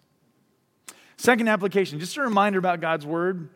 Second 1.15 1.47
application, 1.47 1.99
just 1.99 2.17
a 2.17 2.21
reminder 2.21 2.59
about 2.59 2.81
God's 2.81 3.05
word. 3.05 3.47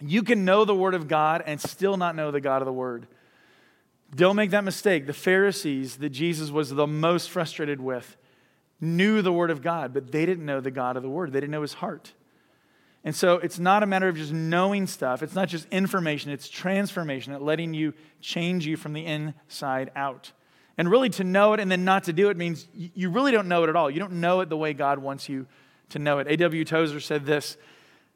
You 0.00 0.24
can 0.24 0.44
know 0.44 0.64
the 0.64 0.74
word 0.74 0.94
of 0.94 1.06
God 1.06 1.44
and 1.46 1.60
still 1.60 1.96
not 1.96 2.16
know 2.16 2.32
the 2.32 2.40
God 2.40 2.60
of 2.60 2.66
the 2.66 2.72
word. 2.72 3.06
Don't 4.12 4.34
make 4.34 4.50
that 4.50 4.64
mistake. 4.64 5.06
The 5.06 5.12
Pharisees 5.12 5.98
that 5.98 6.10
Jesus 6.10 6.50
was 6.50 6.70
the 6.70 6.88
most 6.88 7.30
frustrated 7.30 7.80
with 7.80 8.16
knew 8.80 9.22
the 9.22 9.32
Word 9.32 9.50
of 9.50 9.62
God, 9.62 9.94
but 9.94 10.10
they 10.10 10.26
didn't 10.26 10.44
know 10.44 10.60
the 10.60 10.70
God 10.70 10.96
of 10.96 11.04
the 11.04 11.08
Word. 11.08 11.32
They 11.32 11.40
didn't 11.40 11.52
know 11.52 11.62
His 11.62 11.74
heart. 11.74 12.12
And 13.04 13.14
so 13.14 13.34
it's 13.34 13.58
not 13.58 13.82
a 13.82 13.86
matter 13.86 14.08
of 14.08 14.16
just 14.16 14.32
knowing 14.32 14.86
stuff. 14.86 15.22
It's 15.22 15.34
not 15.34 15.48
just 15.48 15.68
information, 15.70 16.30
it's 16.30 16.48
transformation, 16.48 17.34
it's 17.34 17.42
letting 17.42 17.74
you 17.74 17.92
change 18.20 18.66
you 18.66 18.76
from 18.76 18.94
the 18.94 19.04
inside 19.04 19.90
out. 19.94 20.32
And 20.76 20.90
really, 20.90 21.10
to 21.10 21.24
know 21.24 21.52
it 21.52 21.60
and 21.60 21.70
then 21.70 21.84
not 21.84 22.04
to 22.04 22.12
do 22.12 22.30
it 22.30 22.36
means 22.36 22.66
you 22.74 23.10
really 23.10 23.30
don't 23.30 23.46
know 23.46 23.62
it 23.62 23.68
at 23.68 23.76
all. 23.76 23.90
You 23.90 24.00
don't 24.00 24.14
know 24.14 24.40
it 24.40 24.48
the 24.48 24.56
way 24.56 24.72
God 24.72 24.98
wants 24.98 25.28
you 25.28 25.46
to 25.90 25.98
know 25.98 26.18
it. 26.18 26.26
A.W. 26.26 26.64
Tozer 26.64 26.98
said 26.98 27.26
this 27.26 27.56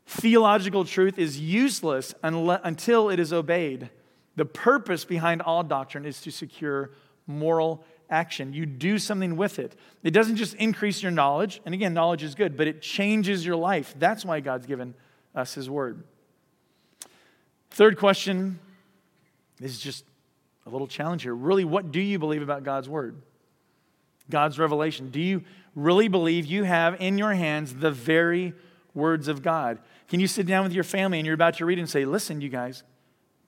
Theological 0.06 0.84
truth 0.84 1.18
is 1.18 1.38
useless 1.38 2.14
until 2.22 3.10
it 3.10 3.20
is 3.20 3.32
obeyed. 3.32 3.90
The 4.36 4.46
purpose 4.46 5.04
behind 5.04 5.42
all 5.42 5.62
doctrine 5.62 6.06
is 6.06 6.20
to 6.22 6.30
secure 6.30 6.92
moral 7.26 7.84
action. 8.10 8.52
You 8.52 8.66
do 8.66 8.98
something 8.98 9.36
with 9.36 9.58
it. 9.58 9.76
It 10.02 10.10
doesn't 10.12 10.36
just 10.36 10.54
increase 10.54 11.02
your 11.02 11.12
knowledge, 11.12 11.60
and 11.64 11.74
again, 11.74 11.94
knowledge 11.94 12.22
is 12.22 12.34
good, 12.34 12.56
but 12.56 12.66
it 12.66 12.80
changes 12.80 13.44
your 13.44 13.56
life. 13.56 13.94
That's 13.98 14.24
why 14.24 14.40
God's 14.40 14.66
given 14.66 14.94
us 15.34 15.54
His 15.54 15.68
Word. 15.68 16.02
Third 17.70 17.98
question 17.98 18.58
is 19.60 19.78
just 19.78 20.04
a 20.66 20.70
little 20.70 20.86
challenge 20.86 21.22
here. 21.22 21.34
Really, 21.34 21.64
what 21.64 21.90
do 21.92 22.00
you 22.00 22.18
believe 22.18 22.42
about 22.42 22.64
God's 22.64 22.88
Word? 22.88 23.16
God's 24.30 24.58
revelation. 24.58 25.10
Do 25.10 25.20
you 25.20 25.42
really 25.74 26.08
believe 26.08 26.46
you 26.46 26.64
have 26.64 27.00
in 27.00 27.18
your 27.18 27.34
hands 27.34 27.74
the 27.74 27.90
very 27.90 28.52
words 28.94 29.28
of 29.28 29.42
God? 29.42 29.78
Can 30.08 30.20
you 30.20 30.26
sit 30.26 30.46
down 30.46 30.64
with 30.64 30.72
your 30.72 30.84
family 30.84 31.18
and 31.18 31.26
you're 31.26 31.34
about 31.34 31.54
to 31.54 31.64
read 31.64 31.78
and 31.78 31.88
say, 31.88 32.04
Listen, 32.04 32.40
you 32.40 32.48
guys, 32.48 32.82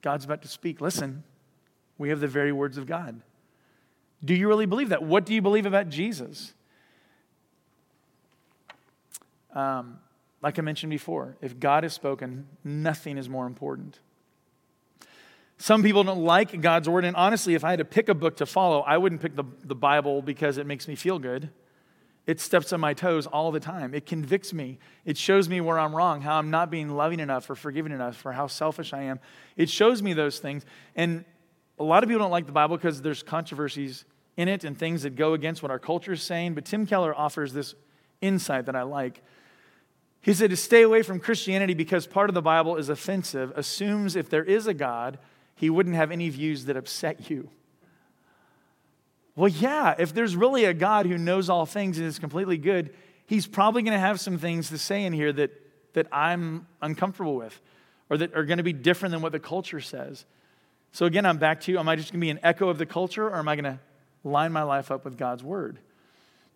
God's 0.03 0.25
about 0.25 0.43
to 0.43 0.49
speak. 0.49 0.81
Listen, 0.81 1.25
we 1.99 2.09
have 2.09 2.21
the 2.21 2.29
very 2.29 2.53
words 2.53 2.79
of 2.79 2.87
God. 2.87 3.21
Do 4.25 4.35
you 4.35 4.49
really 4.49 4.67
believe 4.67 4.91
that? 4.91 5.03
What 5.03 5.25
do 5.25 5.35
you 5.35 5.43
believe 5.43 5.67
about 5.67 5.89
Jesus? 5.89 6.53
Um, 9.55 9.99
like 10.43 10.59
I 10.59 10.63
mentioned 10.63 10.91
before, 10.91 11.37
if 11.41 11.59
God 11.59 11.83
has 11.83 11.93
spoken, 11.93 12.47
nothing 12.65 13.19
is 13.19 13.29
more 13.29 13.47
important. 13.47 13.99
Some 15.59 15.83
people 15.83 16.05
don't 16.05 16.25
like 16.25 16.59
God's 16.63 16.89
word, 16.89 17.05
and 17.05 17.15
honestly, 17.17 17.55
if 17.55 17.65
I 17.65 17.71
had 17.71 17.81
to 17.81 17.85
pick 17.85 18.09
a 18.09 18.15
book 18.15 18.39
to 18.39 18.47
follow, 18.47 18.81
I 18.81 18.97
wouldn't 18.97 19.21
pick 19.21 19.37
the, 19.37 19.45
the 19.63 19.75
Bible 19.75 20.23
because 20.23 20.57
it 20.57 20.67
makes 20.67 20.89
me 20.89 20.95
feel 20.95 21.19
good. 21.19 21.51
It 22.27 22.41
steps 22.41 22.73
on 22.73 22.81
my 22.81 22.95
toes 22.95 23.27
all 23.27 23.51
the 23.51 23.61
time. 23.61 23.93
It 23.93 24.07
convicts 24.07 24.55
me. 24.55 24.79
It 25.05 25.19
shows 25.19 25.49
me 25.49 25.61
where 25.61 25.79
I'm 25.79 25.95
wrong, 25.95 26.23
how 26.23 26.39
I'm 26.39 26.51
not 26.51 26.71
being 26.71 26.89
loving 26.89 27.21
enough 27.21 27.51
or 27.51 27.55
forgiving 27.55 27.93
enough, 27.93 28.17
for 28.17 28.33
how 28.33 28.47
selfish 28.47 28.95
I 28.95 29.03
am. 29.03 29.21
It 29.57 29.69
shows 29.69 30.03
me 30.03 30.13
those 30.13 30.39
things. 30.39 30.65
And 30.97 31.25
a 31.81 31.83
lot 31.83 32.03
of 32.03 32.09
people 32.09 32.21
don't 32.21 32.31
like 32.31 32.47
the 32.47 32.53
Bible 32.53 32.77
because 32.77 33.01
there's 33.01 33.23
controversies 33.23 34.05
in 34.37 34.49
it 34.49 34.65
and 34.65 34.79
things 34.79 35.03
that 35.03 35.17
go 35.17 35.33
against 35.33 35.63
what 35.63 35.71
our 35.71 35.79
culture 35.79 36.13
is 36.13 36.23
saying. 36.23 36.55
But 36.55 36.67
Tim 36.67 36.87
Keller 36.87 37.15
offers 37.15 37.55
this 37.55 37.75
insight 38.21 38.67
that 38.67 38.77
I 38.77 38.83
like. 38.83 39.23
He 40.21 40.35
said 40.35 40.51
to 40.51 40.57
stay 40.57 40.83
away 40.83 41.03
from 41.03 41.19
Christianity 41.19 41.73
because 41.73 42.07
part 42.07 42.29
of 42.29 42.35
the 42.35 42.43
Bible 42.43 42.77
is 42.77 42.91
offensive, 42.91 43.53
assumes 43.57 44.15
if 44.15 44.29
there 44.29 44.45
is 44.45 44.67
a 44.67 44.75
God, 44.75 45.19
he 45.57 45.71
wouldn't 45.71 45.97
have 45.97 46.11
any 46.11 46.29
views 46.29 46.67
that 46.67 46.77
upset 46.77 47.31
you. 47.31 47.49
Well, 49.35 49.49
yeah, 49.49 49.95
if 49.99 50.13
there's 50.13 50.37
really 50.37 50.67
a 50.67 50.75
God 50.75 51.07
who 51.07 51.17
knows 51.17 51.49
all 51.49 51.65
things 51.65 51.97
and 51.97 52.07
is 52.07 52.19
completely 52.19 52.59
good, 52.59 52.95
he's 53.25 53.47
probably 53.47 53.81
going 53.81 53.95
to 53.95 53.99
have 53.99 54.21
some 54.21 54.37
things 54.37 54.69
to 54.69 54.77
say 54.77 55.05
in 55.05 55.15
here 55.15 55.33
that, 55.33 55.51
that 55.95 56.09
I'm 56.13 56.67
uncomfortable 56.83 57.37
with 57.37 57.59
or 58.11 58.19
that 58.19 58.35
are 58.37 58.45
going 58.45 58.59
to 58.59 58.65
be 58.65 58.75
different 58.75 59.13
than 59.13 59.23
what 59.23 59.33
the 59.33 59.41
culture 59.41 59.81
says. 59.81 60.27
So 60.93 61.07
again, 61.07 61.25
I'm 61.25 61.39
back 61.39 61.61
to 61.63 61.73
you. 61.73 61.79
Am 61.79 61.89
I 61.89 61.97
just 61.97 62.13
going 62.13 62.21
to 62.21 62.25
be 62.25 62.31
an 62.31 62.41
echo 62.43 62.69
of 62.69 62.79
the 62.79 62.87
culture 62.87 63.29
or 63.29 63.37
am 63.37 63.49
I 63.49 63.57
going 63.57 63.65
to 63.65 63.79
line 64.25 64.53
my 64.53 64.63
life 64.63 64.91
up 64.91 65.05
with 65.05 65.17
God's 65.17 65.45
word? 65.45 65.79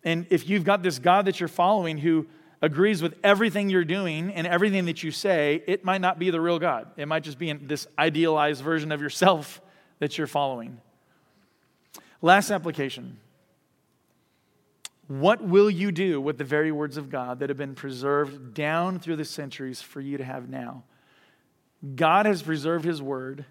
And 0.03 0.27
if 0.29 0.47
you've 0.47 0.63
got 0.63 0.83
this 0.83 0.99
God 0.99 1.25
that 1.25 1.39
you're 1.39 1.49
following 1.49 1.97
who 1.97 2.27
agrees 2.61 3.01
with 3.01 3.15
everything 3.23 3.69
you're 3.69 3.85
doing 3.85 4.31
and 4.31 4.45
everything 4.45 4.85
that 4.85 5.03
you 5.03 5.11
say, 5.11 5.63
it 5.67 5.83
might 5.83 6.01
not 6.01 6.19
be 6.19 6.29
the 6.29 6.41
real 6.41 6.59
God. 6.59 6.87
It 6.97 7.07
might 7.07 7.23
just 7.23 7.39
be 7.39 7.51
this 7.53 7.87
idealized 7.97 8.63
version 8.63 8.91
of 8.91 9.01
yourself 9.01 9.61
that 9.99 10.17
you're 10.17 10.27
following. 10.27 10.79
Last 12.21 12.51
application. 12.51 13.19
What 15.07 15.43
will 15.43 15.69
you 15.69 15.91
do 15.91 16.19
with 16.19 16.37
the 16.37 16.43
very 16.43 16.71
words 16.71 16.97
of 16.97 17.09
God 17.09 17.39
that 17.39 17.49
have 17.49 17.57
been 17.57 17.75
preserved 17.75 18.53
down 18.53 18.99
through 18.99 19.17
the 19.17 19.25
centuries 19.25 19.81
for 19.81 20.01
you 20.01 20.17
to 20.17 20.23
have 20.23 20.49
now? 20.49 20.83
God 21.95 22.25
has 22.25 22.41
preserved 22.41 22.85
his 22.85 23.01
word 23.01 23.45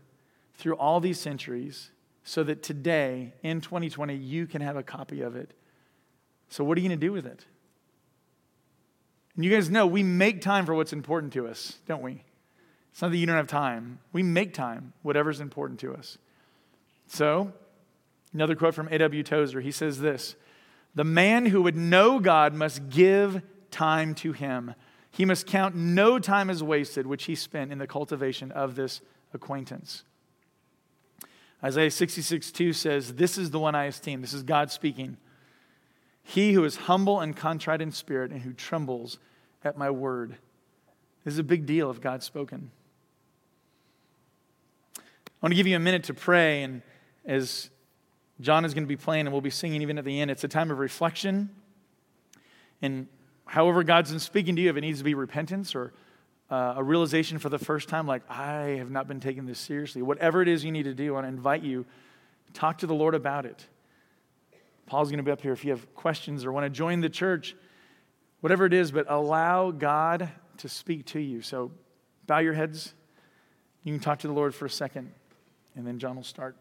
through 0.57 0.77
all 0.77 1.01
these 1.01 1.19
centuries 1.19 1.91
so 2.23 2.43
that 2.43 2.63
today, 2.63 3.35
in 3.43 3.61
2020, 3.61 4.15
you 4.15 4.47
can 4.47 4.63
have 4.63 4.77
a 4.77 4.83
copy 4.83 5.21
of 5.21 5.37
it. 5.37 5.53
So, 6.49 6.65
what 6.65 6.79
are 6.79 6.81
you 6.81 6.89
going 6.89 6.99
to 6.99 7.07
do 7.07 7.13
with 7.13 7.27
it? 7.27 7.45
And 9.37 9.45
you 9.45 9.51
guys 9.51 9.69
know 9.69 9.87
we 9.87 10.03
make 10.03 10.41
time 10.41 10.65
for 10.65 10.75
what's 10.75 10.93
important 10.93 11.33
to 11.35 11.47
us, 11.47 11.79
don't 11.87 12.03
we? 12.03 12.23
It's 12.93 13.03
not 13.03 13.11
that 13.11 13.17
you 13.17 13.27
don't 13.27 13.37
have 13.37 13.49
time. 13.49 13.99
We 14.13 14.23
make 14.23 14.55
time, 14.55 14.93
whatever's 15.03 15.41
important 15.41 15.81
to 15.81 15.95
us. 15.95 16.17
So, 17.09 17.53
another 18.33 18.55
quote 18.55 18.75
from 18.75 18.89
A.W. 18.91 19.23
Tozer. 19.23 19.61
He 19.61 19.73
says 19.73 20.01
this 20.01 20.37
The 20.95 21.05
man 21.05 21.47
who 21.47 21.63
would 21.63 21.77
know 21.77 22.21
God 22.21 22.55
must 22.55 22.89
give 22.89 23.43
time 23.71 24.15
to 24.17 24.33
him. 24.33 24.75
He 25.11 25.25
must 25.25 25.47
count 25.47 25.75
no 25.75 26.19
time 26.19 26.51
as 26.51 26.63
wasted, 26.63 27.07
which 27.07 27.25
he 27.25 27.35
spent 27.35 27.71
in 27.71 27.79
the 27.79 27.87
cultivation 27.87 28.51
of 28.51 28.77
this 28.77 29.01
acquaintance. 29.33 30.05
Isaiah 31.65 31.91
66 31.91 32.53
2 32.53 32.73
says, 32.75 33.15
This 33.15 33.39
is 33.39 33.51
the 33.51 33.59
one 33.59 33.75
I 33.75 33.85
esteem. 33.85 34.21
This 34.21 34.35
is 34.35 34.43
God 34.43 34.71
speaking. 34.71 35.17
He 36.23 36.53
who 36.53 36.65
is 36.65 36.77
humble 36.77 37.21
and 37.21 37.35
contrite 37.35 37.81
in 37.81 37.91
spirit 37.91 38.31
and 38.31 38.43
who 38.43 38.53
trembles 38.53 39.19
at 39.65 39.79
my 39.79 39.91
word. 39.91 40.37
This 41.25 41.33
is 41.33 41.39
a 41.39 41.45
big 41.45 41.65
deal 41.65 41.91
if 41.91 42.01
God's 42.01 42.27
spoken. 42.27 42.71
I 44.99 45.03
want 45.41 45.53
to 45.53 45.57
give 45.57 45.67
you 45.67 45.77
a 45.77 45.81
minute 45.81 46.05
to 46.05 46.15
pray, 46.15 46.63
and 46.63 46.83
as 47.25 47.71
John 48.41 48.65
is 48.65 48.75
going 48.75 48.85
to 48.85 48.89
be 48.89 48.97
playing 48.97 49.27
and 49.27 49.33
we'll 49.33 49.41
be 49.41 49.51
singing 49.51 49.81
even 49.83 49.99
at 49.99 50.05
the 50.05 50.21
end, 50.21 50.31
it's 50.31 50.45
a 50.45 50.49
time 50.49 50.71
of 50.71 50.79
reflection. 50.79 51.51
And 52.83 53.07
however 53.47 53.85
God's 53.85 54.11
been 54.11 54.21
speaking 54.21 54.57
to 54.57 54.63
you, 54.63 54.71
if 54.71 54.77
it 54.77 54.83
needs 54.83 54.99
to 54.99 55.05
be 55.05 55.15
repentance 55.15 55.75
or 55.75 55.93
uh, 56.55 56.75
a 56.77 56.85
realization 56.85 57.41
for 57.41 57.49
the 57.49 57.59
first 57.59 57.89
time, 57.89 58.07
like, 58.07 58.23
I 58.31 58.77
have 58.79 58.89
not 58.89 59.09
been 59.09 59.19
taking 59.19 59.45
this 59.45 59.59
seriously. 59.59 60.03
Whatever 60.03 60.41
it 60.41 60.47
is 60.47 60.65
you 60.65 60.71
need 60.71 60.85
to 60.85 60.95
do, 60.95 61.09
I 61.09 61.15
want 61.15 61.25
to 61.25 61.29
invite 61.29 61.65
you, 61.65 61.85
talk 62.53 62.79
to 62.79 62.87
the 62.87 62.95
Lord 62.95 63.17
about 63.17 63.45
it. 63.45 63.67
Paul's 64.87 65.09
going 65.09 65.19
to 65.19 65.25
be 65.25 65.33
up 65.33 65.41
here 65.41 65.53
if 65.53 65.65
you 65.65 65.73
have 65.73 65.93
questions 65.97 66.45
or 66.45 66.53
want 66.53 66.65
to 66.65 66.71
join 66.71 67.01
the 67.01 67.09
church, 67.09 67.57
whatever 68.41 68.67
it 68.67 68.73
is, 68.73 68.93
but 68.93 69.07
allow 69.09 69.73
God 69.73 70.29
to 70.59 70.69
speak 70.69 71.07
to 71.07 71.19
you. 71.19 71.43
So 71.43 71.73
bow 72.29 72.39
your 72.39 72.53
heads. 72.53 72.95
You 73.83 73.93
can 73.93 74.01
talk 74.01 74.21
to 74.21 74.29
the 74.29 74.33
Lord 74.33 74.55
for 74.55 74.67
a 74.67 74.71
second, 74.71 75.11
and 75.75 75.85
then 75.85 75.99
John 75.99 76.15
will 76.15 76.23
start. 76.23 76.57